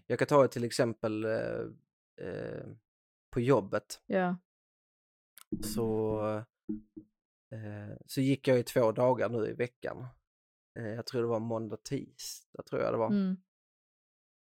Jag 0.06 0.18
kan 0.18 0.28
ta 0.28 0.44
ett 0.44 0.50
till 0.52 0.64
exempel 0.64 1.24
eh, 1.24 1.66
eh, 2.26 2.66
på 3.30 3.40
jobbet 3.40 4.02
Ja. 4.06 4.36
så, 5.64 6.44
så 8.06 8.20
gick 8.20 8.48
jag 8.48 8.58
i 8.58 8.62
två 8.62 8.92
dagar 8.92 9.28
nu 9.28 9.46
i 9.46 9.52
veckan. 9.52 10.06
Eh, 10.78 10.88
jag 10.88 11.06
tror 11.06 11.22
det 11.22 11.28
var 11.28 11.40
måndag, 11.40 11.76
tisdag 11.76 12.62
tror 12.62 12.82
jag 12.82 12.92
det 12.92 12.98
var. 12.98 13.10
Mm. 13.10 13.36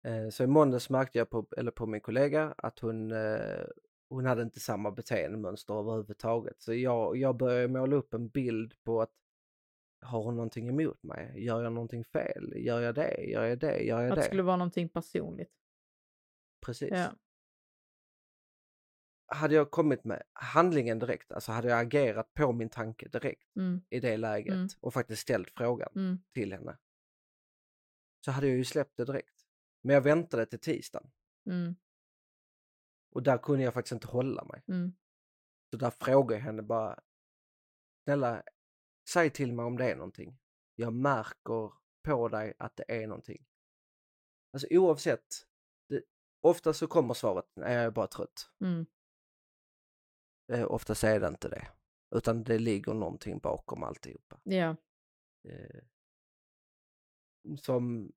Eh, 0.04 0.30
så 0.30 0.44
i 0.44 0.48
måndags 0.48 0.90
märkte 0.90 1.18
jag 1.18 1.30
på, 1.30 1.48
eller 1.58 1.72
på 1.72 1.86
min 1.86 2.02
kollega 2.02 2.56
att 2.58 2.80
hon, 2.80 3.12
eh, 3.12 3.66
hon 4.10 4.26
hade 4.26 4.42
inte 4.42 4.60
samma 4.60 4.92
beteendemönster 4.92 5.74
överhuvudtaget. 5.74 6.62
Så 6.62 6.74
jag, 6.74 7.18
jag 7.18 7.38
började 7.38 7.68
måla 7.68 7.96
upp 7.96 8.14
en 8.14 8.30
bild 8.30 8.74
på 8.84 9.02
att 9.02 9.12
har 10.02 10.24
hon 10.24 10.36
någonting 10.36 10.70
emot 10.70 11.04
mig? 11.04 11.46
Gör 11.46 11.64
jag 11.64 11.74
någonting 11.74 12.04
fel? 12.04 12.54
Gör 12.56 12.82
jag 12.82 12.96
det? 12.96 13.22
Gör 13.22 13.46
jag 13.46 13.60
det? 13.60 13.80
Gör 13.80 14.02
jag 14.02 14.10
Att 14.10 14.16
det 14.16 14.22
det? 14.22 14.28
skulle 14.28 14.44
vara 14.44 14.58
någonting 14.58 14.90
personligt. 14.90 15.52
Precis. 16.66 16.90
Ja. 16.92 17.12
Hade 19.32 19.56
jag 19.56 19.72
kommit 19.72 20.04
med 20.04 20.24
handlingen 20.34 21.00
direkt, 21.00 21.32
alltså 21.32 21.52
hade 21.52 21.68
jag 21.70 21.80
agerat 21.80 22.34
på 22.34 22.52
min 22.54 22.70
tanke 22.70 23.08
direkt 23.08 23.56
Mm. 23.56 23.82
i 23.90 24.00
det 24.00 24.18
läget 24.18 24.54
Mm. 24.54 24.68
och 24.82 24.94
faktiskt 24.94 25.22
ställt 25.22 25.50
frågan 25.58 25.90
Mm. 25.96 26.20
till 26.34 26.54
henne. 26.54 26.78
Så 28.26 28.32
hade 28.32 28.48
jag 28.48 28.58
ju 28.58 28.66
släppt 28.66 28.98
det 28.98 29.06
direkt. 29.06 29.46
Men 29.82 29.94
jag 29.94 30.02
väntade 30.02 30.46
till 30.46 30.60
tisdagen 30.60 31.12
Mm. 31.46 31.76
och 33.12 33.24
där 33.24 33.38
kunde 33.38 33.64
jag 33.64 33.74
faktiskt 33.74 33.92
inte 33.92 34.08
hålla 34.08 34.44
mig. 34.44 34.64
Mm. 34.68 34.94
Så 35.72 35.78
där 35.78 35.90
frågade 35.90 36.34
jag 36.34 36.42
henne 36.46 36.62
bara, 36.62 37.00
snälla, 38.04 38.44
säg 39.10 39.30
till 39.30 39.54
mig 39.54 39.66
om 39.66 39.78
det 39.78 39.92
är 39.92 39.96
någonting. 39.96 40.38
Jag 40.76 40.94
märker 40.94 41.72
på 42.04 42.28
dig 42.30 42.54
att 42.60 42.76
det 42.76 42.86
är 42.88 43.08
någonting. 43.08 43.46
Alltså 44.54 44.68
oavsett, 44.72 45.28
det, 45.90 46.04
ofta 46.42 46.74
så 46.74 46.88
kommer 46.88 47.14
svaret, 47.14 47.46
nej 47.56 47.74
jag 47.76 47.84
är 47.84 47.92
bara 47.92 48.08
trött. 48.08 48.52
Mm. 48.62 48.86
Eh, 50.52 50.72
oftast 50.72 51.04
är 51.04 51.20
det 51.20 51.28
inte 51.28 51.50
det. 51.50 51.68
Utan 52.16 52.44
det 52.44 52.60
ligger 52.60 52.94
någonting 52.94 53.40
bakom 53.40 53.84
alltihopa. 53.84 54.40
Ja. 54.44 54.76
Eh, 55.50 55.82
som 57.58 58.12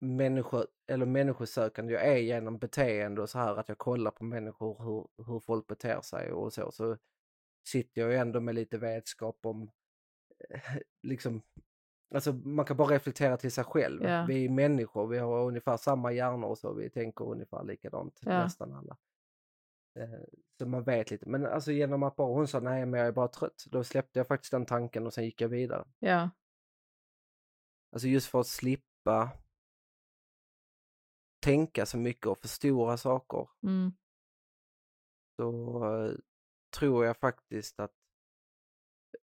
människor, 0.00 0.66
eller 0.86 1.06
människosökande 1.06 1.92
jag 1.92 2.06
är 2.06 2.16
genom 2.16 2.58
beteende 2.58 3.22
och 3.22 3.30
så 3.30 3.38
här 3.38 3.56
att 3.56 3.68
jag 3.68 3.78
kollar 3.78 4.10
på 4.10 4.24
människor 4.24 4.82
hur, 4.84 5.24
hur 5.24 5.40
folk 5.40 5.66
beter 5.66 6.00
sig 6.00 6.32
och 6.32 6.52
så, 6.52 6.70
så 6.72 6.96
sitter 7.68 8.00
jag 8.00 8.10
ju 8.10 8.16
ändå 8.16 8.40
med 8.40 8.54
lite 8.54 8.78
vetskap 8.78 9.38
om 9.42 9.70
eh, 10.50 10.76
liksom 11.02 11.42
Alltså 12.14 12.32
man 12.32 12.64
kan 12.64 12.76
bara 12.76 12.94
reflektera 12.94 13.36
till 13.36 13.52
sig 13.52 13.64
själv. 13.64 14.02
Ja. 14.02 14.24
Vi 14.28 14.44
är 14.44 14.48
människor, 14.48 15.06
vi 15.06 15.18
har 15.18 15.44
ungefär 15.44 15.76
samma 15.76 16.12
hjärnor 16.12 16.48
och 16.48 16.58
så, 16.58 16.72
vi 16.72 16.90
tänker 16.90 17.24
ungefär 17.24 17.64
likadant, 17.64 18.20
Ja. 18.24 18.42
nästan 18.44 18.72
alla. 18.72 18.96
Eh, 19.98 20.20
Så 20.58 20.66
man 20.66 20.84
vet 20.84 21.10
lite, 21.10 21.28
men 21.28 21.46
alltså 21.46 21.72
genom 21.72 22.02
att 22.02 22.16
bara 22.16 22.34
hon 22.34 22.48
sa 22.48 22.60
nej 22.60 22.86
men 22.86 23.00
jag 23.00 23.08
är 23.08 23.12
bara 23.12 23.28
trött, 23.28 23.64
då 23.66 23.84
släppte 23.84 24.18
jag 24.18 24.26
faktiskt 24.26 24.50
den 24.50 24.66
tanken 24.66 25.06
och 25.06 25.14
sen 25.14 25.24
gick 25.24 25.40
jag 25.40 25.48
vidare. 25.48 25.88
Ja. 25.98 26.30
Alltså 27.92 28.08
just 28.08 28.26
för 28.30 28.40
att 28.40 28.46
slippa 28.46 29.32
tänka 31.40 31.86
så 31.86 31.98
mycket 31.98 32.26
och 32.26 32.38
förstora 32.38 32.96
saker 32.96 33.48
Mm. 33.62 33.92
så 35.36 35.84
eh, 35.94 36.14
tror 36.78 37.04
jag 37.06 37.16
faktiskt 37.16 37.80
att 37.80 37.94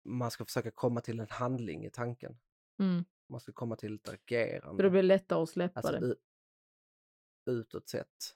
man 0.03 0.31
ska 0.31 0.45
försöka 0.45 0.71
komma 0.71 1.01
till 1.01 1.19
en 1.19 1.29
handling 1.29 1.85
i 1.85 1.89
tanken. 1.89 2.39
Mm. 2.79 3.03
Man 3.29 3.39
ska 3.39 3.51
komma 3.53 3.75
till 3.75 3.95
ett 3.95 4.01
För 4.05 4.11
då 4.11 4.17
agerande. 4.23 4.89
blir 4.89 5.01
det 5.01 5.07
lättare 5.07 5.41
att 5.43 5.49
släppa 5.49 5.79
Alltså 5.79 5.99
det. 5.99 6.15
utåt 7.51 7.89
sett. 7.89 8.35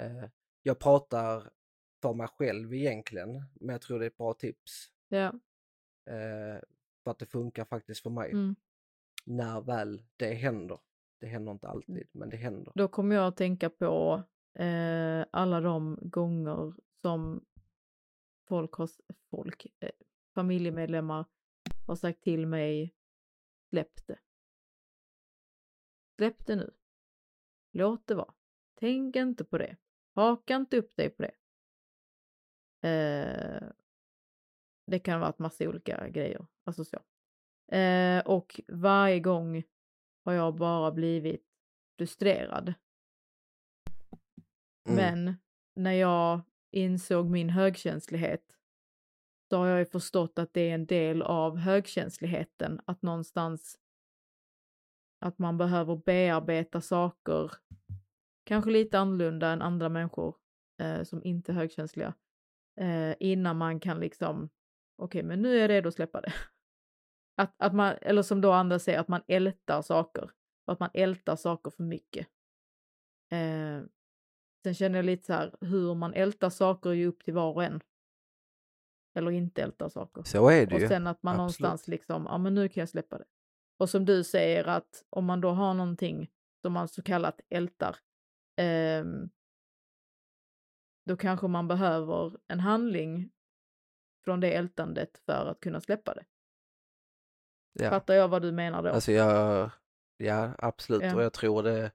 Eh, 0.00 0.24
jag 0.66 0.78
pratar 0.78 1.50
för 2.02 2.14
mig 2.14 2.28
själv 2.28 2.74
egentligen, 2.74 3.42
men 3.54 3.72
jag 3.72 3.82
tror 3.82 3.98
det 3.98 4.04
är 4.04 4.10
ett 4.10 4.16
bra 4.16 4.34
tips. 4.34 4.90
Ja. 5.08 5.26
Eh, 6.06 6.60
för 7.04 7.10
att 7.10 7.18
det 7.18 7.26
funkar 7.26 7.64
faktiskt 7.64 8.02
för 8.02 8.10
mig. 8.10 8.30
Mm. 8.30 8.56
När 9.24 9.60
väl 9.60 10.02
det 10.16 10.34
händer. 10.34 10.78
Det 11.20 11.26
händer 11.26 11.52
inte 11.52 11.68
alltid, 11.68 12.08
men 12.12 12.30
det 12.30 12.36
händer. 12.36 12.72
Då 12.74 12.88
kommer 12.88 13.16
jag 13.16 13.26
att 13.26 13.36
tänka 13.36 13.70
på 13.70 14.22
eh, 14.54 15.24
alla 15.30 15.60
de 15.60 15.98
gånger 16.02 16.74
som 17.00 17.44
folk 18.48 18.74
har, 18.74 18.90
folk, 19.30 19.66
eh, 19.80 19.90
familjemedlemmar 20.34 21.26
har 21.86 21.96
sagt 21.96 22.22
till 22.22 22.46
mig 22.46 22.94
släpp 23.68 24.06
det. 24.06 24.18
Släpp 26.16 26.46
det 26.46 26.56
nu. 26.56 26.74
Låt 27.72 28.06
det 28.06 28.14
vara. 28.14 28.34
Tänk 28.74 29.16
inte 29.16 29.44
på 29.44 29.58
det. 29.58 29.76
Haka 30.14 30.56
inte 30.56 30.78
upp 30.78 30.96
dig 30.96 31.10
på 31.10 31.22
det. 31.22 31.34
Eh, 32.88 33.68
det 34.86 34.98
kan 34.98 35.20
vara 35.20 35.30
ett 35.30 35.38
massa 35.38 35.68
olika 35.68 36.08
grejer. 36.08 36.46
Alltså 36.64 36.84
så. 36.84 36.98
Eh, 37.76 38.20
och 38.20 38.60
varje 38.68 39.20
gång 39.20 39.62
har 40.24 40.32
jag 40.32 40.54
bara 40.54 40.92
blivit 40.92 41.46
frustrerad. 41.98 42.74
Mm. 44.88 44.96
Men 44.96 45.36
när 45.74 45.92
jag 45.92 46.40
insåg 46.70 47.30
min 47.30 47.50
högkänslighet 47.50 48.56
så 49.48 49.56
har 49.56 49.66
jag 49.66 49.78
ju 49.78 49.86
förstått 49.86 50.38
att 50.38 50.54
det 50.54 50.60
är 50.70 50.74
en 50.74 50.86
del 50.86 51.22
av 51.22 51.56
högkänsligheten 51.56 52.80
att 52.84 53.02
någonstans 53.02 53.78
att 55.20 55.38
man 55.38 55.58
behöver 55.58 55.96
bearbeta 55.96 56.80
saker 56.80 57.52
kanske 58.44 58.70
lite 58.70 58.98
annorlunda 58.98 59.48
än 59.48 59.62
andra 59.62 59.88
människor 59.88 60.36
eh, 60.80 61.02
som 61.02 61.24
inte 61.24 61.52
är 61.52 61.54
högkänsliga 61.54 62.14
eh, 62.80 63.14
innan 63.20 63.56
man 63.58 63.80
kan 63.80 64.00
liksom 64.00 64.48
okej 64.96 65.22
men 65.22 65.42
nu 65.42 65.56
är 65.56 65.60
jag 65.60 65.70
redo 65.70 65.88
att 65.88 65.94
släppa 65.94 66.20
det. 66.20 66.32
Att, 67.36 67.54
att 67.58 67.74
man, 67.74 67.94
eller 68.00 68.22
som 68.22 68.40
då 68.40 68.52
andra 68.52 68.78
säger, 68.78 68.98
att 68.98 69.08
man 69.08 69.22
ältar 69.26 69.82
saker. 69.82 70.30
Och 70.66 70.72
att 70.72 70.80
man 70.80 70.90
ältar 70.94 71.36
saker 71.36 71.70
för 71.70 71.82
mycket. 71.82 72.26
Eh, 73.32 73.82
sen 74.62 74.74
känner 74.74 74.98
jag 74.98 75.04
lite 75.04 75.26
så 75.26 75.32
här, 75.32 75.54
hur 75.60 75.94
man 75.94 76.14
ältar 76.14 76.50
saker 76.50 76.90
är 76.90 76.94
ju 76.94 77.06
upp 77.06 77.24
till 77.24 77.34
var 77.34 77.52
och 77.52 77.64
en. 77.64 77.80
Eller 79.14 79.30
inte 79.30 79.62
ältar 79.62 79.88
saker. 79.88 80.22
Så 80.22 80.48
är 80.48 80.66
det 80.66 80.74
Och 80.74 80.80
ju. 80.80 80.88
sen 80.88 81.06
att 81.06 81.22
man 81.22 81.32
Absolut. 81.32 81.38
någonstans 81.38 81.88
liksom, 81.88 82.26
ja 82.30 82.38
men 82.38 82.54
nu 82.54 82.68
kan 82.68 82.80
jag 82.80 82.88
släppa 82.88 83.18
det. 83.18 83.24
Och 83.78 83.90
som 83.90 84.04
du 84.04 84.24
säger 84.24 84.64
att 84.64 85.04
om 85.10 85.24
man 85.24 85.40
då 85.40 85.50
har 85.50 85.74
någonting 85.74 86.30
som 86.62 86.72
man 86.72 86.88
så 86.88 87.02
kallat 87.02 87.40
ältar, 87.48 87.96
ehm, 88.56 89.30
då 91.06 91.16
kanske 91.16 91.48
man 91.48 91.68
behöver 91.68 92.36
en 92.48 92.60
handling 92.60 93.30
från 94.24 94.40
det 94.40 94.52
ältandet 94.54 95.18
för 95.18 95.46
att 95.46 95.60
kunna 95.60 95.80
släppa 95.80 96.14
det. 96.14 96.24
Ja. 97.72 97.90
Fattar 97.90 98.14
jag 98.14 98.28
vad 98.28 98.42
du 98.42 98.52
menar 98.52 98.82
då? 98.82 98.88
Alltså 98.88 99.12
jag, 99.12 99.70
ja 100.16 100.54
absolut 100.58 101.02
Ja. 101.02 101.14
och 101.14 101.22
jag 101.22 101.32
tror 101.32 101.62
det 101.62 101.92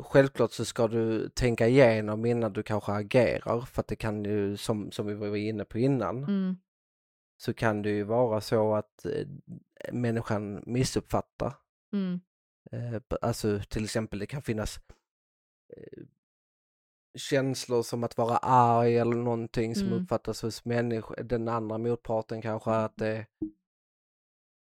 Självklart 0.00 0.52
så 0.52 0.64
ska 0.64 0.88
du 0.88 1.28
tänka 1.28 1.68
igenom 1.68 2.24
innan 2.24 2.52
du 2.52 2.62
kanske 2.62 2.92
agerar 2.92 3.60
för 3.60 3.80
att 3.80 3.88
det 3.88 3.96
kan 3.96 4.24
ju 4.24 4.56
som, 4.56 4.90
som 4.92 5.06
vi 5.06 5.14
var 5.14 5.36
inne 5.36 5.64
på 5.64 5.78
innan 5.78 6.24
Mm, 6.24 6.56
så 7.36 7.54
kan 7.54 7.82
det 7.82 7.90
ju 7.90 8.02
vara 8.02 8.40
så 8.40 8.74
att 8.74 9.04
eh, 9.06 9.26
människan 9.92 10.62
missuppfattar. 10.66 11.54
mm, 11.92 12.20
Eh, 12.72 13.00
alltså 13.20 13.60
till 13.68 13.84
exempel 13.84 14.18
det 14.18 14.26
kan 14.26 14.42
finnas 14.42 14.76
eh, 14.76 14.94
känslor 17.18 17.82
som 17.82 18.04
att 18.04 18.16
vara 18.16 18.36
arg 18.36 18.96
eller 18.98 19.16
någonting 19.16 19.74
som 19.74 19.86
Mm. 19.86 20.02
uppfattas 20.02 20.42
hos 20.42 20.64
människa, 20.64 21.22
den 21.22 21.48
andra 21.48 21.78
motparten 21.78 22.42
kanske 22.42 22.70
att 22.70 22.96
det 22.96 23.26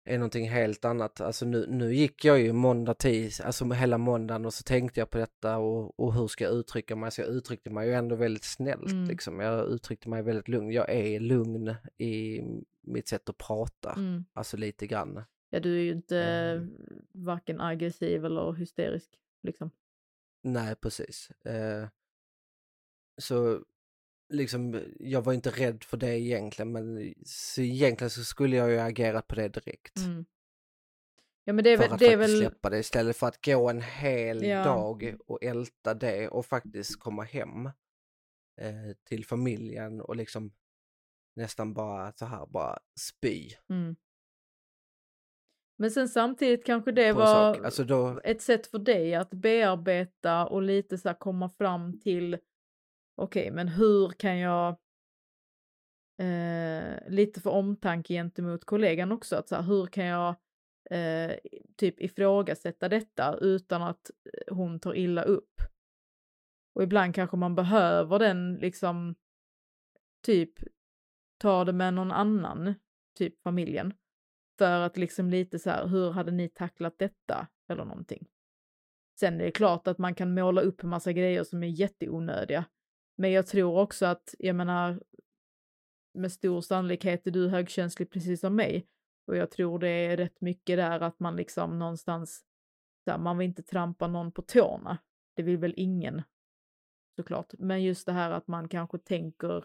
är 0.04 0.18
någonting 0.18 0.50
helt 0.50 0.84
annat. 0.84 1.20
Alltså 1.20 1.46
nu, 1.46 1.66
nu 1.68 1.94
gick 1.94 2.24
jag 2.24 2.40
ju 2.40 2.52
måndag 2.52 2.94
tis, 2.94 3.40
alltså 3.40 3.64
hela 3.64 3.98
måndagen 3.98 4.46
och 4.46 4.54
så 4.54 4.62
tänkte 4.62 5.00
jag 5.00 5.10
på 5.10 5.18
detta 5.18 5.58
och, 5.58 6.00
och 6.00 6.14
hur 6.14 6.26
ska 6.28 6.44
jag 6.44 6.52
uttrycka 6.52 6.96
mig? 6.96 7.10
Så 7.10 7.20
jag 7.20 7.28
uttryckte 7.28 7.70
mig 7.70 7.88
ju 7.88 7.94
ändå 7.94 8.16
väldigt 8.16 8.44
snällt 8.44 8.92
Mm. 8.92 9.04
liksom. 9.08 9.40
Jag 9.40 9.66
uttryckte 9.68 10.08
mig 10.08 10.22
väldigt 10.22 10.48
lugn. 10.48 10.70
Jag 10.70 10.90
är 10.90 11.20
lugn 11.20 11.74
i 11.98 12.40
mitt 12.80 13.08
sätt 13.08 13.28
att 13.28 13.38
prata, 13.38 13.92
mm. 13.92 14.24
alltså 14.32 14.56
lite 14.56 14.86
grann. 14.86 15.22
Ja, 15.50 15.60
du 15.60 15.74
är 15.78 15.82
ju 15.82 15.90
inte 15.92 16.18
Eh. 16.18 16.62
varken 17.12 17.60
aggressiv 17.60 18.24
eller 18.24 18.52
hysterisk 18.52 19.10
liksom. 19.42 19.70
Nej, 20.42 20.76
precis. 20.76 21.30
Eh, 21.30 21.88
så 23.18 23.64
liksom, 24.28 24.82
jag 25.00 25.22
var 25.22 25.32
inte 25.32 25.50
rädd 25.50 25.84
för 25.84 25.96
det 25.96 26.20
egentligen, 26.20 26.72
men 26.72 27.14
så 27.24 27.60
egentligen 27.60 28.10
så 28.10 28.24
skulle 28.24 28.56
jag 28.56 28.70
ju 28.70 28.78
agerat 28.78 29.28
på 29.28 29.34
det 29.34 29.48
direkt. 29.48 29.96
Mm. 29.96 30.24
Ja, 31.44 31.52
men 31.52 31.64
det 31.64 31.70
är 31.70 31.76
för 31.76 31.84
väl, 31.84 31.92
att 31.92 31.98
det 31.98 32.12
är 32.12 32.16
väl, 32.16 32.38
släppa 32.38 32.70
det 32.70 32.78
istället 32.78 33.16
för 33.16 33.26
att 33.26 33.44
gå 33.44 33.70
en 33.70 33.82
hel 33.82 34.42
Ja. 34.42 34.64
dag 34.64 35.16
och 35.26 35.42
älta 35.42 35.94
det 35.94 36.28
och 36.28 36.46
faktiskt 36.46 37.00
komma 37.00 37.22
hem 37.22 37.66
eh, 38.60 38.92
till 39.04 39.24
familjen 39.24 40.00
och 40.00 40.16
liksom 40.16 40.52
nästan 41.34 41.74
bara 41.74 42.12
så 42.12 42.24
här 42.26 42.46
bara 42.46 42.78
spy 43.00 43.50
mm. 43.68 43.96
Men 45.82 45.90
sen 45.90 46.08
samtidigt 46.08 46.66
kanske 46.66 46.92
det 46.92 47.12
var. 47.12 47.64
Alltså 47.64 47.84
då, 47.84 48.20
ett 48.24 48.42
sätt 48.42 48.66
för 48.66 48.78
dig 48.78 49.14
att 49.14 49.30
bearbeta 49.30 50.46
och 50.46 50.62
lite 50.62 50.98
så 50.98 51.08
här 51.08 51.16
komma 51.16 51.48
fram 51.48 52.00
till 52.00 52.38
okej, 53.16 53.50
men 53.50 53.68
hur 53.68 54.08
kan 54.08 54.38
jag 54.38 54.68
eh, 56.18 57.08
lite 57.08 57.40
för 57.40 57.50
omtanke 57.50 58.14
gentemot 58.14 58.64
kollegan 58.64 59.12
också, 59.12 59.36
att 59.36 59.48
så 59.48 59.54
här, 59.54 59.62
hur 59.62 59.86
kan 59.86 60.04
jag 60.04 60.34
eh, 60.90 61.36
typ 61.76 62.00
ifrågasätta 62.00 62.88
detta 62.88 63.36
utan 63.40 63.82
att 63.82 64.10
eh, 64.24 64.54
hon 64.54 64.80
tar 64.80 64.94
illa 64.96 65.22
upp? 65.22 65.60
Och 66.74 66.82
ibland 66.82 67.14
kanske 67.14 67.36
man 67.36 67.54
behöver 67.54 68.18
den 68.18 68.54
liksom 68.54 69.14
typ 70.24 70.52
ta 71.38 71.64
det 71.64 71.72
med 71.72 71.94
någon 71.94 72.12
annan, 72.12 72.74
typ 73.18 73.42
familjen. 73.42 73.94
För 74.62 74.80
att 74.80 74.96
liksom 74.96 75.30
lite 75.30 75.58
så 75.58 75.70
här, 75.70 75.86
hur 75.86 76.10
hade 76.10 76.30
ni 76.30 76.48
tacklat 76.48 76.98
detta? 76.98 77.46
Eller 77.68 77.84
någonting. 77.84 78.28
Sen 79.20 79.40
är 79.40 79.44
det 79.44 79.50
klart 79.50 79.86
att 79.86 79.98
man 79.98 80.14
kan 80.14 80.34
måla 80.34 80.60
upp 80.60 80.82
en 80.82 80.88
massa 80.88 81.12
grejer 81.12 81.44
som 81.44 81.62
är 81.62 81.66
jätteonödiga. 81.66 82.64
Men 83.16 83.32
jag 83.32 83.46
tror 83.46 83.78
också 83.78 84.06
att, 84.06 84.34
jag 84.38 84.56
menar, 84.56 85.02
med 86.14 86.32
stor 86.32 86.60
sannolikhet 86.60 87.26
är 87.26 87.30
du 87.30 87.48
högkänslig 87.48 88.10
precis 88.10 88.40
som 88.40 88.56
mig. 88.56 88.86
Och 89.26 89.36
jag 89.36 89.50
tror 89.50 89.78
det 89.78 89.88
är 89.88 90.16
rätt 90.16 90.40
mycket 90.40 90.76
där 90.76 91.00
att 91.00 91.20
man 91.20 91.36
liksom 91.36 91.78
någonstans, 91.78 92.44
här, 93.06 93.18
man 93.18 93.38
vill 93.38 93.48
inte 93.48 93.62
trampa 93.62 94.08
någon 94.08 94.32
på 94.32 94.42
tårna. 94.42 94.98
Det 95.36 95.42
vill 95.42 95.58
väl 95.58 95.74
ingen, 95.76 96.22
såklart. 97.16 97.52
Men 97.58 97.82
just 97.82 98.06
det 98.06 98.12
här 98.12 98.30
att 98.30 98.46
man 98.46 98.68
kanske 98.68 98.98
tänker 98.98 99.64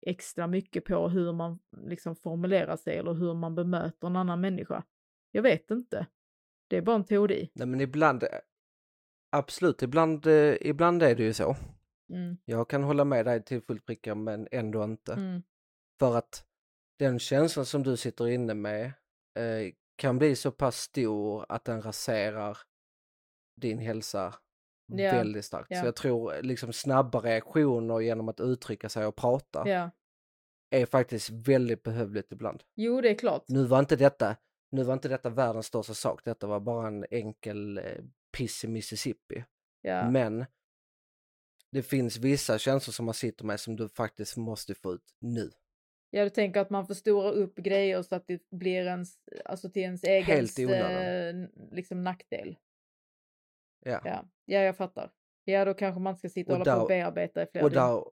extra 0.00 0.46
mycket 0.46 0.84
på 0.84 1.08
hur 1.08 1.32
man 1.32 1.58
liksom 1.76 2.16
formulerar 2.16 2.76
sig 2.76 2.96
eller 2.98 3.14
hur 3.14 3.34
man 3.34 3.54
bemöter 3.54 4.06
en 4.06 4.16
annan 4.16 4.40
människa. 4.40 4.84
Jag 5.30 5.42
vet 5.42 5.70
inte. 5.70 6.06
Det 6.68 6.76
är 6.76 6.82
bara 6.82 6.96
en 6.96 7.04
teori. 7.04 7.50
nej 7.54 7.66
men 7.66 7.80
ibland, 7.80 8.22
eh, 8.22 8.28
absolut, 9.30 9.82
ibland, 9.82 10.26
eh, 10.26 10.56
ibland 10.60 11.02
är 11.02 11.14
det 11.16 11.22
ju 11.22 11.32
så. 11.32 11.56
Mm, 12.10 12.36
Jag 12.44 12.68
kan 12.70 12.82
hålla 12.82 13.04
med 13.04 13.24
dig 13.24 13.42
till 13.44 13.62
fullt 13.62 13.86
pricka 13.86 14.14
men 14.14 14.48
ändå 14.50 14.84
inte. 14.84 15.12
mm, 15.12 15.42
För 15.98 16.16
att 16.16 16.46
den 16.98 17.18
känslan 17.18 17.66
som 17.66 17.82
du 17.82 17.96
sitter 17.96 18.28
inne 18.28 18.54
med 18.54 18.84
eh, 19.34 19.72
kan 19.96 20.18
bli 20.18 20.36
så 20.36 20.50
pass 20.52 20.76
stor 20.76 21.46
att 21.48 21.64
den 21.64 21.82
raserar 21.82 22.58
din 23.60 23.78
hälsa 23.78 24.34
Ja, 24.86 25.12
väldigt 25.12 25.44
starkt. 25.44 25.66
ja. 25.70 25.80
Så 25.80 25.86
jag 25.86 25.96
tror 25.96 26.42
liksom 26.42 26.72
snabba 26.72 27.20
reaktioner 27.20 28.00
genom 28.00 28.28
att 28.28 28.40
uttrycka 28.40 28.88
sig 28.88 29.06
och 29.06 29.16
prata 29.16 29.68
ja. 29.68 29.90
är 30.70 30.86
faktiskt 30.86 31.30
väldigt 31.30 31.82
behövligt 31.82 32.32
ibland. 32.32 32.62
Jo, 32.74 33.00
det 33.00 33.10
är 33.10 33.14
klart. 33.14 33.44
Nu 33.48 33.64
var 33.64 33.78
inte 33.78 33.96
detta, 33.96 34.36
nu 34.70 34.82
var 34.82 34.94
inte 34.94 35.08
detta 35.08 35.30
världens 35.30 35.66
största 35.66 35.94
sak, 35.94 36.24
detta 36.24 36.46
var 36.46 36.60
bara 36.60 36.86
en 36.86 37.06
enkel 37.10 37.78
eh, 37.78 37.84
piss 38.36 38.64
i 38.64 38.68
Mississippi. 38.68 39.44
Men 40.12 40.46
det 41.72 41.82
finns 41.82 42.18
vissa 42.18 42.58
känslor 42.58 42.92
som 42.92 43.04
man 43.04 43.14
sitter 43.14 43.44
med 43.44 43.60
som 43.60 43.76
du 43.76 43.88
faktiskt 43.88 44.36
måste 44.36 44.74
få 44.74 44.92
ut 44.92 45.14
nu. 45.18 45.50
Ja, 46.10 46.24
du 46.24 46.30
tänker 46.30 46.60
att 46.60 46.70
man 46.70 46.86
förstorar 46.86 47.32
upp 47.32 47.56
grejer 47.56 48.02
så 48.02 48.14
att 48.14 48.26
det 48.26 48.50
blir 48.50 48.86
ens, 48.86 49.18
alltså 49.44 49.70
till 49.70 49.82
ens 49.82 50.04
egen 50.04 50.46
eh, 50.70 51.48
liksom 51.72 52.04
nackdel. 52.04 52.56
Ja. 53.90 54.00
Ja. 54.04 54.24
ja, 54.44 54.58
jag 54.60 54.76
fattar. 54.76 55.10
Ja, 55.44 55.64
då 55.64 55.74
kanske 55.74 56.00
man 56.00 56.16
ska 56.16 56.28
sitta 56.28 56.52
och, 56.52 56.60
Och 56.60 56.66
hålla 56.66 56.72
på 56.82 56.88
där- 56.88 57.06
och 57.06 57.12
bearbeta 57.12 57.42
i 57.42 57.46
flera 57.46 57.64
Och 57.64 57.70
där, 57.70 58.04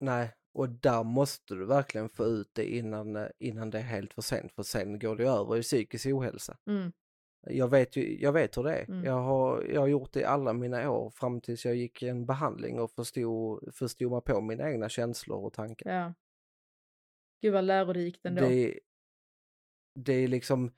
nej, 0.00 0.34
och 0.52 0.68
där 0.68 1.04
måste 1.04 1.54
du 1.54 1.66
verkligen 1.66 2.08
få 2.08 2.24
ut 2.24 2.50
det 2.54 2.64
innan, 2.76 3.16
eh, 3.16 3.26
innan 3.38 3.70
det 3.70 3.78
är 3.78 3.82
helt 3.82 4.12
för 4.14 4.22
sent, 4.22 4.52
för 4.52 4.62
sen 4.62 4.98
går 4.98 5.16
det 5.16 5.24
över 5.28 5.56
i 5.56 5.62
psykisk 5.62 6.06
ohälsa. 6.06 6.58
Mm, 6.66 6.92
Jag 7.46 7.68
vet, 7.68 7.96
ju, 7.96 8.20
jag 8.20 8.32
vet 8.32 8.56
hur 8.58 8.62
det 8.62 8.74
är. 8.74 8.84
Mm. 8.88 9.04
Jag, 9.04 9.20
har, 9.22 9.62
jag 9.62 9.80
har 9.80 9.88
gjort 9.88 10.12
det 10.12 10.20
i 10.20 10.24
alla 10.24 10.52
mina 10.52 10.90
år 10.90 11.10
fram 11.10 11.40
tills 11.40 11.64
jag 11.64 11.74
gick 11.74 12.02
en 12.02 12.26
behandling 12.26 12.80
och 12.80 12.90
förstod, 12.90 13.74
förstod 13.74 14.12
mig 14.12 14.20
på 14.20 14.40
mina 14.40 14.70
egna 14.70 14.88
känslor 14.88 15.44
och 15.44 15.52
tankar. 15.52 15.90
ja. 15.92 16.14
Gud 17.42 17.52
vad 17.52 17.64
lärorikt 17.64 18.26
ändå. 18.26 18.42
Det, 18.42 18.80
det 19.94 20.12
är 20.12 20.28
liksom, 20.28 20.72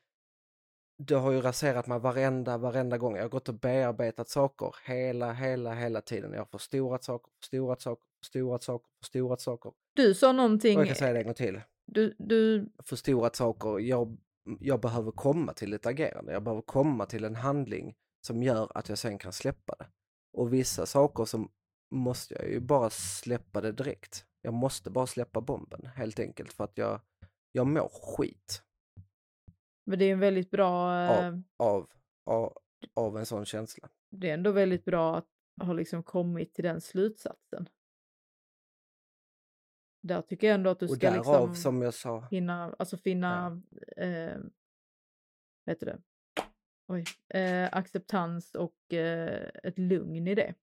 det 1.07 1.14
har 1.14 1.32
ju 1.32 1.40
raserat 1.40 1.86
mig 1.86 1.98
varenda, 1.98 2.59
varenda 2.59 2.98
gång. 2.98 3.16
Jag 3.16 3.22
har 3.22 3.28
gått 3.28 3.48
och 3.48 3.55
bearbetat 3.55 4.28
saker 4.28 4.74
hela, 4.84 5.32
hela, 5.32 5.74
hela 5.74 6.00
tiden. 6.00 6.32
Jag 6.32 6.40
har 6.40 6.46
förstorat 6.46 7.05
saker, 7.05 7.32
förstorat 7.40 7.80
saker, 7.80 8.05
förstorat 8.22 8.62
saker, 8.62 8.88
förstorat 9.00 9.40
saker. 9.40 9.72
Du 9.94 10.14
sa 10.14 10.32
någonting, 10.32 10.76
Och 10.78 10.82
jag 10.82 10.88
kan 10.88 10.96
säga 10.96 11.12
det 11.12 11.18
en 11.18 11.24
gång 11.24 11.34
till. 11.34 11.61
du, 11.86 12.14
du, 12.18 12.68
Förstorat 12.82 13.36
saker. 13.36 13.78
Jag, 13.78 14.16
jag 14.61 14.80
behöver 14.80 15.11
komma 15.11 15.53
till 15.53 15.72
ett 15.74 15.86
agerande. 15.86 16.32
Jag 16.32 16.42
behöver 16.42 16.62
komma 16.62 17.07
till 17.07 17.24
en 17.24 17.36
handling 17.36 17.94
som 18.26 18.42
gör 18.42 18.72
att 18.74 18.88
jag 18.88 18.98
sen 18.98 19.18
kan 19.18 19.32
släppa 19.32 19.74
det. 19.78 19.86
Och 20.32 20.53
vissa 20.53 20.86
saker 20.86 21.24
som 21.24 21.50
måste 21.94 22.34
jag 22.34 22.48
ju 22.50 22.61
bara 22.61 22.90
släppa 22.90 23.61
det 23.61 23.72
direkt. 23.72 24.24
Jag 24.42 24.55
måste 24.55 24.90
bara 24.90 25.07
släppa 25.07 25.40
bomben 25.40 25.86
helt 25.96 26.20
enkelt 26.20 26.53
för 26.53 26.64
att 26.64 26.78
jag, 26.78 27.00
jag 27.53 27.66
mår 27.66 27.88
skit 27.88 28.62
men 29.84 29.98
det 29.98 30.04
är 30.04 30.12
en 30.12 30.20
väldigt 30.20 30.50
bra, 30.50 30.94
Ja. 31.06 31.26
eh, 31.26 31.38
av, 31.56 31.90
av, 32.24 32.58
av 32.94 33.18
en 33.18 33.26
sån 33.26 33.44
känsla. 33.44 33.88
det 34.10 34.30
är 34.30 34.34
ändå 34.34 34.52
väldigt 34.52 34.84
bra 34.84 35.16
att 35.16 35.28
ha 35.62 35.72
liksom 35.72 36.02
kommit 36.02 36.54
till 36.54 36.64
den 36.64 36.80
slutsatsen. 36.80 37.68
Där 40.02 40.22
tycker 40.22 40.46
jag 40.46 40.54
ändå 40.54 40.70
att 40.70 40.80
du 40.80 40.86
Och 40.86 40.96
ska 40.96 41.10
därav 41.10 41.48
liksom 41.48 41.54
som 41.54 41.82
jag 41.82 41.94
sa, 41.94 42.28
hinna, 42.30 42.74
alltså 42.78 42.96
finna, 42.96 43.62
eh, 43.96 44.38
vad 45.64 45.72
heter 45.74 45.86
det, 45.86 46.02
oj, 46.88 47.04
eh, 47.28 47.68
acceptans 47.72 48.54
och 48.54 48.92
eh, 48.94 49.50
ett 49.62 49.78
lugn 49.78 50.26
i 50.28 50.34
det. 50.34 50.54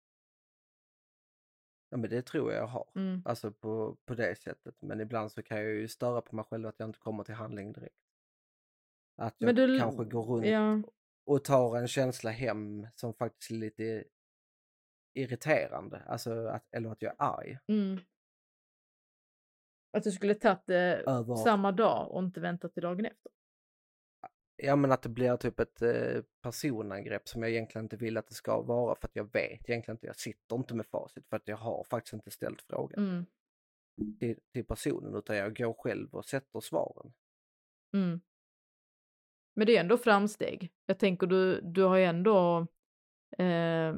ja 1.91 1.97
men 1.97 2.11
det 2.11 2.23
tror 2.23 2.53
jag 2.53 2.63
jag 2.63 2.67
har. 2.67 2.91
Mm. 2.95 3.23
Alltså 3.25 3.53
på, 3.53 3.97
på 4.05 4.15
det 4.15 4.39
sättet. 4.39 4.83
Men 4.83 5.01
ibland 5.01 5.33
så 5.33 5.43
kan 5.43 5.57
jag 5.59 5.67
ju 5.67 5.89
störa 5.89 6.21
på 6.21 6.37
mig 6.37 6.45
själv 6.45 6.67
att 6.67 6.79
jag 6.79 6.89
inte 6.89 6.99
kommer 6.99 7.25
till 7.25 7.35
handling 7.35 7.73
direkt. 7.73 7.97
Att 9.19 9.35
jag 9.39 9.57
du, 9.57 9.79
kanske 9.79 10.05
går 10.05 10.23
runt 10.23 10.47
ja, 10.47 10.83
och 11.27 11.45
tar 11.45 11.77
en 11.77 11.89
känsla 11.89 12.31
hem 12.31 12.87
som 12.95 13.15
faktiskt 13.15 13.51
är 13.51 13.55
lite 13.55 14.05
irriterande. 15.15 16.03
Alltså 16.07 16.47
att, 16.47 16.75
eller 16.75 16.91
att 16.91 17.03
jag 17.03 17.13
är 17.13 17.23
arg. 17.23 17.59
mm. 17.69 18.01
Att 19.93 20.03
du 20.03 20.11
skulle 20.11 20.35
tagit 20.35 20.67
det 20.67 21.03
Över, 21.07 21.35
samma 21.35 21.73
dag 21.73 22.11
och 22.11 22.23
inte 22.23 22.41
väntat 22.41 22.75
till 22.75 22.83
dagen 22.83 23.07
efter. 23.07 23.33
Ja 24.57 24.77
men 24.77 24.93
att 24.93 25.03
det 25.03 25.09
blir 25.09 25.37
typ 25.37 25.61
ett 25.61 25.83
eh, 25.83 26.23
personangrepp 26.43 27.29
som 27.29 27.43
jag 27.43 27.51
egentligen 27.51 27.85
inte 27.85 27.97
vill 27.97 28.17
att 28.17 28.27
det 28.29 28.35
ska 28.35 28.63
vara 28.63 28.95
för 28.95 29.09
att 29.09 29.17
jag 29.17 29.33
vet 29.33 29.69
egentligen 29.69 29.95
inte, 29.97 30.07
jag 30.07 30.17
sitter 30.17 30.57
inte 30.57 30.75
med 30.75 30.87
facit 30.87 31.27
för 31.29 31.37
att 31.37 31.49
jag 31.49 31.57
har 31.57 31.85
faktiskt 31.85 32.13
inte 32.13 32.31
ställt 32.31 32.63
frågan 32.63 32.99
Mm. 33.09 33.27
till, 34.19 34.41
till 34.53 34.65
personen 34.65 35.15
utan 35.15 35.37
jag 35.37 35.57
går 35.57 35.73
själv 35.73 36.15
och 36.15 36.25
sätter 36.25 36.61
svaren. 36.61 37.13
Mm. 37.95 38.21
Men 39.59 39.67
det 39.67 39.77
är 39.77 39.81
ändå 39.81 39.99
framsteg. 39.99 40.73
Jag 40.87 40.99
tänker 40.99 41.27
du, 41.27 41.61
du 41.61 41.83
har 41.83 41.97
ju 41.97 42.05
ändå 42.05 42.67
eh, 43.39 43.95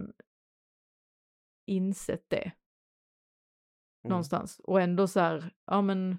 insett 1.66 2.24
det 2.30 2.52
Mm. 4.04 4.11
någonstans 4.11 4.58
och 4.58 4.80
ändå 4.80 5.06
så 5.06 5.20
här, 5.20 5.54
ja 5.66 5.82
men 5.82 6.18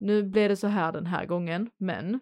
nu 0.00 0.22
blev 0.22 0.48
det 0.48 0.56
så 0.56 0.66
här 0.66 0.92
den 0.92 1.06
här 1.06 1.26
gången, 1.26 1.70
men 1.76 2.20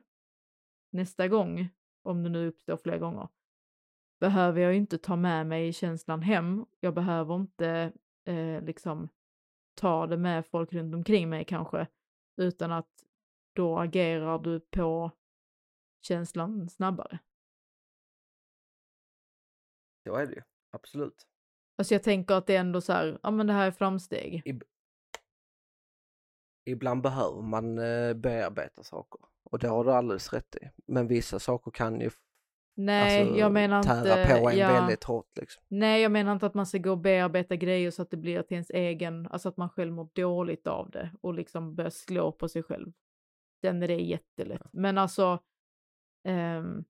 nästa 0.92 1.28
gång, 1.28 1.68
om 2.02 2.22
det 2.22 2.28
nu 2.28 2.46
uppstår 2.48 2.76
fler 2.76 2.98
gånger, 2.98 3.28
behöver 4.20 4.60
jag 4.60 4.74
inte 4.74 4.98
ta 4.98 5.16
med 5.16 5.46
mig 5.46 5.72
känslan 5.72 6.22
hem. 6.22 6.66
Jag 6.80 6.94
behöver 6.94 7.34
inte 7.34 7.92
eh, 8.24 8.62
liksom 8.62 9.08
ta 9.74 10.06
det 10.06 10.16
med 10.16 10.46
folk 10.46 10.72
runt 10.72 10.94
omkring 10.94 11.28
mig 11.28 11.44
kanske, 11.44 11.86
utan 12.36 12.72
att 12.72 13.04
då 13.52 13.78
agerar 13.78 14.38
du 14.38 14.60
på 14.60 15.10
känslan 16.00 16.68
snabbare. 16.68 17.18
Så 20.06 20.14
är 20.14 20.26
det 20.26 20.32
ju, 20.32 20.42
absolut. 20.70 21.26
Alltså 21.78 21.94
jag 21.94 22.02
tänker 22.02 22.34
att 22.34 22.46
det 22.46 22.56
är 22.56 22.60
ändå 22.60 22.80
så 22.80 22.92
här, 22.92 23.18
ja 23.22 23.30
men 23.30 23.46
det 23.46 23.52
här 23.52 23.66
är 23.66 23.70
framsteg. 23.70 24.60
Ibland 26.64 27.02
behöver 27.02 27.42
man 27.42 27.78
eh, 27.78 28.14
bearbeta 28.14 28.82
saker 28.82 29.20
och 29.44 29.58
det 29.58 29.68
har 29.68 29.84
du 29.84 29.92
alldeles 29.92 30.32
rätt 30.32 30.56
i. 30.56 30.70
Men 30.86 31.06
vissa 31.06 31.38
saker 31.38 31.70
kan 31.70 32.00
ju 32.00 32.10
Nej, 32.74 33.20
alltså, 33.20 33.38
jag 33.38 33.52
menar 33.52 33.82
tära 33.82 34.22
inte... 34.22 34.40
på 34.40 34.50
en 34.50 34.58
ja, 34.58 34.72
väldigt 34.72 35.04
hårt 35.04 35.36
liksom. 35.36 35.62
Nej, 35.68 36.02
jag 36.02 36.12
menar 36.12 36.32
inte 36.32 36.46
att 36.46 36.54
man 36.54 36.66
ska 36.66 36.78
gå 36.78 36.90
och 36.90 36.98
bearbeta 36.98 37.56
grejer 37.56 37.90
så 37.90 38.02
att 38.02 38.10
det 38.10 38.16
blir 38.16 38.42
till 38.42 38.54
ens 38.54 38.70
egen, 38.70 39.28
alltså 39.30 39.48
att 39.48 39.56
man 39.56 39.68
själv 39.68 39.92
mår 39.92 40.08
dåligt 40.12 40.66
av 40.66 40.90
det 40.90 41.10
och 41.20 41.34
liksom 41.34 41.74
börjar 41.74 41.90
slå 41.90 42.32
på 42.32 42.48
sig 42.48 42.62
själv. 42.62 42.92
Sen 43.60 43.82
är 43.82 43.88
det 43.88 44.00
jättelätt. 44.00 44.62
Men 44.72 44.98
alltså, 44.98 45.38
Um, 46.24 46.84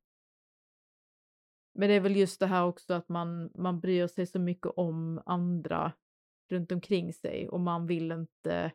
men 1.75 1.89
det 1.89 1.95
är 1.95 2.01
väl 2.01 2.17
just 2.17 2.41
det 2.41 2.47
här 2.47 2.65
också 2.65 2.95
att 2.95 3.09
man, 3.09 3.51
man 3.55 3.81
bryr 3.81 4.07
sig 4.07 4.27
så 4.27 4.39
mycket 4.39 4.73
om 4.77 5.23
andra 5.27 5.93
runt 6.51 6.73
omkring 6.73 7.13
sig 7.13 7.49
och 7.49 7.61
man 7.61 7.87
vill 7.87 8.13
inte, 8.13 8.73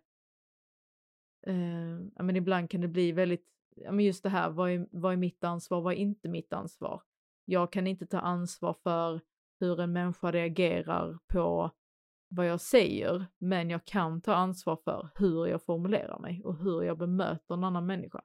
eh, 1.48 2.00
ja 2.16 2.24
men 2.24 2.36
ibland 2.36 2.70
kan 2.70 2.82
det 2.82 2.88
bli 2.88 3.12
väldigt, 3.12 3.46
ja 3.76 3.92
men 3.92 4.06
just 4.06 4.24
det 4.24 4.30
här, 4.30 4.50
vad 4.50 4.72
är, 4.72 4.88
vad 4.92 5.14
är 5.14 5.18
mitt 5.18 5.44
ansvar, 5.44 5.82
vad 5.82 5.94
är 5.94 5.98
inte 5.98 6.30
mitt 6.30 6.54
ansvar? 6.54 7.02
Jag 7.46 7.72
kan 7.72 7.88
inte 7.88 8.06
ta 8.06 8.20
ansvar 8.20 8.76
för 8.84 9.22
hur 9.60 9.80
en 9.80 9.94
människa 9.94 10.32
reagerar 10.32 11.18
på 11.28 11.72
vad 12.28 12.48
jag 12.48 12.62
säger, 12.62 13.26
men 13.38 13.70
jag 13.70 13.86
kan 13.86 14.22
ta 14.22 14.34
ansvar 14.34 14.76
för 14.76 15.10
hur 15.16 15.48
jag 15.48 15.64
formulerar 15.64 16.20
mig 16.20 16.42
och 16.44 16.58
hur 16.58 16.84
jag 16.84 16.98
bemöter 16.98 17.54
en 17.54 17.64
annan 17.64 17.86
människa. 17.86 18.22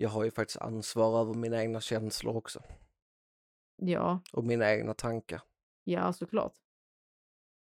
Jag 0.00 0.08
har 0.08 0.24
ju 0.24 0.30
faktiskt 0.30 0.60
ansvar 0.60 1.20
över 1.20 1.34
mina 1.34 1.62
egna 1.62 1.80
känslor 1.80 2.36
också 2.36 2.62
Ja, 3.76 4.20
och 4.32 4.44
mina 4.44 4.70
egna 4.70 4.94
tankar. 4.94 5.42
ja 5.84 6.12
såklart. 6.12 6.54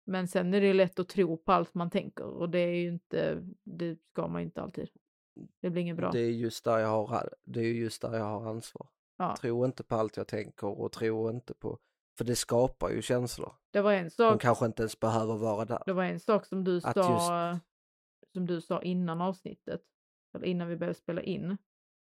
Men 0.07 0.29
sen 0.29 0.55
är 0.55 0.61
det 0.61 0.73
lätt 0.73 0.99
att 0.99 1.09
tro 1.09 1.37
på 1.37 1.53
allt 1.53 1.75
man 1.75 1.91
tänker 1.91 2.25
och 2.25 2.51
det 2.51 2.59
är 2.59 2.75
ju 2.75 2.89
inte, 2.89 3.43
det 3.65 3.97
ska 4.11 4.29
man 4.29 4.41
ju 4.43 4.45
inte 4.47 4.63
alltid. 4.63 4.89
Det 5.61 5.71
blir 5.71 5.83
inget 5.83 5.97
bra. 5.97 6.11
Det 6.11 6.21
är 6.21 6.31
just 6.31 6.65
där 6.65 6.79
jag 6.79 7.07
har, 7.07 7.35
det 7.45 7.61
är 7.61 7.65
just 7.73 8.03
där 8.03 8.15
jag 8.15 8.25
har 8.25 8.47
ansvar. 8.51 8.89
Ja. 9.17 9.37
Tro 9.41 9.65
inte 9.65 9.83
på 9.85 9.95
allt 9.97 10.17
jag 10.17 10.29
tänker 10.29 10.67
och 10.67 10.93
tro 10.93 11.31
inte 11.31 11.55
på, 11.55 11.79
för 12.19 12.25
det 12.25 12.37
skapar 12.37 12.91
ju 12.91 13.03
känslor. 13.03 13.53
Det 13.71 13.81
var 13.81 13.93
en 13.93 14.05
De 14.05 14.11
sak, 14.11 14.41
kanske 14.43 14.67
inte 14.67 14.83
ens 14.83 15.01
behöver 15.01 15.37
vara 15.37 15.65
där. 15.65 15.83
det 15.87 15.93
var 15.93 16.05
en 16.05 16.21
sak 16.21 16.47
som 16.47 16.65
du 16.65 16.81
sa, 16.81 17.59
som 18.33 18.47
du 18.47 18.61
sa 18.61 18.83
innan 18.83 19.21
avsnittet, 19.21 19.83
eller 20.35 20.47
innan 20.47 20.69
vi 20.69 20.77
började 20.77 20.99
spela 20.99 21.23
in, 21.23 21.57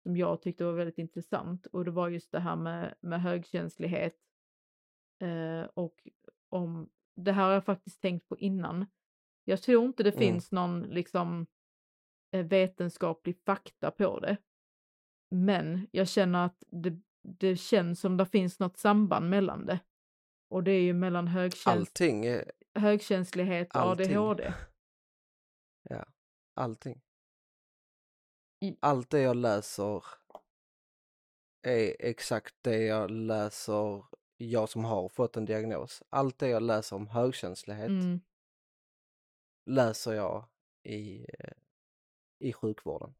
som 0.03 0.17
jag 0.17 0.43
tyckte 0.43 0.65
var 0.65 0.73
väldigt 0.73 0.99
intressant 0.99 1.67
och 1.67 1.85
det 1.85 1.91
var 1.91 2.09
just 2.09 2.33
det 2.33 2.41
här 2.41 2.57
med, 2.57 2.95
med 3.01 3.23
högkänslighet 3.23 4.17
eh, 5.23 5.63
och 5.75 6.09
om, 6.49 6.91
det 7.17 7.33
här 7.33 7.45
har 7.45 7.53
jag 7.53 7.65
faktiskt 7.65 8.01
tänkt 8.03 8.29
på 8.29 8.39
innan. 8.39 8.87
Jag 9.45 9.63
tror 9.63 9.85
inte 9.85 10.03
det 10.03 10.11
Mm. 10.11 10.21
finns 10.21 10.53
någon 10.53 10.83
liksom 10.83 11.47
eh, 12.33 12.47
vetenskaplig 12.47 13.37
fakta 13.47 13.91
på 13.91 14.21
det. 14.21 14.37
Men 15.31 15.87
jag 15.91 16.09
känner 16.09 16.47
att 16.47 16.65
det, 16.67 17.01
det 17.23 17.57
känns 17.57 18.01
som 18.01 18.17
det 18.17 18.27
finns 18.27 18.59
något 18.59 18.77
samband 18.79 19.31
mellan 19.31 19.67
det. 19.67 19.81
Och 20.49 20.63
det 20.65 20.73
är 20.73 20.83
ju 20.83 20.93
mellan 20.93 21.29
högkäns 21.29 21.67
Allting, 21.67 22.25
högkänslighet 22.75 23.69
och 23.69 23.81
allting. 23.81 24.17
ADHD. 24.17 24.53
ja, 25.91 26.05
allting. 26.55 27.01
Allt 28.81 29.11
det 29.11 29.21
jag 29.21 29.37
läser 29.37 30.05
är 31.63 31.97
exakt 31.99 32.55
det 32.63 32.79
jag 32.85 33.11
läser, 33.11 34.05
jag 34.37 34.69
som 34.69 34.85
har 34.85 35.09
fått 35.09 35.37
en 35.37 35.45
diagnos. 35.45 36.03
Allt 36.09 36.39
det 36.39 36.49
jag 36.49 36.63
läser 36.63 36.97
om 36.97 37.07
högkänslighet 37.07 37.89
Mm. 37.89 38.21
läser 39.67 40.13
jag 40.13 40.45
i, 40.83 41.27
i 42.39 42.53
sjukvården. 42.53 43.15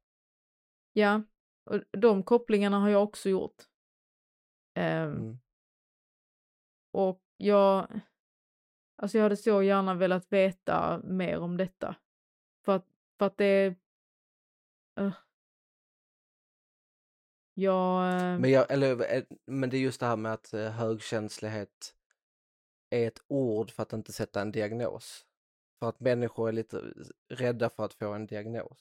Ja, 0.93 1.23
och 1.65 1.81
de 1.91 2.23
kopplingarna 2.23 2.79
har 2.79 2.89
jag 2.89 3.03
också 3.03 3.29
gjort. 3.29 3.63
Ehm, 4.75 5.13
Mm. 5.13 5.39
Och 6.95 7.23
jag, 7.37 8.01
alltså 8.97 9.19
jag 9.19 9.23
hade 9.23 9.37
så 9.37 9.63
gärna 9.63 9.95
velat 9.95 10.33
veta 10.33 11.01
mer 11.05 11.39
om 11.39 11.57
detta. 11.57 11.97
För 12.65 12.77
att, 12.77 12.87
för 13.19 13.27
att 13.27 13.37
det 13.39 13.45
är... 13.45 13.77
Uh, 15.01 15.15
jag... 17.55 18.13
eh, 18.15 18.39
Men, 18.39 18.51
jag, 18.51 18.71
eller, 18.71 19.15
eh, 19.15 19.23
men 19.47 19.71
det 19.71 19.77
är 19.77 19.81
just 19.81 20.01
det 20.01 20.07
här 20.07 20.17
med 20.17 20.33
att 20.33 20.53
eh, 20.55 20.71
högkänslighet 20.71 21.95
är 22.91 23.07
ett 23.09 23.23
ord 23.29 23.71
för 23.71 23.83
att 23.83 23.93
inte 23.93 24.13
sätta 24.13 24.41
en 24.41 24.53
diagnos. 24.53 25.27
För 25.79 25.89
att 25.89 26.01
människor 26.01 26.49
är 26.49 26.53
lite 26.53 26.83
rädda 27.29 27.71
för 27.71 27.85
att 27.85 27.95
få 27.95 28.13
en 28.13 28.27
diagnos. 28.27 28.79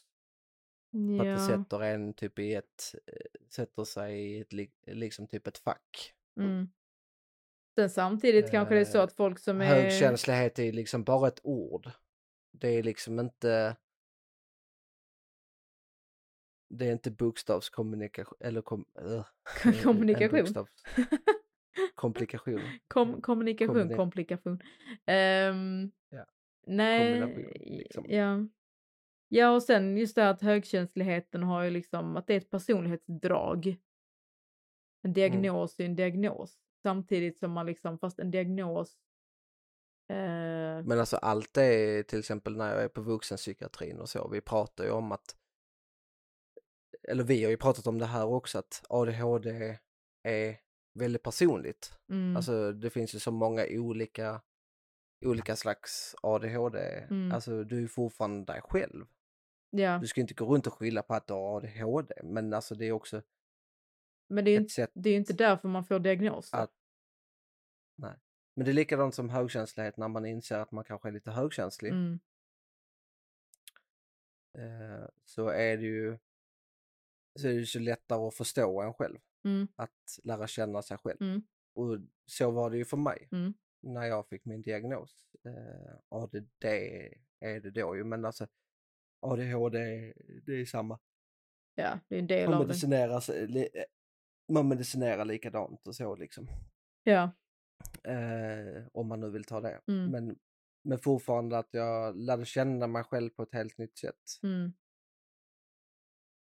För 0.91 1.13
att 1.15 1.19
det 1.19 1.28
ja, 1.28 1.47
sätter 1.47 1.82
en 1.82 2.13
typ 2.13 2.39
i 2.39 2.53
ett, 2.55 2.95
eh, 3.07 3.41
sätter 3.49 3.84
sig 3.84 4.22
i 4.22 4.39
ett, 4.39 4.53
li- 4.53 4.72
liksom 4.86 5.28
typ 5.28 5.47
ett 5.47 5.57
fack. 5.57 6.13
mm. 6.39 6.69
Sen 7.76 7.89
samtidigt 7.89 8.51
kanske 8.51 8.76
det 8.76 8.82
är 8.82 8.86
så 8.86 8.97
Eh, 8.97 9.03
att 9.03 9.13
folk 9.13 9.39
som 9.39 9.61
är... 9.61 9.65
Högkänslighet 9.65 10.59
är 10.59 10.72
liksom 10.72 11.03
bara 11.03 11.28
ett 11.28 11.39
ord. 11.43 11.91
Det 12.51 12.67
är 12.67 12.84
liksom 12.84 13.19
inte 13.19 13.76
det 16.72 16.86
är 16.88 16.91
inte 16.91 17.11
bokstavskommunikation 17.11 18.38
eller 18.39 18.61
kom, 18.61 18.86
äh, 18.95 19.26
Kommunikation. 19.84 20.39
bokstavs- 20.39 20.84
komplikation. 21.95 22.61
Kom, 22.88 23.22
kommunikation, 23.22 23.76
Kombine- 23.76 23.95
komplikation. 23.95 24.61
Ehm, 25.05 25.91
Ja, 26.09 26.26
Nej, 26.67 27.19
kombination, 27.22 27.53
liksom. 27.78 28.05
ja. 28.07 28.38
Ja, 29.34 29.51
och 29.51 29.63
sen 29.63 29.97
just 29.97 30.15
det 30.15 30.22
här 30.22 30.32
att 30.32 30.41
högkänsligheten 30.41 31.43
har 31.43 31.63
ju 31.63 31.69
liksom, 31.69 32.17
att 32.17 32.28
det 32.28 32.34
är 32.34 32.38
ett 32.38 32.49
personlighetsdrag. 32.49 33.65
Mm. 33.67 33.78
En 35.03 35.13
diagnos 35.13 35.80
är 35.80 35.86
en 35.86 35.95
diagnos. 35.95 36.57
Samtidigt 36.84 37.38
som 37.39 37.51
man 37.51 37.65
liksom, 37.65 37.99
fast 37.99 38.19
en 38.19 38.32
diagnos 38.32 38.97
eh, 40.09 40.84
Men 40.86 40.99
alltså 40.99 41.17
allt 41.17 41.53
det 41.53 41.63
är 41.65 42.03
till 42.03 42.19
exempel 42.19 42.57
när 42.57 42.74
jag 42.74 42.84
är 42.84 42.88
på 42.88 43.01
vuxenpsykiatrin 43.01 43.99
och 43.99 44.09
så, 44.09 44.28
vi 44.28 44.41
pratar 44.41 44.84
ju 44.84 44.91
om 44.91 45.11
att 45.11 45.36
eller 47.08 47.24
vi 47.24 47.43
har 47.43 47.52
ju 47.52 47.58
pratat 47.58 47.88
om 47.88 47.97
det 47.99 48.06
här 48.06 48.26
också, 48.26 48.58
att 48.60 48.84
ADHD 48.89 49.78
är 50.24 50.58
väldigt 50.93 51.24
personligt. 51.24 51.99
mm, 52.10 52.36
Alltså 52.36 52.72
det 52.72 52.89
finns 52.89 53.16
ju 53.16 53.20
så 53.20 53.32
många 53.32 53.66
olika, 53.70 54.41
olika 55.26 55.56
slags 55.56 56.16
ADHD. 56.22 56.80
Mm. 57.10 57.32
Alltså 57.32 57.64
du 57.64 57.84
är 57.84 57.88
fortfarande 57.88 58.54
dig 58.54 58.62
själv. 58.62 59.06
ja, 59.70 59.97
Du 59.97 60.08
ska 60.08 60.22
inte 60.22 60.34
gå 60.34 60.45
runt 60.45 60.68
och 60.68 60.74
skylla 60.74 61.04
på 61.04 61.14
att 61.14 61.28
du 61.28 61.34
har 61.34 61.58
ADHD, 61.58 62.16
men 62.24 62.54
alltså 62.54 62.76
det 62.76 62.86
är 62.86 62.91
också 62.91 63.22
men 64.30 64.45
det 64.45 64.52
är 64.52 64.54
ju 64.54 64.58
inte, 64.60 64.88
det 64.93 65.10
är 65.10 65.18
inte 65.18 65.34
därför 65.34 65.68
man 65.68 65.86
får 65.86 65.99
diagnoser. 65.99 66.58
att... 66.58 66.72
Nej. 67.95 68.14
Men 68.56 68.66
det 68.66 68.72
är 68.72 68.74
likadant 68.74 69.16
som 69.16 69.30
högkänslighet 69.30 69.97
när 69.97 70.08
man 70.08 70.26
inser 70.26 70.60
att 70.60 70.72
man 70.72 70.84
kanske 70.84 71.08
är 71.10 71.12
lite 71.12 71.32
högkänslig. 71.32 71.91
Mm, 71.91 72.20
Eh, 74.58 75.08
så 75.26 75.47
är 75.47 75.78
det 75.78 75.84
ju 75.84 76.18
så 77.39 77.47
är 77.47 77.53
det 77.53 77.65
så 77.65 77.79
lättare 77.79 78.19
att 78.27 78.36
förstå 78.36 78.82
en 78.82 78.93
själv. 78.93 79.17
mm, 79.45 79.67
Att 79.75 80.19
lära 80.23 80.47
känna 80.47 80.82
sig 80.82 80.97
själv. 80.97 81.21
mm, 81.21 81.41
Och 81.75 81.99
så 82.25 82.51
var 82.51 82.69
det 82.69 82.77
ju 82.77 82.86
för 82.86 82.97
mig 82.97 83.27
mm, 83.32 83.53
när 83.84 84.05
jag 84.05 84.27
fick 84.27 84.45
min 84.45 84.61
diagnos. 84.61 85.32
Eh, 85.45 85.95
ADD 86.09 86.65
är 87.39 87.59
det 87.61 87.71
då 87.71 87.95
ju, 87.95 88.03
men 88.03 88.25
alltså 88.25 88.47
ADHD, 89.21 89.77
det 90.45 90.53
är 90.61 90.65
samma. 90.65 90.99
Ja, 91.75 91.99
det 92.07 92.15
är 92.15 92.19
en 92.19 92.27
del 92.27 92.45
Man 92.49 92.53
av 92.53 92.61
det. 92.61 92.67
medicinerar, 92.67 93.47
li- 93.47 93.69
eh, 93.73 93.84
man 94.53 94.67
medicinerar 94.67 95.25
likadant 95.25 95.88
och 95.88 95.95
så 95.95 96.15
liksom. 96.15 96.47
Ja. 97.03 97.32
Eh, 98.03 98.88
om 98.93 99.07
man 99.07 99.19
nu 99.19 99.29
vill 99.29 99.43
ta 99.43 99.61
det. 99.61 99.82
Mm. 99.88 100.11
Men, 100.11 100.39
men 100.84 100.99
fortfarande 100.99 101.57
att 101.57 101.69
jag 101.71 102.15
lärde 102.15 102.45
känna 102.45 102.88
mig 102.88 103.03
själv 103.03 103.29
på 103.29 103.43
ett 103.43 103.53
helt 103.53 103.77
nytt 103.77 103.97
sätt. 103.97 104.21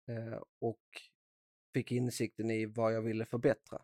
Eh, 0.07 0.41
och 0.59 0.81
fick 1.73 1.91
insikten 1.91 2.51
i 2.51 2.65
vad 2.65 2.93
jag 2.93 3.01
ville 3.01 3.25
förbättra. 3.25 3.81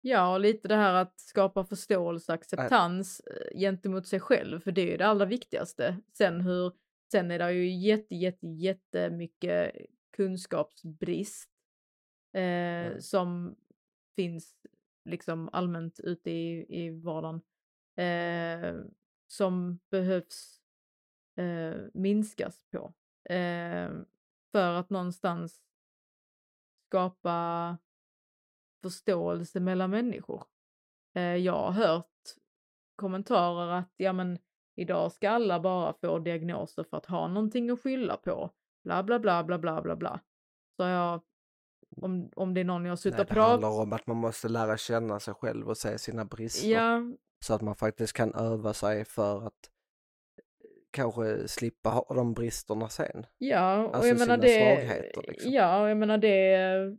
Ja, 0.00 0.32
och 0.34 0.40
lite 0.40 0.68
det 0.68 0.76
här 0.76 0.94
att 0.94 1.20
skapa 1.20 1.64
förståelse 1.64 2.32
och 2.32 2.34
acceptans 2.34 3.20
äh. 3.20 3.58
gentemot 3.60 4.06
sig 4.06 4.20
själv, 4.20 4.60
för 4.60 4.72
det 4.72 4.80
är 4.82 4.90
ju 4.90 4.96
det 4.96 5.06
allra 5.06 5.24
viktigaste. 5.24 6.00
Sen 6.18 6.40
hur, 6.40 6.72
sen 7.12 7.30
är 7.30 7.38
det 7.38 7.52
ju 7.52 7.70
jätte, 7.74 8.14
jätte, 8.14 8.46
jättemycket 8.46 9.72
kunskapsbrist 10.16 11.50
eh, 12.34 12.42
Mm. 12.86 13.00
som 13.00 13.56
finns 14.16 14.56
liksom 15.04 15.48
allmänt 15.52 16.00
ute 16.00 16.30
i, 16.30 16.66
i 16.68 16.90
vardagen 16.90 17.40
eh, 17.96 18.74
som 19.26 19.78
behövs 19.90 20.60
eh, 21.36 21.74
minskas 21.94 22.64
på. 22.70 22.94
För 24.52 24.74
att 24.74 24.90
någonstans 24.90 25.62
skapa 26.88 27.78
förståelse 28.82 29.60
mellan 29.60 29.90
människor. 29.90 30.44
Eh, 31.14 31.36
jag 31.36 31.52
har 31.52 31.72
hört 31.72 32.06
kommentarer 32.96 33.72
att 33.72 33.92
ja 33.96 34.12
men 34.12 34.38
idag 34.76 35.12
ska 35.12 35.30
alla 35.30 35.60
bara 35.60 35.92
få 35.92 36.18
diagnoser 36.18 36.84
för 36.84 36.96
att 36.96 37.06
ha 37.06 37.28
någonting 37.28 37.70
att 37.70 37.82
skylla 37.82 38.16
på. 38.16 38.50
Bla 38.84 39.02
bla 39.02 39.18
bla 39.18 39.44
bla 39.44 39.58
bla 39.58 39.82
bla 39.82 39.96
bla. 39.96 40.20
Så 40.76 40.82
jag, 40.82 41.20
om, 41.96 42.30
om 42.36 42.54
det 42.54 42.60
är 42.60 42.64
någon 42.64 42.84
jag 42.84 42.98
suttit 42.98 43.20
och 43.20 43.26
det 43.26 43.34
pratat... 43.34 43.50
handlar 43.50 43.82
om 43.82 43.92
att 43.92 44.06
man 44.06 44.16
måste 44.16 44.48
lära 44.48 44.76
känna 44.76 45.20
sig 45.20 45.34
själv 45.34 45.68
och 45.68 45.76
se 45.76 45.98
sina 45.98 46.24
brister. 46.24 46.68
Ja, 46.68 47.02
Så 47.44 47.54
att 47.54 47.62
man 47.62 47.76
faktiskt 47.76 48.12
kan 48.12 48.34
öva 48.34 48.74
sig 48.74 49.04
för 49.04 49.46
att 49.46 49.70
kanske 50.92 51.48
slippa 51.48 51.90
ha 51.90 52.14
de 52.14 52.32
bristerna 52.34 52.88
sen. 52.88 53.26
ja, 53.38 53.84
och 53.86 53.94
Alltså 53.94 54.08
jag 54.08 54.18
menar 54.18 54.36
det... 54.36 55.02
liksom. 55.28 55.52
Ja, 55.52 55.82
och 55.82 55.90
jag 55.90 55.96
menar 55.96 56.18
det... 56.18 56.96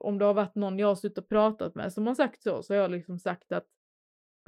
Om 0.00 0.18
det 0.18 0.24
har 0.24 0.34
varit 0.34 0.54
någon 0.54 0.78
jag 0.78 0.88
har 0.88 0.94
suttit 0.94 1.18
och 1.18 1.28
pratat 1.28 1.74
med 1.74 1.92
som 1.92 2.06
har 2.06 2.14
sagt 2.14 2.42
så, 2.42 2.62
så 2.62 2.74
har 2.74 2.80
jag 2.80 2.90
liksom 2.90 3.18
sagt 3.18 3.52
att 3.52 3.66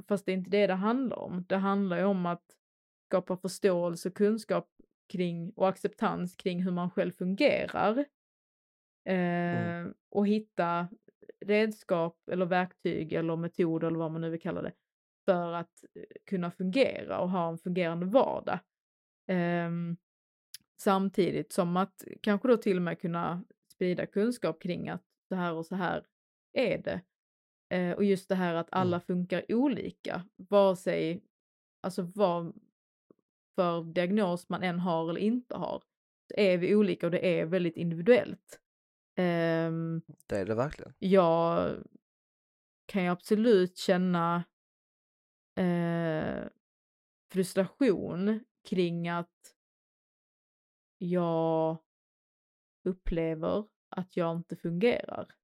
fast 0.07 0.25
det 0.25 0.31
är 0.31 0.33
inte 0.33 0.49
det 0.51 0.67
det 0.67 0.73
handlar 0.73 1.19
om. 1.19 1.45
Det 1.49 1.57
handlar 1.57 1.97
ju 1.97 2.03
om 2.03 2.25
att 2.25 2.43
skapa 3.09 3.37
förståelse 3.37 4.09
och 4.09 4.15
kunskap 4.15 4.69
kring 5.09 5.51
och 5.55 5.69
acceptans 5.69 6.35
kring 6.35 6.63
hur 6.63 6.71
man 6.71 6.89
själv 6.91 7.11
fungerar. 7.11 7.97
Eh, 9.07 9.71
Mm. 9.71 9.93
Och 10.09 10.27
hitta 10.27 10.87
redskap 11.45 12.17
eller 12.31 12.45
verktyg 12.45 13.13
eller 13.13 13.35
metoder 13.35 13.87
eller 13.87 13.99
vad 13.99 14.11
man 14.11 14.21
nu 14.21 14.29
vill 14.29 14.41
kalla 14.41 14.61
det 14.61 14.71
för 15.25 15.53
att 15.53 15.83
eh, 15.95 16.03
kunna 16.25 16.51
fungera 16.51 17.19
och 17.19 17.29
ha 17.29 17.49
en 17.49 17.57
fungerande 17.57 18.05
vardag. 18.05 18.59
Ehm, 19.31 19.97
samtidigt 20.81 21.51
som 21.53 21.77
att 21.77 22.03
kanske 22.21 22.47
då 22.47 22.57
till 22.57 22.77
och 22.77 22.83
med 22.83 22.99
kunna 23.01 23.43
sprida 23.73 24.05
kunskap 24.05 24.61
kring 24.61 24.89
att 24.89 25.03
så 25.29 25.35
här 25.35 25.53
och 25.53 25.65
så 25.65 25.75
här 25.75 26.05
är 26.53 26.77
det. 26.77 27.01
Eh, 27.75 27.95
och 27.95 28.03
just 28.03 28.29
det 28.29 28.35
här 28.35 28.53
att 28.55 28.67
alla 28.71 28.95
Mm. 28.97 29.01
funkar 29.05 29.45
olika, 29.51 30.25
vare 30.35 30.75
sig, 30.75 31.23
alltså 31.81 32.01
vad 32.15 32.53
för 33.55 33.83
diagnos 33.93 34.49
man 34.49 34.63
än 34.63 34.79
har 34.79 35.09
eller 35.09 35.21
inte 35.21 35.55
har, 35.55 35.83
så 36.27 36.35
är 36.39 36.57
vi 36.57 36.75
olika 36.75 37.05
och 37.07 37.11
det 37.11 37.39
är 37.39 37.45
väldigt 37.45 37.77
individuellt. 37.77 38.59
Ehm, 39.15 40.01
Det 40.27 40.37
är 40.37 40.45
det 40.45 40.55
verkligen. 40.55 40.93
jag 40.99 41.75
kan 42.85 43.03
ju 43.03 43.09
absolut 43.09 43.77
känna 43.77 44.43
eh, 45.55 46.47
frustration 47.31 48.43
kring 48.63 49.07
att 49.07 49.55
jag 50.97 51.77
upplever 52.83 53.67
att 53.89 54.17
jag 54.17 54.37
inte 54.37 54.55
fungerar 54.55 55.35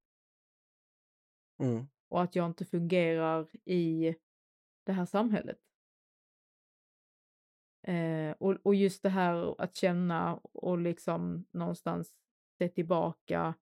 Mm. 1.59 1.87
och 2.07 2.21
att 2.21 2.35
jag 2.35 2.45
inte 2.45 2.65
fungerar 2.65 3.47
i 3.65 4.15
det 4.85 4.93
här 4.93 5.05
samhället. 5.05 5.59
Eh, 7.81 8.31
och, 8.31 8.57
och 8.63 8.75
just 8.75 9.03
det 9.03 9.09
här 9.09 9.61
att 9.61 9.75
känna 9.75 10.35
och 10.35 10.77
liksom 10.77 11.45
någonstans 11.51 12.15
se 12.57 12.69
tillbaka 12.69 13.55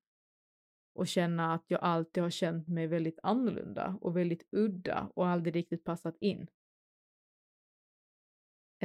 och 0.93 1.07
känna 1.07 1.53
att 1.53 1.63
jag 1.67 1.81
alltid 1.81 2.23
har 2.23 2.29
känt 2.29 2.67
mig 2.67 2.87
väldigt 2.87 3.19
annorlunda 3.23 3.97
och 4.01 4.17
väldigt 4.17 4.47
udda 4.51 5.11
och 5.15 5.27
aldrig 5.27 5.55
riktigt 5.55 5.83
passat 5.83 6.17
in. 6.19 6.47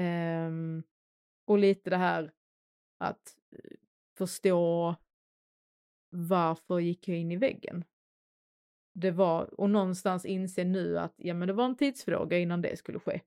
Ehm, 0.01 0.83
och 1.45 1.59
lite 1.59 1.91
det 1.91 1.97
här 1.97 2.33
att 2.99 3.37
eh, 3.51 3.77
förstå 4.19 4.97
varför 6.11 6.79
gick 6.79 7.09
jag 7.09 7.19
in 7.19 7.33
i 7.33 7.37
väggen? 7.37 7.85
Det 8.93 9.11
var, 9.11 9.61
och 9.61 9.71
någonstans 9.71 10.25
inse 10.25 10.65
nu 10.65 10.99
att 10.99 11.15
ja, 11.17 11.35
men 11.35 11.49
det 11.49 11.55
var 11.55 11.65
en 11.65 11.77
tidsfråga 11.77 12.39
innan 12.39 12.63
det 12.63 12.77
skulle 12.79 12.99
ske. 12.99 13.21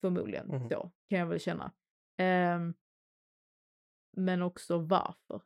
Förmodligen 0.00 0.46
Mhm. 0.46 0.68
så, 0.68 0.90
kan 1.08 1.18
jag 1.18 1.26
väl 1.26 1.40
känna. 1.40 1.72
Ehm, 2.16 2.74
men 4.16 4.42
också 4.42 4.78
varför. 4.78 5.42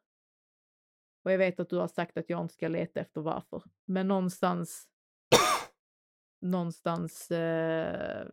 Och 1.25 1.33
jag 1.33 1.39
vet 1.39 1.61
att 1.61 1.71
du 1.71 1.77
har 1.77 1.89
sagt 1.89 2.17
att 2.17 2.31
jag 2.31 2.41
inte 2.43 2.55
ska 2.55 2.69
leta 2.69 3.01
efter 3.01 3.21
varför. 3.21 3.63
Men 3.85 4.09
någonstans, 4.09 4.89
någonstans 6.41 7.31
eh, 7.31 8.29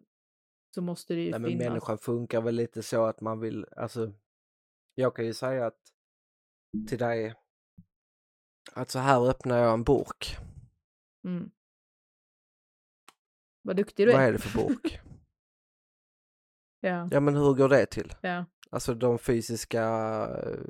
så 0.75 0.81
måste 0.81 1.13
det 1.13 1.21
ju 1.21 1.31
Nej, 1.31 1.39
men 1.39 1.51
finnas. 1.51 1.67
människan 1.67 1.97
funkar 1.97 2.41
väl 2.41 2.55
lite 2.55 2.83
så 2.83 3.05
att 3.05 3.21
man 3.21 3.39
vill, 3.39 3.65
alltså, 3.77 4.13
jag 4.95 5.15
kan 5.15 5.25
ju 5.25 5.33
säga 5.33 5.65
att 5.67 5.79
till 6.89 6.97
dig, 6.97 7.35
att 8.73 8.89
så 8.89 8.99
här 8.99 9.29
öppnar 9.29 9.57
jag 9.57 9.73
en 9.73 9.83
burk. 9.83 10.37
Mm. 11.23 11.51
Vad 13.61 13.75
duktig 13.75 14.07
du 14.07 14.11
Vad 14.13 14.21
är. 14.21 14.27
är 14.27 14.31
det 14.31 14.39
för 14.39 14.63
burk? 14.67 14.99
Ja, 16.85 17.07
ja 17.11 17.19
men 17.19 17.35
hur 17.35 17.53
går 17.53 17.69
det 17.69 17.85
till? 17.85 18.13
ja, 18.21 18.45
Alltså 18.69 18.93
de 18.93 19.19
fysiska 19.19 19.83
eh, 20.43 20.65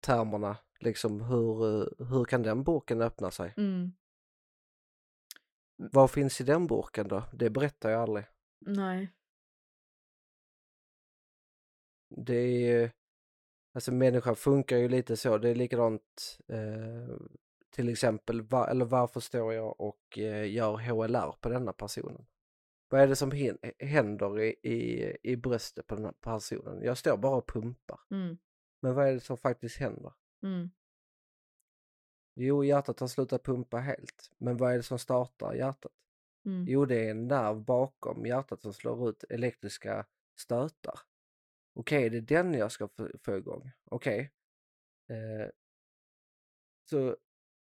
termerna, 0.00 0.56
liksom 0.80 1.20
hur, 1.20 1.64
eh, 1.82 2.06
hur 2.08 2.24
kan 2.24 2.42
den 2.42 2.64
burken 2.64 3.02
öppna 3.02 3.30
sig? 3.30 3.54
mm. 3.56 3.92
Vad 5.76 6.10
finns 6.10 6.40
i 6.40 6.44
den 6.44 6.66
burken 6.66 7.08
då? 7.08 7.22
Det 7.32 7.50
berättar 7.50 7.90
jag 7.90 8.02
aldrig. 8.02 8.24
Nej, 8.66 9.12
Det 12.08 12.34
är 12.36 12.58
ju, 12.80 12.90
alltså 13.74 13.92
människan 13.92 14.36
funkar 14.36 14.76
ju 14.76 14.88
lite 14.88 15.16
så, 15.16 15.38
det 15.38 15.48
är 15.48 15.54
likadant 15.54 16.38
eh, 16.48 17.16
till 17.70 17.88
exempel, 17.88 18.42
va, 18.42 18.68
eller 18.70 18.84
varför 18.84 19.20
står 19.20 19.54
jag 19.54 19.80
och 19.80 20.18
eh, 20.18 20.52
gör 20.52 20.76
HLR 20.76 21.32
på 21.40 21.48
denna 21.48 21.72
personen? 21.72 22.26
Vad 22.88 23.00
är 23.00 23.06
det 23.08 23.16
som 23.16 23.32
hin- 23.32 23.72
händer 23.78 24.40
i, 24.40 24.48
i, 24.62 25.16
i 25.22 25.36
bröstet 25.36 25.86
på 25.86 25.94
den 25.94 26.04
här 26.04 26.12
personen? 26.20 26.82
Jag 26.82 26.98
står 26.98 27.16
bara 27.16 27.36
och 27.36 27.48
pumpar. 27.48 28.00
mm. 28.10 28.38
Men 28.80 28.94
vad 28.94 29.08
är 29.08 29.12
det 29.12 29.20
som 29.20 29.36
faktiskt 29.36 29.76
händer? 29.76 30.12
Mm. 30.42 30.70
Jo, 32.34 32.64
hjärtat 32.64 33.00
har 33.00 33.06
slutat 33.08 33.42
pumpa 33.42 33.78
helt. 33.78 34.30
Men 34.38 34.56
vad 34.56 34.72
är 34.72 34.76
det 34.76 34.82
som 34.82 34.98
startar 34.98 35.54
hjärtat? 35.54 35.92
Mm. 36.46 36.64
Jo, 36.68 36.84
det 36.84 37.06
är 37.06 37.10
en 37.10 37.28
nerv 37.28 37.64
bakom 37.64 38.26
hjärtat 38.26 38.62
som 38.62 38.72
slår 38.72 39.08
ut 39.08 39.24
elektriska 39.30 40.06
stötar. 40.40 41.00
Okej, 41.74 42.10
det 42.10 42.16
är 42.16 42.20
den 42.42 42.54
jag 42.54 42.72
ska 42.72 42.88
få, 43.24 43.36
igång. 43.36 43.70
Okej. 43.90 44.32
Eh, 45.10 45.48
så 46.90 47.16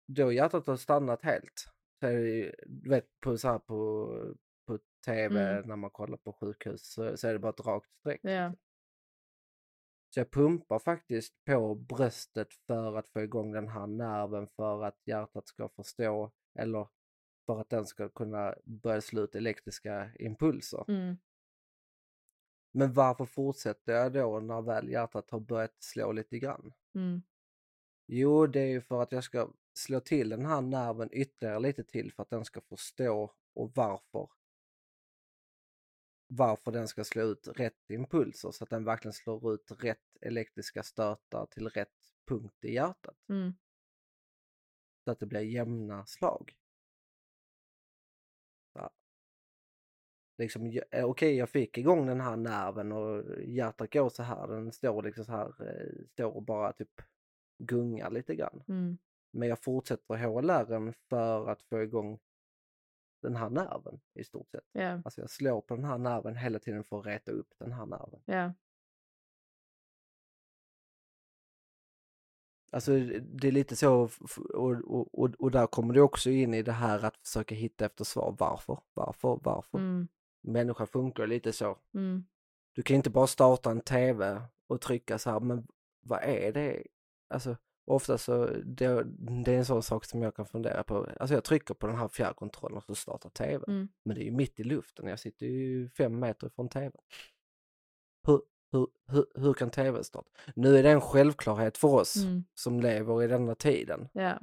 då 0.07 0.32
hjärtat 0.32 0.67
har 0.67 0.78
stannat 0.78 1.21
helt. 1.23 1.65
Så 1.99 2.07
ju- 2.09 2.55
du 2.65 2.89
vet, 2.89 3.19
på, 3.19 3.38
så 3.38 3.47
här 3.47 3.59
på, 3.59 4.07
på 4.67 4.80
tv 5.05 5.49
Mm. 5.51 5.67
när 5.67 5.75
man 5.75 5.89
kollar 5.91 6.17
på 6.17 6.34
sjukhus 6.34 6.93
så, 6.93 7.17
så 7.17 7.28
är 7.28 7.34
det 7.34 7.39
bara 7.39 7.49
ett 7.49 7.65
rakt 7.65 7.89
streck. 7.99 8.19
Ja, 8.23 8.53
Så 10.13 10.19
jag 10.19 10.32
pumpar 10.32 10.80
faktiskt 10.80 11.34
på 11.45 11.75
bröstet 11.75 12.53
för 12.53 12.97
att 12.97 13.09
få 13.09 13.21
igång 13.21 13.51
den 13.51 13.67
här 13.67 13.88
nerven 13.88 14.47
för 14.47 14.84
att 14.84 14.97
hjärtat 15.05 15.47
ska 15.47 15.69
förstå 15.69 16.32
eller 16.59 16.88
för 17.48 17.62
att 17.62 17.70
den 17.70 17.86
ska 17.86 18.10
kunna 18.10 18.56
börja 18.64 19.02
slå 19.02 19.22
ut 19.22 19.36
elektriska 19.36 20.12
impulser. 20.20 20.86
mm. 20.88 21.18
Men 22.72 22.93
varför 22.93 23.26
fortsätter 23.26 23.93
jag 23.93 24.14
då 24.14 24.39
när 24.39 24.62
väl 24.62 24.89
hjärtat 24.89 25.32
har 25.32 25.39
börjat 25.39 25.84
slå 25.84 26.12
lite 26.12 26.39
grann? 26.39 26.74
Mm. 26.95 27.22
Jo, 28.08 28.48
det 28.48 28.60
är 28.60 28.68
ju 28.68 28.82
för 28.82 29.02
att 29.02 29.12
jag 29.12 29.24
ska 29.24 29.50
slå 29.74 30.00
till 30.00 30.30
den 30.30 30.45
här 30.45 30.62
nerven 30.62 31.10
ytterligare 31.12 31.60
lite 31.60 31.84
till 31.84 32.14
för 32.14 32.24
att 32.24 32.30
den 32.30 32.45
ska 32.45 32.62
förstå 32.62 33.34
och 33.54 33.72
varför 33.76 34.30
varför 36.28 36.72
den 36.72 36.88
ska 36.88 37.04
slå 37.04 37.24
ut 37.24 37.48
rätt 37.48 37.89
impulser 37.89 38.52
så 38.52 38.64
att 38.64 38.70
den 38.70 38.84
verkligen 38.84 39.14
slår 39.14 39.54
ut 39.54 39.72
rätt 39.80 40.18
elektriska 40.22 40.84
stötar 40.84 41.45
till 41.45 41.70
rätt 41.70 42.14
punkt 42.28 42.66
i 42.66 42.74
hjärtat. 42.74 43.18
Mm. 43.30 43.54
Så 45.04 45.12
att 45.12 45.20
det 45.20 45.26
blir 45.26 45.41
jämna 45.41 46.06
slag. 46.06 46.56
Liksom, 50.38 50.79
eh, 50.91 51.05
okej 51.05 51.35
jag 51.35 51.49
fick 51.49 51.77
igång 51.77 52.05
den 52.05 52.21
här 52.21 52.35
nerven 52.35 52.91
och 52.91 53.41
hjärtat 53.41 53.93
går 53.93 54.09
så 54.09 54.23
här, 54.23 54.47
den 54.47 54.71
står 54.71 55.03
liksom 55.03 55.25
så 55.25 55.31
här, 55.31 55.47
eh, 55.67 56.05
står 56.11 56.35
och 56.35 56.43
bara 56.43 56.73
typ 56.73 57.01
gungar 57.57 58.11
lite 58.11 58.35
grann. 58.35 58.63
Mm. 58.67 58.97
Men 59.31 59.49
jag 59.49 59.59
fortsätter 59.59 60.15
HLR 60.15 60.93
för 61.09 61.49
att 61.49 61.61
få 61.61 61.81
igång 61.81 62.19
den 63.21 63.35
här 63.35 63.49
nerven 63.49 63.99
i 64.13 64.23
stort 64.23 64.51
sett. 64.51 64.65
Ja, 64.71 65.01
Alltså 65.05 65.21
jag 65.21 65.29
slår 65.29 65.61
på 65.61 65.75
den 65.75 65.85
här 65.85 65.97
nerven 65.97 66.35
hela 66.35 66.59
tiden 66.59 66.83
för 66.83 66.99
att 66.99 67.05
reta 67.05 67.31
upp 67.31 67.53
den 67.57 67.71
här 67.71 67.85
nerven. 67.85 68.21
ja, 68.25 68.53
Alltså 72.71 72.91
det 73.21 73.47
är 73.47 73.51
lite 73.51 73.75
så 73.75 74.09
och, 74.53 74.71
och, 74.71 75.19
och, 75.19 75.33
och 75.39 75.51
där 75.51 75.67
kommer 75.67 75.93
du 75.93 76.01
också 76.01 76.29
in 76.29 76.53
i 76.53 76.63
det 76.63 76.71
här 76.71 77.05
att 77.05 77.17
försöka 77.17 77.55
hitta 77.55 77.85
efter 77.85 78.03
svar. 78.03 78.35
Varför? 78.39 78.79
Varför? 78.93 79.39
Varför? 79.43 79.77
mm. 79.77 80.07
Människan 80.48 80.88
funkar 80.88 81.28
lite 81.28 81.54
så. 81.54 81.78
Mm. 81.93 82.26
Du 82.76 82.84
kan 82.84 82.95
inte 82.95 83.10
bara 83.10 83.28
starta 83.28 83.72
en 83.72 83.82
tv 83.82 84.41
och 84.68 84.82
trycka 84.82 85.18
så 85.20 85.30
här, 85.30 85.39
men 85.39 85.68
vad 86.02 86.24
är 86.24 86.52
det? 86.54 86.84
Alltså 87.30 87.58
ofta 87.86 88.18
så, 88.18 88.45
det, 88.66 89.04
det 89.43 89.54
är 89.54 89.58
en 89.58 89.66
sån 89.66 89.84
sak 89.84 90.06
som 90.06 90.22
jag 90.22 90.36
kan 90.36 90.45
fundera 90.45 90.84
på. 90.84 91.08
Alltså 91.20 91.34
jag 91.34 91.43
trycker 91.43 91.74
på 91.74 91.88
den 91.88 91.95
här 91.95 92.08
fjärrkontrollen 92.08 92.78
och 92.78 92.84
så 92.84 92.95
startar 92.95 93.30
tv. 93.30 93.66
Mm. 93.68 93.88
Men 94.06 94.16
det 94.16 94.22
är 94.22 94.26
ju 94.26 94.32
mitt 94.32 94.60
i 94.60 94.64
luften, 94.64 95.08
jag 95.08 95.20
sitter 95.20 95.45
ju 95.45 95.89
fem 95.89 96.20
meter 96.20 96.50
från 96.50 96.70
tv. 96.70 96.91
Hur, 98.28 98.41
hur, 98.72 98.88
hur, 99.08 99.26
hur 99.36 99.54
kan 99.54 99.70
tv 99.70 100.04
starta? 100.04 100.30
Nu 100.56 100.78
är 100.78 100.84
det 100.84 100.91
en 100.91 101.02
självklarhet 101.02 101.78
för 101.78 101.88
oss 101.88 102.16
Mm. 102.16 102.43
som 102.54 102.80
lever 102.80 103.24
i 103.24 103.28
denna 103.28 103.56
tiden. 103.56 104.10
Ja, 104.14 104.39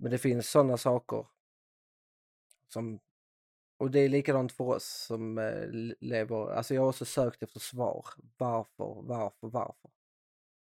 Men 0.00 0.10
det 0.10 0.18
finns 0.18 0.50
sådana 0.50 0.76
saker 0.76 1.26
som, 2.72 2.98
och 3.76 3.90
det 3.90 3.98
är 4.00 4.08
likadant 4.08 4.52
för 4.52 4.64
oss 4.64 4.84
som 5.06 5.38
eh, 5.38 5.66
lever, 6.00 6.50
alltså 6.52 6.74
jag 6.74 6.82
har 6.82 6.88
också 6.88 7.04
sökt 7.04 7.42
efter 7.42 7.60
svar. 7.60 8.06
Varför, 8.36 9.02
varför, 9.02 9.48
varför? 9.48 9.90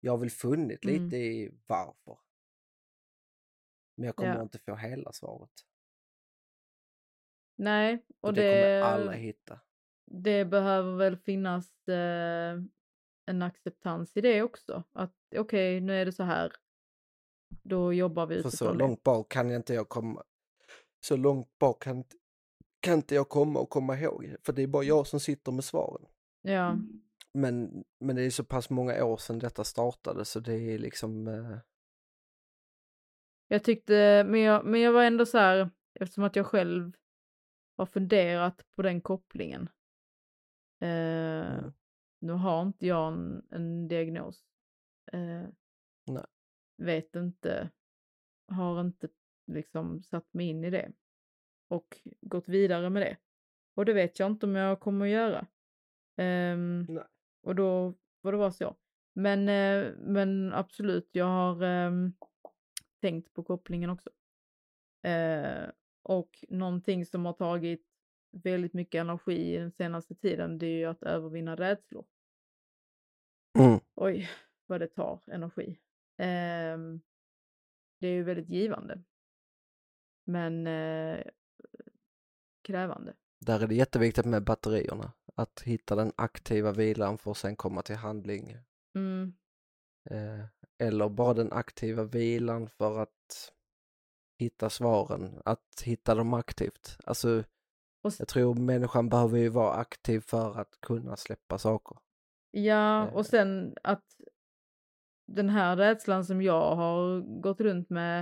Jag 0.01 0.13
har 0.13 0.19
väl 0.19 0.31
funnit 0.31 0.85
Mm. 0.85 1.05
lite 1.05 1.17
i 1.17 1.55
varför. 1.67 2.19
Men 3.97 4.07
jag 4.07 4.17
kommer 4.17 4.35
Ja. 4.37 4.43
inte 4.43 4.59
få 4.59 4.75
hela 4.75 5.13
svaret. 5.13 5.51
nej, 7.57 8.05
Och 8.21 8.29
och 8.29 8.35
det, 8.35 8.41
kommer 8.53 8.71
det, 8.79 8.85
alla 8.87 9.13
hitta. 9.13 9.61
det 10.07 10.45
behöver 10.45 10.97
väl 10.97 11.17
finnas 11.17 11.89
eh, 11.89 12.59
en 13.27 13.43
acceptans 13.43 14.17
i 14.17 14.21
det 14.21 14.43
också. 14.43 14.85
Att 14.93 15.15
okej, 15.37 15.81
nu 15.81 15.95
är 15.95 16.05
det 16.05 16.13
så 16.13 16.23
här. 16.23 16.53
Då 17.63 17.93
jobbar 17.93 18.27
vi 18.27 18.35
För 18.35 18.43
så 18.43 18.49
utifrån 18.49 18.79
det. 18.79 18.85
långt 18.85 19.03
bak 19.03 19.29
kan 19.31 19.51
jag 19.51 19.59
inte 19.59 19.75
jag 19.75 19.89
komma. 19.89 20.25
Så 21.01 21.17
långt 21.17 21.59
bak 21.59 21.83
kan, 21.83 21.97
inte- 21.97 22.17
kan 22.81 22.95
inte 22.95 23.15
jag 23.15 23.29
komma 23.29 23.61
och 23.61 23.71
komma 23.71 23.99
ihåg. 23.99 24.37
För 24.43 24.53
det 24.53 24.63
är 24.63 24.67
bara 24.67 24.83
jag 24.85 25.07
som 25.07 25.21
sitter 25.21 25.53
med 25.53 25.65
svaren. 25.65 26.07
Ja, 26.43 26.79
Men, 27.35 27.85
men 28.01 28.17
det 28.17 28.23
är 28.23 28.31
så 28.31 28.45
pass 28.45 28.71
många 28.71 29.05
år 29.05 29.17
sedan 29.17 29.39
detta 29.39 29.65
startade 29.65 30.25
så 30.25 30.41
det 30.41 30.55
är 30.55 30.79
liksom... 30.79 31.29
Eh, 31.29 31.59
jag 33.49 33.65
tyckte, 33.65 34.25
men 34.25 34.41
jag, 34.41 34.65
men 34.65 34.81
jag 34.81 34.93
var 34.93 35.05
ändå 35.05 35.27
så 35.27 35.39
här, 35.39 35.71
eftersom 35.95 36.25
att 36.25 36.37
jag 36.37 36.47
själv 36.47 36.93
har 37.77 37.87
funderat 37.87 38.67
på 38.77 38.83
den 38.83 39.01
kopplingen. 39.01 39.69
Eh, 40.81 41.59
Mm. 41.59 41.73
Nu 42.23 42.33
har 42.33 42.63
inte 42.63 42.87
jag 42.87 43.13
en, 43.13 43.47
en 43.51 43.89
diagnos. 43.89 44.45
Eh, 45.13 45.45
Nej. 46.07 46.25
Vet 46.77 47.15
inte, 47.17 47.71
har 48.49 48.81
inte 48.81 49.09
liksom 49.47 50.03
satt 50.03 50.35
mig 50.35 50.47
in 50.47 50.65
i 50.65 50.71
det 50.71 50.93
och 51.71 52.01
gått 52.21 52.49
vidare 52.49 52.91
med 52.91 53.03
det. 53.03 53.17
Och 53.75 53.85
det 53.85 53.93
vet 53.93 54.19
jag 54.19 54.31
inte 54.31 54.47
om 54.47 54.55
jag 54.55 54.81
kommer 54.81 55.07
att 55.07 55.13
göra. 55.13 55.47
Nej. 56.17 57.05
och 57.43 57.55
då 57.55 57.95
får 58.23 58.33
det 58.33 58.39
vara 58.39 58.53
så. 58.53 58.77
Men, 59.15 59.49
eh, 59.49 59.93
men 59.99 60.53
absolut, 60.53 61.09
jag 61.13 61.25
har 61.25 61.63
ehm, 61.63 62.13
tänkt 63.01 63.33
på 63.33 63.43
kopplingen 63.43 63.91
också. 63.91 64.11
Eh, 65.03 65.71
och 66.03 66.45
någonting 66.49 67.07
som 67.07 67.27
har 67.27 67.33
tagit 67.33 67.87
väldigt 68.31 68.73
mycket 68.73 69.01
energi 69.01 69.57
den 69.57 69.73
senaste 69.73 70.15
tiden, 70.15 70.59
det 70.59 70.67
är 70.67 70.79
ju 70.79 70.85
att 70.85 71.03
övervinna 71.03 71.57
rädslor. 71.57 72.05
mm, 73.59 73.81
Oj, 73.95 74.31
vad 74.67 74.81
det 74.81 74.89
tar 74.89 75.23
energi. 75.27 75.81
Ehm, 76.17 77.01
det 78.01 78.07
är 78.07 78.13
ju 78.13 78.23
väldigt 78.23 78.49
givande. 78.49 79.03
Men 80.25 80.67
eh, 80.67 81.25
krävande. 82.71 83.15
där 83.41 83.61
är 83.61 83.67
det 83.67 83.75
jätteviktigt 83.75 84.27
med 84.27 84.45
batterierna. 84.45 85.13
Att 85.35 85.61
hitta 85.61 85.97
den 85.97 86.13
aktiva 86.17 86.73
vilan 86.73 87.19
för 87.19 87.31
att 87.31 87.37
sen 87.37 87.57
komma 87.57 87.83
till 87.83 87.97
handling. 87.97 88.57
Mm, 88.95 89.33
Eh, 90.11 90.45
eller 90.79 91.09
bara 91.09 91.35
den 91.35 91.53
aktiva 91.53 92.05
vilan 92.05 92.69
för 92.69 92.99
att 92.99 93.53
hitta 94.39 94.71
svaren. 94.71 95.43
Att 95.45 95.83
hitta 95.85 96.15
dem 96.15 96.35
aktivt. 96.35 96.99
Alltså, 97.05 97.45
jag 98.19 98.29
tror 98.29 98.55
människan 98.55 99.09
behöver 99.09 99.39
ju 99.39 99.49
vara 99.49 99.75
aktiv 99.75 100.21
för 100.21 100.61
att 100.61 100.81
kunna 100.81 101.17
släppa 101.17 101.59
saker. 101.59 101.99
ja, 102.51 103.07
eh. 103.07 103.15
och 103.15 103.27
sen 103.27 103.75
att 103.83 104.05
den 105.27 105.49
här 105.49 105.77
rädslan 105.77 106.25
som 106.25 106.43
jag 106.43 106.77
har 106.77 107.21
gått 107.41 107.61
runt 107.61 107.91
med 107.91 108.21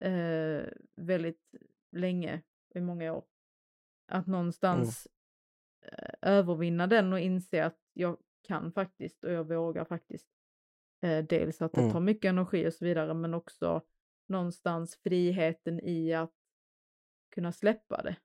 eh, 0.00 0.66
väldigt 0.96 1.54
länge, 1.92 2.42
i 2.74 2.80
många 2.80 3.12
år, 3.12 3.24
att 4.06 4.26
någonstans 4.26 5.08
eh, 5.82 6.14
övervinna 6.22 6.86
den 6.86 7.12
och 7.12 7.20
inse 7.20 7.64
att 7.64 7.78
jag 7.92 8.18
kan 8.42 8.72
faktiskt 8.72 9.24
och 9.24 9.32
jag 9.32 9.44
vågar 9.48 9.84
faktiskt. 9.84 10.28
Eh, 11.02 11.24
dels 11.24 11.62
att 11.62 11.72
det 11.72 11.80
Mm. 11.80 11.92
tar 11.92 12.00
mycket 12.00 12.28
energi 12.28 12.68
och 12.68 12.72
så 12.74 12.84
vidare, 12.84 13.14
men 13.14 13.34
också 13.34 13.82
någonstans 14.26 14.96
friheten 14.96 15.80
i 15.80 16.12
att 16.14 16.34
kunna 17.30 17.52
släppa 17.52 18.02
det. 18.02 18.16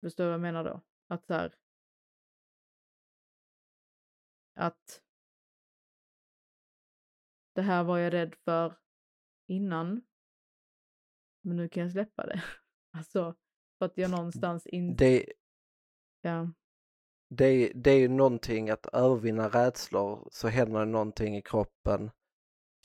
Förstår 0.00 0.24
du 0.24 0.28
vad 0.28 0.34
jag 0.34 0.40
menar 0.40 0.64
då? 0.64 0.80
Att 1.06 1.26
så 1.26 1.34
här. 1.34 1.54
Att. 4.54 5.02
Det 7.52 7.62
här 7.62 7.84
var 7.84 7.98
jag 7.98 8.12
rädd 8.12 8.34
för 8.34 8.76
innan. 9.46 10.02
Men 11.48 11.56
nu 11.56 11.68
kan 11.68 11.82
jag 11.82 11.92
släppa 11.92 12.26
det. 12.26 12.42
Alltså 12.96 13.34
för 13.78 13.86
att 13.86 13.96
jag 13.98 14.10
någonstans 14.10 14.66
inte. 14.66 15.04
Det, 15.04 15.32
Ja, 16.20 16.52
det, 17.30 17.72
det 17.74 17.90
är 17.90 17.98
ju 17.98 18.08
någonting 18.08 18.70
att 18.70 18.86
övervinna 18.86 19.48
rädslor 19.48 20.28
så 20.32 20.48
händer 20.48 20.80
det 20.80 20.86
någonting 20.86 21.36
i 21.36 21.42
kroppen 21.42 22.10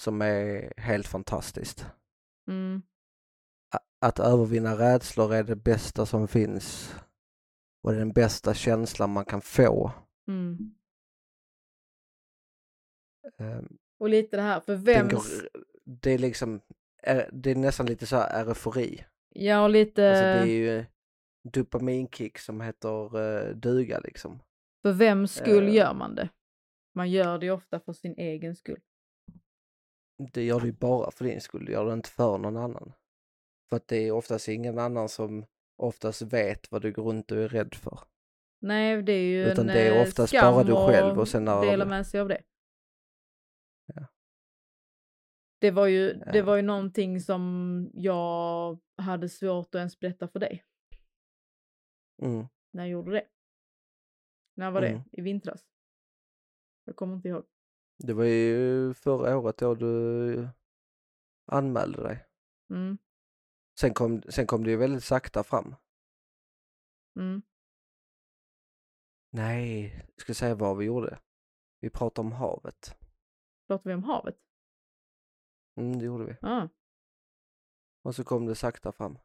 som 0.02 0.22
är 0.22 0.74
helt 0.78 1.08
fantastiskt. 1.08 1.86
mm, 2.48 2.82
Att 4.02 4.20
övervinna 4.20 4.76
rädslor 4.78 5.34
är 5.34 5.44
det 5.44 5.56
bästa 5.56 6.06
som 6.06 6.28
finns 6.28 6.96
och 7.84 7.92
det 7.92 7.98
är 7.98 8.00
den 8.00 8.14
bästa 8.14 8.54
känslan 8.54 9.10
man 9.10 9.26
kan 9.26 9.42
få. 9.42 9.92
mm. 10.28 10.58
Ehm, 13.38 13.78
Och 14.00 14.10
lite 14.10 14.36
det 14.36 14.42
här, 14.42 14.60
för 14.60 14.76
vems. 14.76 15.12
går, 15.14 15.50
det 15.86 16.12
är 16.12 16.18
liksom, 16.18 16.62
är- 17.04 17.30
det 17.34 17.52
är 17.52 17.56
nästan 17.56 17.86
lite 17.86 18.06
så 18.06 18.16
här 18.16 18.48
eufori. 18.48 19.06
Ja, 19.30 19.64
och 19.64 19.70
lite. 19.70 20.10
Alltså 20.10 20.24
det 20.24 20.52
är 20.54 20.78
ju 20.78 20.86
dopaminkick 21.54 22.38
som 22.38 22.62
heter 22.62 23.18
uh, 23.18 23.56
duga 23.56 24.00
liksom. 24.00 24.40
För 24.82 24.92
vems 24.92 25.36
skull 25.36 25.68
Eh. 25.68 25.74
gör 25.74 25.94
man 25.94 26.16
det? 26.16 26.30
Man 26.96 27.12
gör 27.12 27.38
det 27.38 27.46
ju 27.46 27.52
ofta 27.52 27.80
för 27.80 27.94
sin 27.94 28.14
egen 28.18 28.56
skull. 28.56 28.80
Det 30.34 30.44
gör 30.44 30.60
du 30.60 30.66
ju 30.66 30.72
bara 30.74 31.12
för 31.12 31.26
din 31.26 31.42
skull, 31.42 31.66
det 31.66 31.72
gör 31.72 31.86
du 31.86 31.94
inte 31.94 32.10
för 32.10 32.38
någon 32.38 32.58
annan. 32.58 32.94
För 33.70 33.76
att 33.78 33.88
det 33.88 34.08
är 34.08 34.12
oftast 34.12 34.48
ingen 34.48 34.80
annan 34.80 35.10
som 35.10 35.46
oftast 35.78 36.22
vet 36.22 36.72
vad 36.72 36.82
du 36.82 36.92
går 36.92 37.04
runt 37.04 37.32
och 37.32 37.38
är 37.38 37.48
rädd 37.48 37.76
för. 37.76 38.00
Nej, 38.62 39.04
det 39.04 39.14
är 39.14 39.24
ju 39.24 39.46
Utan 39.46 39.70
en 39.70 39.76
det 39.76 39.82
är 39.88 39.96
eh, 39.96 40.02
oftast 40.02 40.30
skam 40.38 40.54
bara 40.54 40.64
du 40.64 40.76
själv 40.76 41.20
och 41.20 41.28
sen 41.28 41.46
när- 41.46 41.62
dela 41.66 41.86
med 41.86 42.08
sig 42.08 42.20
av 42.20 42.28
det. 42.28 42.42
Det 45.64 45.72
var 45.72 45.88
ju, 45.88 46.14
det 46.14 46.42
var 46.42 46.56
ju 46.56 46.62
någonting 46.62 47.20
som 47.20 47.90
jag 47.94 48.80
hade 48.98 49.30
svårt 49.30 49.68
att 49.68 49.76
ens 49.80 50.00
berätta 50.00 50.28
för 50.28 50.40
dig 50.40 50.66
Mm. 52.22 52.48
när 52.72 52.84
jag 52.84 52.90
gjorde 52.90 53.12
det. 53.12 53.28
När 54.56 54.72
var 54.72 54.82
Mm. 54.82 55.02
det? 55.12 55.18
I 55.20 55.22
vintras? 55.22 55.66
Jag 56.84 56.96
kommer 56.96 57.16
inte 57.16 57.28
ihåg. 57.30 57.46
Det 57.98 58.14
var 58.14 58.24
ju 58.26 58.94
förra 58.94 59.38
året 59.38 59.58
då 59.58 59.76
du 59.76 60.48
anmälde 61.46 62.04
dig. 62.04 62.26
Mm, 62.70 62.98
Sen 63.80 63.94
kom, 63.94 64.22
sen 64.22 64.48
kom 64.48 64.64
det 64.64 64.70
ju 64.72 64.78
väldigt 64.78 65.04
sakta 65.04 65.44
fram. 65.44 65.76
mm, 67.20 67.42
Nej, 69.30 69.94
jag 70.08 70.22
ska 70.22 70.34
säga 70.34 70.56
vad 70.56 70.78
vi 70.78 70.86
gjorde. 70.86 71.20
Vi 71.80 71.90
pratade 71.90 72.26
om 72.28 72.32
havet. 72.32 72.96
Pratar 73.68 73.90
vi 73.90 73.94
om 73.94 74.04
havet? 74.04 74.38
Mm, 75.76 76.00
det 76.00 76.06
gjorde 76.06 76.26
vi. 76.26 76.36
Ah, 76.42 76.68
Och 78.02 78.16
så 78.16 78.24
kom 78.24 78.46
det 78.46 78.56
sakta 78.56 78.92
fram. 78.92 79.18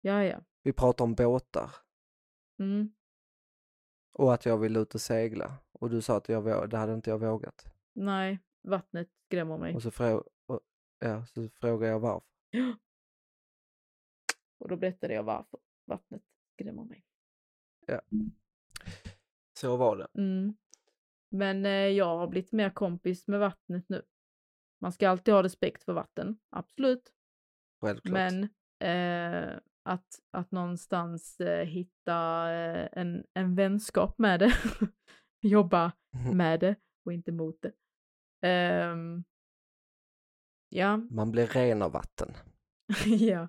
ja, 0.00 0.24
ja. 0.24 0.40
Vi 0.62 0.72
pratade 0.72 1.04
om 1.04 1.14
båtar 1.14 1.70
Mm. 2.58 2.92
och 4.12 4.34
att 4.34 4.46
jag 4.46 4.58
ville 4.58 4.80
ut 4.80 4.94
och 4.94 5.00
segla. 5.00 5.58
Och 5.72 5.90
du 5.90 6.02
sa 6.02 6.16
att 6.16 6.28
jag, 6.28 6.70
det 6.70 6.76
hade 6.76 6.94
inte 6.94 7.10
jag 7.10 7.18
vågat. 7.18 7.64
Nej, 7.92 8.38
vattnet 8.62 9.08
skrämmer 9.26 9.58
mig. 9.58 9.74
Och 9.74 9.82
så, 9.82 9.90
frå- 9.90 10.28
och, 10.46 10.60
ja, 10.98 11.26
så 11.26 11.48
frågade 11.48 11.92
jag 11.92 12.00
varför. 12.00 12.28
Och 14.58 14.68
då 14.68 14.76
berättade 14.76 15.14
jag 15.14 15.22
varför 15.22 15.60
vattnet 15.84 16.22
skrämmer 16.54 16.84
mig. 16.84 17.04
Så 19.52 19.76
var 19.76 19.96
det. 19.96 20.06
Mm. 20.14 20.54
Men 21.28 21.66
eh, 21.66 21.70
jag 21.72 22.18
har 22.18 22.26
blivit 22.28 22.52
mer 22.52 22.70
kompis 22.70 23.26
med 23.28 23.40
vattnet 23.40 23.88
nu. 23.88 24.02
Man 24.80 24.92
ska 24.92 25.08
alltid 25.08 25.34
ha 25.34 25.42
respekt 25.42 25.82
för 25.84 25.92
vatten, 25.92 26.38
absolut. 26.50 27.12
Självklart. 27.80 28.12
Men 28.12 28.42
eh, 28.80 29.58
att, 29.82 30.20
att 30.30 30.50
någonstans 30.50 31.40
eh, 31.40 31.66
hitta 31.66 32.50
eh, 32.52 32.88
en, 32.92 33.24
en 33.34 33.54
vänskap 33.54 34.18
med 34.18 34.40
det, 34.40 34.52
jobba 35.42 35.92
Mhm. 36.12 36.36
med 36.36 36.60
det 36.60 36.74
och 37.04 37.12
inte 37.12 37.32
mot 37.32 37.62
det. 37.62 37.72
Ehm, 38.48 39.24
ja, 40.68 40.96
Man 40.96 41.30
blir 41.30 41.46
ren 41.46 41.82
av 41.82 41.92
vatten. 41.92 42.32
ja, 43.06 43.48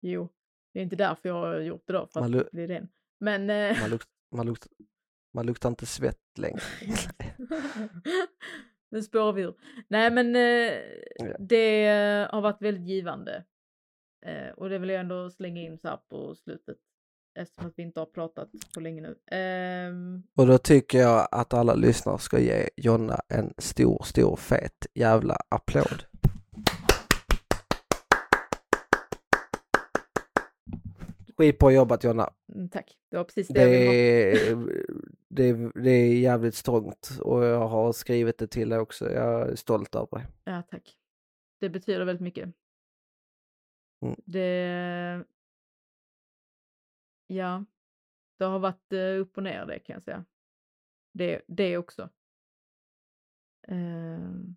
jo. 0.00 0.28
Det 0.72 0.78
är 0.78 0.82
inte 0.82 0.96
därför 0.96 1.28
jag 1.28 1.34
har 1.36 1.60
gjort 1.60 1.82
det 1.86 1.92
då, 1.92 2.06
för 2.06 2.20
Man 2.20 2.34
att 2.40 2.50
bli 2.50 2.66
ren. 2.66 2.88
Men... 3.20 3.50
Eh, 3.50 3.80
Man, 3.80 3.90
lukt, 3.90 4.08
man, 4.36 4.46
lukt, 4.46 4.66
man 5.34 5.46
luktar 5.46 5.68
inte 5.68 5.86
svett 5.86 6.38
längre. 6.38 6.60
nu 8.90 9.02
spårar 9.02 9.32
vi 9.32 9.42
ur. 9.42 9.54
Nej 9.88 10.10
men 10.10 10.36
eh, 10.36 10.72
det 11.38 11.86
eh, 11.86 12.30
har 12.34 12.40
varit 12.40 12.62
väldigt 12.62 12.88
givande. 12.88 13.44
Eh, 14.26 14.50
och 14.56 14.68
det 14.68 14.78
vill 14.78 14.90
jag 14.90 15.00
ändå 15.00 15.30
slänga 15.30 15.60
in 15.60 15.78
så 15.78 15.88
här 15.88 15.98
på 16.10 16.34
slutet. 16.34 16.76
Eftersom 17.38 17.66
att 17.66 17.74
vi 17.76 17.82
inte 17.82 18.00
har 18.00 18.06
pratat 18.06 18.48
på 18.74 18.80
länge 18.80 19.02
nu. 19.02 19.36
Ehm, 19.36 20.22
Och 20.36 20.46
då 20.46 20.58
tycker 20.58 20.98
jag 20.98 21.28
att 21.30 21.54
alla 21.54 21.74
lyssnare 21.74 22.18
ska 22.18 22.38
ge 22.38 22.68
Jonna 22.76 23.20
en 23.28 23.54
stor, 23.58 24.02
stor 24.04 24.36
fet 24.36 24.86
jävla 24.94 25.36
applåd. 25.48 26.04
Skitbra 31.40 31.72
jobbat 31.72 32.04
Jonna. 32.04 32.32
mm, 32.54 32.68
tack, 32.68 32.98
det 33.10 33.16
var 33.16 33.24
precis 33.24 33.48
det, 33.48 33.60
jag 33.60 33.70
ville 33.70 33.86
ha. 33.86 33.92
Det 33.92 34.48
är, 34.50 34.92
det, 35.28 35.48
är, 35.48 35.82
det 35.82 36.18
jävligt 36.18 36.54
strångt 36.54 37.10
och 37.20 37.44
jag 37.44 37.68
har 37.68 37.92
skrivit 37.92 38.38
det 38.38 38.46
till 38.46 38.68
dig 38.68 38.78
också. 38.78 39.12
Jag 39.12 39.50
är 39.50 39.54
stolt 39.54 39.94
över 39.94 40.18
dig. 40.18 40.26
Ja, 40.44 40.62
tack. 40.62 40.96
Det 41.60 41.68
betyder 41.68 42.04
väldigt 42.04 42.22
mycket. 42.22 42.54
Mm. 44.02 44.16
Det... 44.24 45.24
Ja, 47.26 47.64
det 48.38 48.44
har 48.44 48.58
varit 48.58 48.92
eh, 48.92 49.20
upp 49.20 49.36
och 49.36 49.42
ner 49.42 49.66
det 49.66 49.78
kan 49.78 49.94
jag 49.94 50.02
säga. 50.02 50.24
Det, 51.12 51.42
det 51.46 51.78
också. 51.78 52.10
Ehm. 53.68 54.56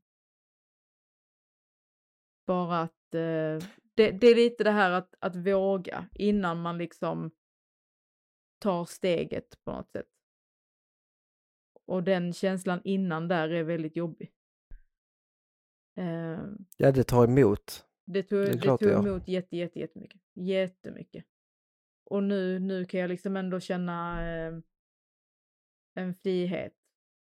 Bara 2.46 2.82
att 2.82 3.16
eh, 3.16 3.70
det, 3.96 4.12
det 4.12 4.28
är 4.28 4.36
lite 4.36 4.64
det 4.64 4.72
här 4.72 4.92
att, 4.92 5.16
att 5.20 5.36
våga 5.36 6.10
innan 6.14 6.62
man 6.62 6.78
liksom 6.78 7.32
tar 8.60 8.86
steget 8.86 9.64
på 9.64 9.72
något 9.72 9.92
sätt. 9.92 10.10
Och 11.86 12.04
den 12.04 12.34
känslan 12.34 12.82
innan 12.84 13.28
där 13.28 13.50
är 13.50 13.64
väldigt 13.64 13.96
jobbig. 13.96 14.32
Ehm. 15.96 16.66
Ja, 16.78 16.92
det 16.92 17.04
tar 17.04 17.24
emot. 17.24 17.86
Det 18.06 18.24
tog, 18.24 18.40
Det 18.40 18.54
det 18.54 18.78
tog 18.78 18.92
emot 18.92 19.28
jätte, 19.28 19.58
jätte, 19.58 19.80
jättemycket. 19.80 20.22
Jättemycket. 20.34 21.26
Och 22.04 22.24
nu, 22.24 22.60
nu 22.60 22.86
kan 22.86 23.00
jag 23.00 23.10
liksom 23.10 23.38
ändå 23.38 23.60
känna 23.60 24.28
eh, 24.28 24.60
en 25.94 26.14
frihet 26.14 26.74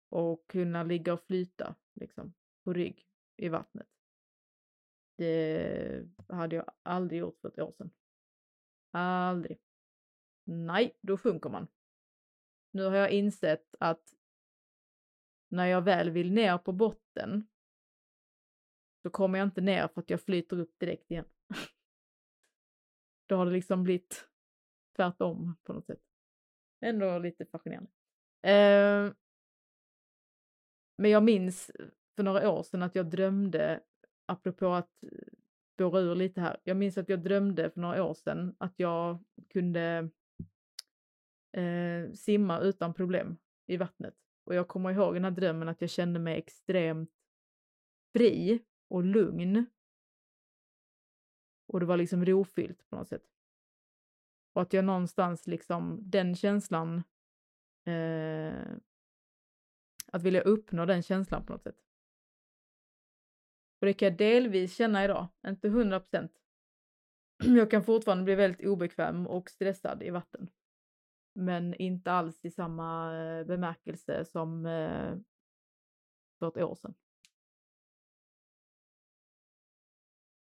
och 0.10 0.48
kunna 0.48 0.84
ligga 0.84 1.14
och 1.14 1.24
flyta 1.24 1.76
liksom 1.94 2.34
på 2.64 2.74
rygg 2.74 3.06
i 3.38 3.50
vattnet. 3.50 3.88
Det 5.20 6.06
hade 6.28 6.56
jag 6.56 6.72
aldrig 6.84 7.20
gjort 7.20 7.40
för 7.42 7.48
ett 7.48 7.60
år 7.60 7.72
sedan. 7.72 7.92
Aldrig. 8.92 9.60
Nej, 10.44 10.98
då 11.02 11.18
sjunker 11.18 11.50
man. 11.50 11.68
Nu 12.72 12.84
har 12.84 12.96
jag 12.96 13.12
insett 13.12 13.76
att 13.80 14.14
när 15.50 15.66
jag 15.66 15.82
väl 15.82 16.10
vill 16.10 16.34
ner 16.34 16.58
på 16.58 16.72
botten 16.72 17.48
så 19.02 19.10
kommer 19.10 19.40
jag 19.40 19.48
inte 19.48 19.62
ner 19.62 19.88
för 19.88 20.02
att 20.02 20.10
jag 20.10 20.22
flyter 20.22 20.60
upp 20.60 20.80
direkt 20.80 21.12
igen. 21.12 21.26
Då 23.26 23.36
har 23.36 23.46
det 23.46 23.52
liksom 23.52 23.84
blivit 23.84 24.30
tvärtom 24.96 25.56
på 25.64 25.74
något 25.74 25.86
sätt. 25.86 26.04
Ändå 26.82 27.20
lite 27.20 27.46
fascinerande. 27.46 27.92
Eh, 28.42 29.14
men 30.98 31.12
jag 31.12 31.24
minns 31.24 31.72
för 32.16 32.24
några 32.24 32.50
år 32.52 32.64
sedan 32.64 32.84
att 32.84 32.96
jag 32.96 33.10
drömde, 33.10 33.84
apropå 34.30 34.74
att 34.74 35.04
eh, 35.04 35.10
spåra 35.74 36.00
ur 36.00 36.16
lite 36.16 36.42
här, 36.42 36.58
jag 36.64 36.78
minns 36.78 36.98
att 36.98 37.10
jag 37.10 37.24
drömde 37.24 37.70
för 37.70 37.82
några 37.82 38.04
år 38.04 38.14
sedan 38.14 38.56
att 38.58 38.74
jag 38.76 39.24
kunde 39.50 40.10
eh, 41.52 42.12
simma 42.14 42.60
utan 42.60 42.94
problem 42.94 43.38
i 43.68 43.78
vattnet. 43.78 44.16
Och 44.44 44.56
jag 44.56 44.68
kommer 44.68 44.92
ihåg 44.92 45.14
den 45.14 45.24
här 45.24 45.32
drömmen 45.32 45.70
att 45.70 45.82
jag 45.82 45.90
kände 45.90 46.20
mig 46.20 46.38
extremt 46.38 47.12
fri 48.14 48.64
och 48.88 49.04
lugn. 49.04 49.66
Och 51.68 51.80
det 51.80 51.86
var 51.86 51.98
liksom 51.98 52.26
rofyllt 52.26 52.90
på 52.90 52.96
något 52.96 53.08
sätt. 53.08 53.26
Och 54.54 54.62
att 54.62 54.74
jag 54.74 54.86
någonstans 54.86 55.48
liksom, 55.48 56.00
den 56.02 56.36
känslan, 56.36 57.04
eh, 57.86 58.78
att 60.12 60.24
vilja 60.24 60.42
uppnå 60.42 60.86
den 60.86 61.04
känslan 61.04 61.46
på 61.46 61.54
något 61.54 61.64
sätt. 61.64 61.89
Och 63.80 63.86
det 63.86 63.94
kan 63.94 64.06
jag 64.06 64.18
delvis 64.18 64.76
känna 64.76 65.04
idag, 65.04 65.28
inte 65.48 65.70
hundra 65.70 66.00
procent. 66.00 66.32
Jag 67.44 67.72
kan 67.72 67.84
fortfarande 67.84 68.24
bli 68.24 68.36
väldigt 68.36 68.68
obekväm 68.68 69.28
och 69.28 69.50
stressad 69.50 70.04
i 70.04 70.10
vatten. 70.10 70.50
Men 71.36 71.74
inte 71.74 72.12
alls 72.12 72.46
i 72.46 72.52
samma 72.52 73.18
eh, 73.18 73.46
bemärkelse 73.46 74.26
som 74.26 74.66
eh, 74.66 75.16
för 76.40 76.48
ett 76.48 76.64
år 76.64 76.76
sedan. 76.76 76.94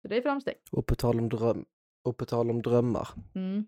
Så 0.03 0.09
det 0.09 0.17
är 0.17 0.23
framsteg. 0.23 0.57
Och 0.71 0.87
på 0.87 0.95
tal 0.95 1.19
om, 1.19 1.29
dröm, 1.29 1.65
och 2.03 2.17
på 2.17 2.25
tal 2.27 2.51
om 2.51 2.63
drömmar. 2.63 3.09
Mm. 3.35 3.67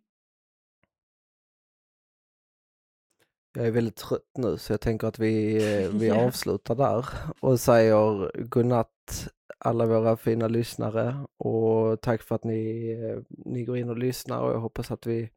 Jag 3.53 3.67
är 3.67 3.71
väldigt 3.71 3.97
trött 3.97 4.31
nu 4.39 4.59
så 4.59 4.73
jag 4.73 4.81
tänker 4.81 5.07
att 5.07 5.19
vi, 5.19 5.57
eh, 5.57 5.91
vi 5.91 6.11
avslutar 6.27 6.75
där 6.75 7.07
och 7.41 7.61
säger 7.61 8.31
godnatt 8.45 9.29
alla 9.67 9.87
våra 9.87 10.17
fina 10.17 10.49
lyssnare 10.49 11.27
och 11.37 12.01
tack 12.01 12.23
för 12.23 12.35
att 12.35 12.45
ni, 12.45 12.91
eh, 12.93 13.23
ni 13.29 13.65
går 13.65 13.77
in 13.77 13.89
och 13.89 13.99
lyssnar 13.99 14.41
och 14.41 14.51
jag 14.51 14.61
hoppas 14.61 14.91
att 14.91 15.07
vi, 15.07 15.31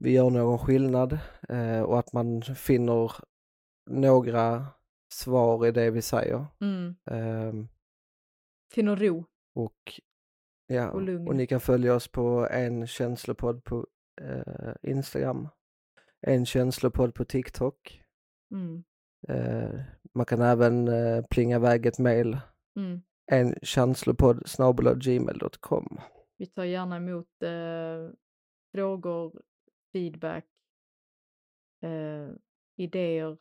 vi 0.00 0.10
gör 0.12 0.30
någon 0.30 0.58
skillnad 0.58 1.18
eh, 1.48 1.80
och 1.80 1.98
att 1.98 2.12
man 2.12 2.42
finner 2.42 3.12
några 3.90 4.66
svar 5.12 5.66
i 5.66 5.70
det 5.72 5.90
vi 5.90 6.02
säger. 6.02 6.46
Mm. 6.60 6.94
Ehm, 7.10 7.68
Finner 8.74 8.96
ro. 8.96 9.24
och, 9.54 10.00
ja, 10.66 10.90
Och 10.90 11.02
lugn. 11.02 11.28
och 11.28 11.36
ni 11.36 11.46
kan 11.46 11.60
följa 11.60 11.94
oss 11.94 12.08
på 12.08 12.48
en 12.50 12.86
känslopodd 12.86 13.64
på 13.64 13.86
eh, 14.22 14.74
Instagram, 14.82 15.48
en 16.20 16.46
känslopodd 16.46 17.14
på 17.14 17.24
TikTok. 17.24 18.02
Mm. 18.54 18.84
Eh, 19.28 19.80
man 20.14 20.26
kan 20.26 20.40
även 20.40 20.88
eh, 20.88 21.24
plinga 21.30 21.56
iväg 21.56 21.86
ett 21.86 21.98
mail, 21.98 22.38
Mm. 22.76 23.02
en 23.32 23.54
känslopodd 23.62 24.42
gmail.com. 25.02 26.00
Vi 26.36 26.46
tar 26.46 26.64
gärna 26.64 26.96
emot 26.96 27.42
eh, 27.42 28.10
frågor, 28.74 29.42
feedback, 29.92 30.44
eh, 31.82 32.28
idéer. 32.76 33.38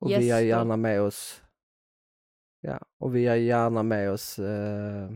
Och 0.00 0.10
vi 0.10 0.14
är 0.14 0.20
Gäster. 0.20 0.40
gärna 0.40 0.76
med 0.76 1.00
oss 1.00 1.44
Ja, 2.66 2.78
och 2.98 3.14
vi 3.14 3.26
är 3.26 3.34
gärna 3.34 3.82
med 3.82 4.10
oss 4.10 4.38
eh, 4.38 5.10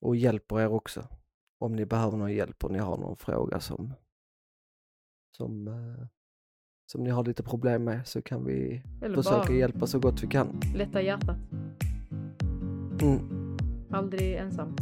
och 0.00 0.16
hjälper 0.16 0.60
er 0.60 0.68
också. 0.68 1.08
Om 1.58 1.76
ni 1.76 1.86
behöver 1.86 2.16
någon 2.16 2.32
hjälp 2.32 2.64
och 2.64 2.70
ni 2.70 2.78
har 2.78 2.96
någon 2.98 3.16
fråga 3.16 3.60
som 3.60 3.94
som, 5.36 5.68
eh, 5.68 6.06
som 6.86 7.04
ni 7.04 7.10
har 7.10 7.24
lite 7.24 7.42
problem 7.42 7.84
med 7.84 8.00
så 8.06 8.22
kan 8.22 8.44
vi 8.44 8.82
Eller 9.02 9.14
försöka 9.16 9.36
bara 9.46 9.52
hjälpa 9.52 9.86
så 9.86 9.98
gott 9.98 10.22
vi 10.22 10.26
kan. 10.26 10.60
lätta 10.74 11.02
hjärtat. 11.02 11.36
Mm. 13.02 13.18
Aldrig 13.90 14.34
ensam. 14.36 14.76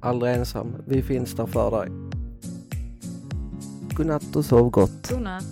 Aldrig 0.00 0.32
ensam. 0.34 0.72
Vi 0.86 1.02
finns 1.02 1.34
där 1.34 1.46
för 1.46 1.70
dig. 1.70 1.90
Godnatt 3.96 4.36
och 4.36 4.44
sov 4.44 4.70
gott. 4.70 5.10
Godnatt. 5.10 5.44